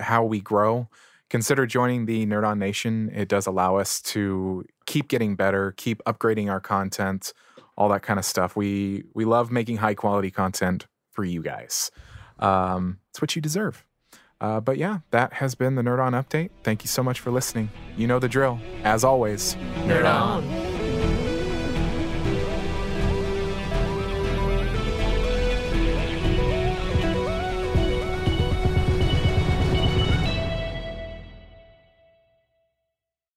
how 0.00 0.24
we 0.24 0.40
grow. 0.40 0.88
Consider 1.30 1.66
joining 1.66 2.04
the 2.04 2.26
Nerd 2.26 2.46
On 2.46 2.58
Nation. 2.58 3.10
It 3.14 3.26
does 3.26 3.46
allow 3.46 3.76
us 3.76 4.02
to 4.02 4.64
keep 4.86 5.08
getting 5.08 5.34
better, 5.34 5.72
keep 5.76 6.02
upgrading 6.04 6.50
our 6.50 6.60
content, 6.60 7.32
all 7.76 7.88
that 7.88 8.02
kind 8.02 8.18
of 8.18 8.24
stuff. 8.24 8.54
We 8.54 9.04
we 9.14 9.24
love 9.24 9.50
making 9.50 9.78
high 9.78 9.94
quality 9.94 10.30
content 10.30 10.86
for 11.10 11.24
you 11.24 11.42
guys. 11.42 11.90
Um, 12.38 12.98
it's 13.10 13.20
what 13.20 13.34
you 13.34 13.42
deserve. 13.42 13.84
Uh, 14.42 14.60
but 14.60 14.76
yeah, 14.76 14.98
that 15.12 15.34
has 15.34 15.54
been 15.54 15.76
the 15.76 15.82
Nerd 15.82 16.00
On 16.00 16.12
Update. 16.12 16.50
Thank 16.64 16.82
you 16.82 16.88
so 16.88 17.02
much 17.02 17.20
for 17.20 17.30
listening. 17.30 17.70
You 17.96 18.08
know 18.08 18.18
the 18.18 18.28
drill. 18.28 18.58
As 18.82 19.04
always, 19.04 19.54
Nerd 19.86 20.04
on. 20.04 20.71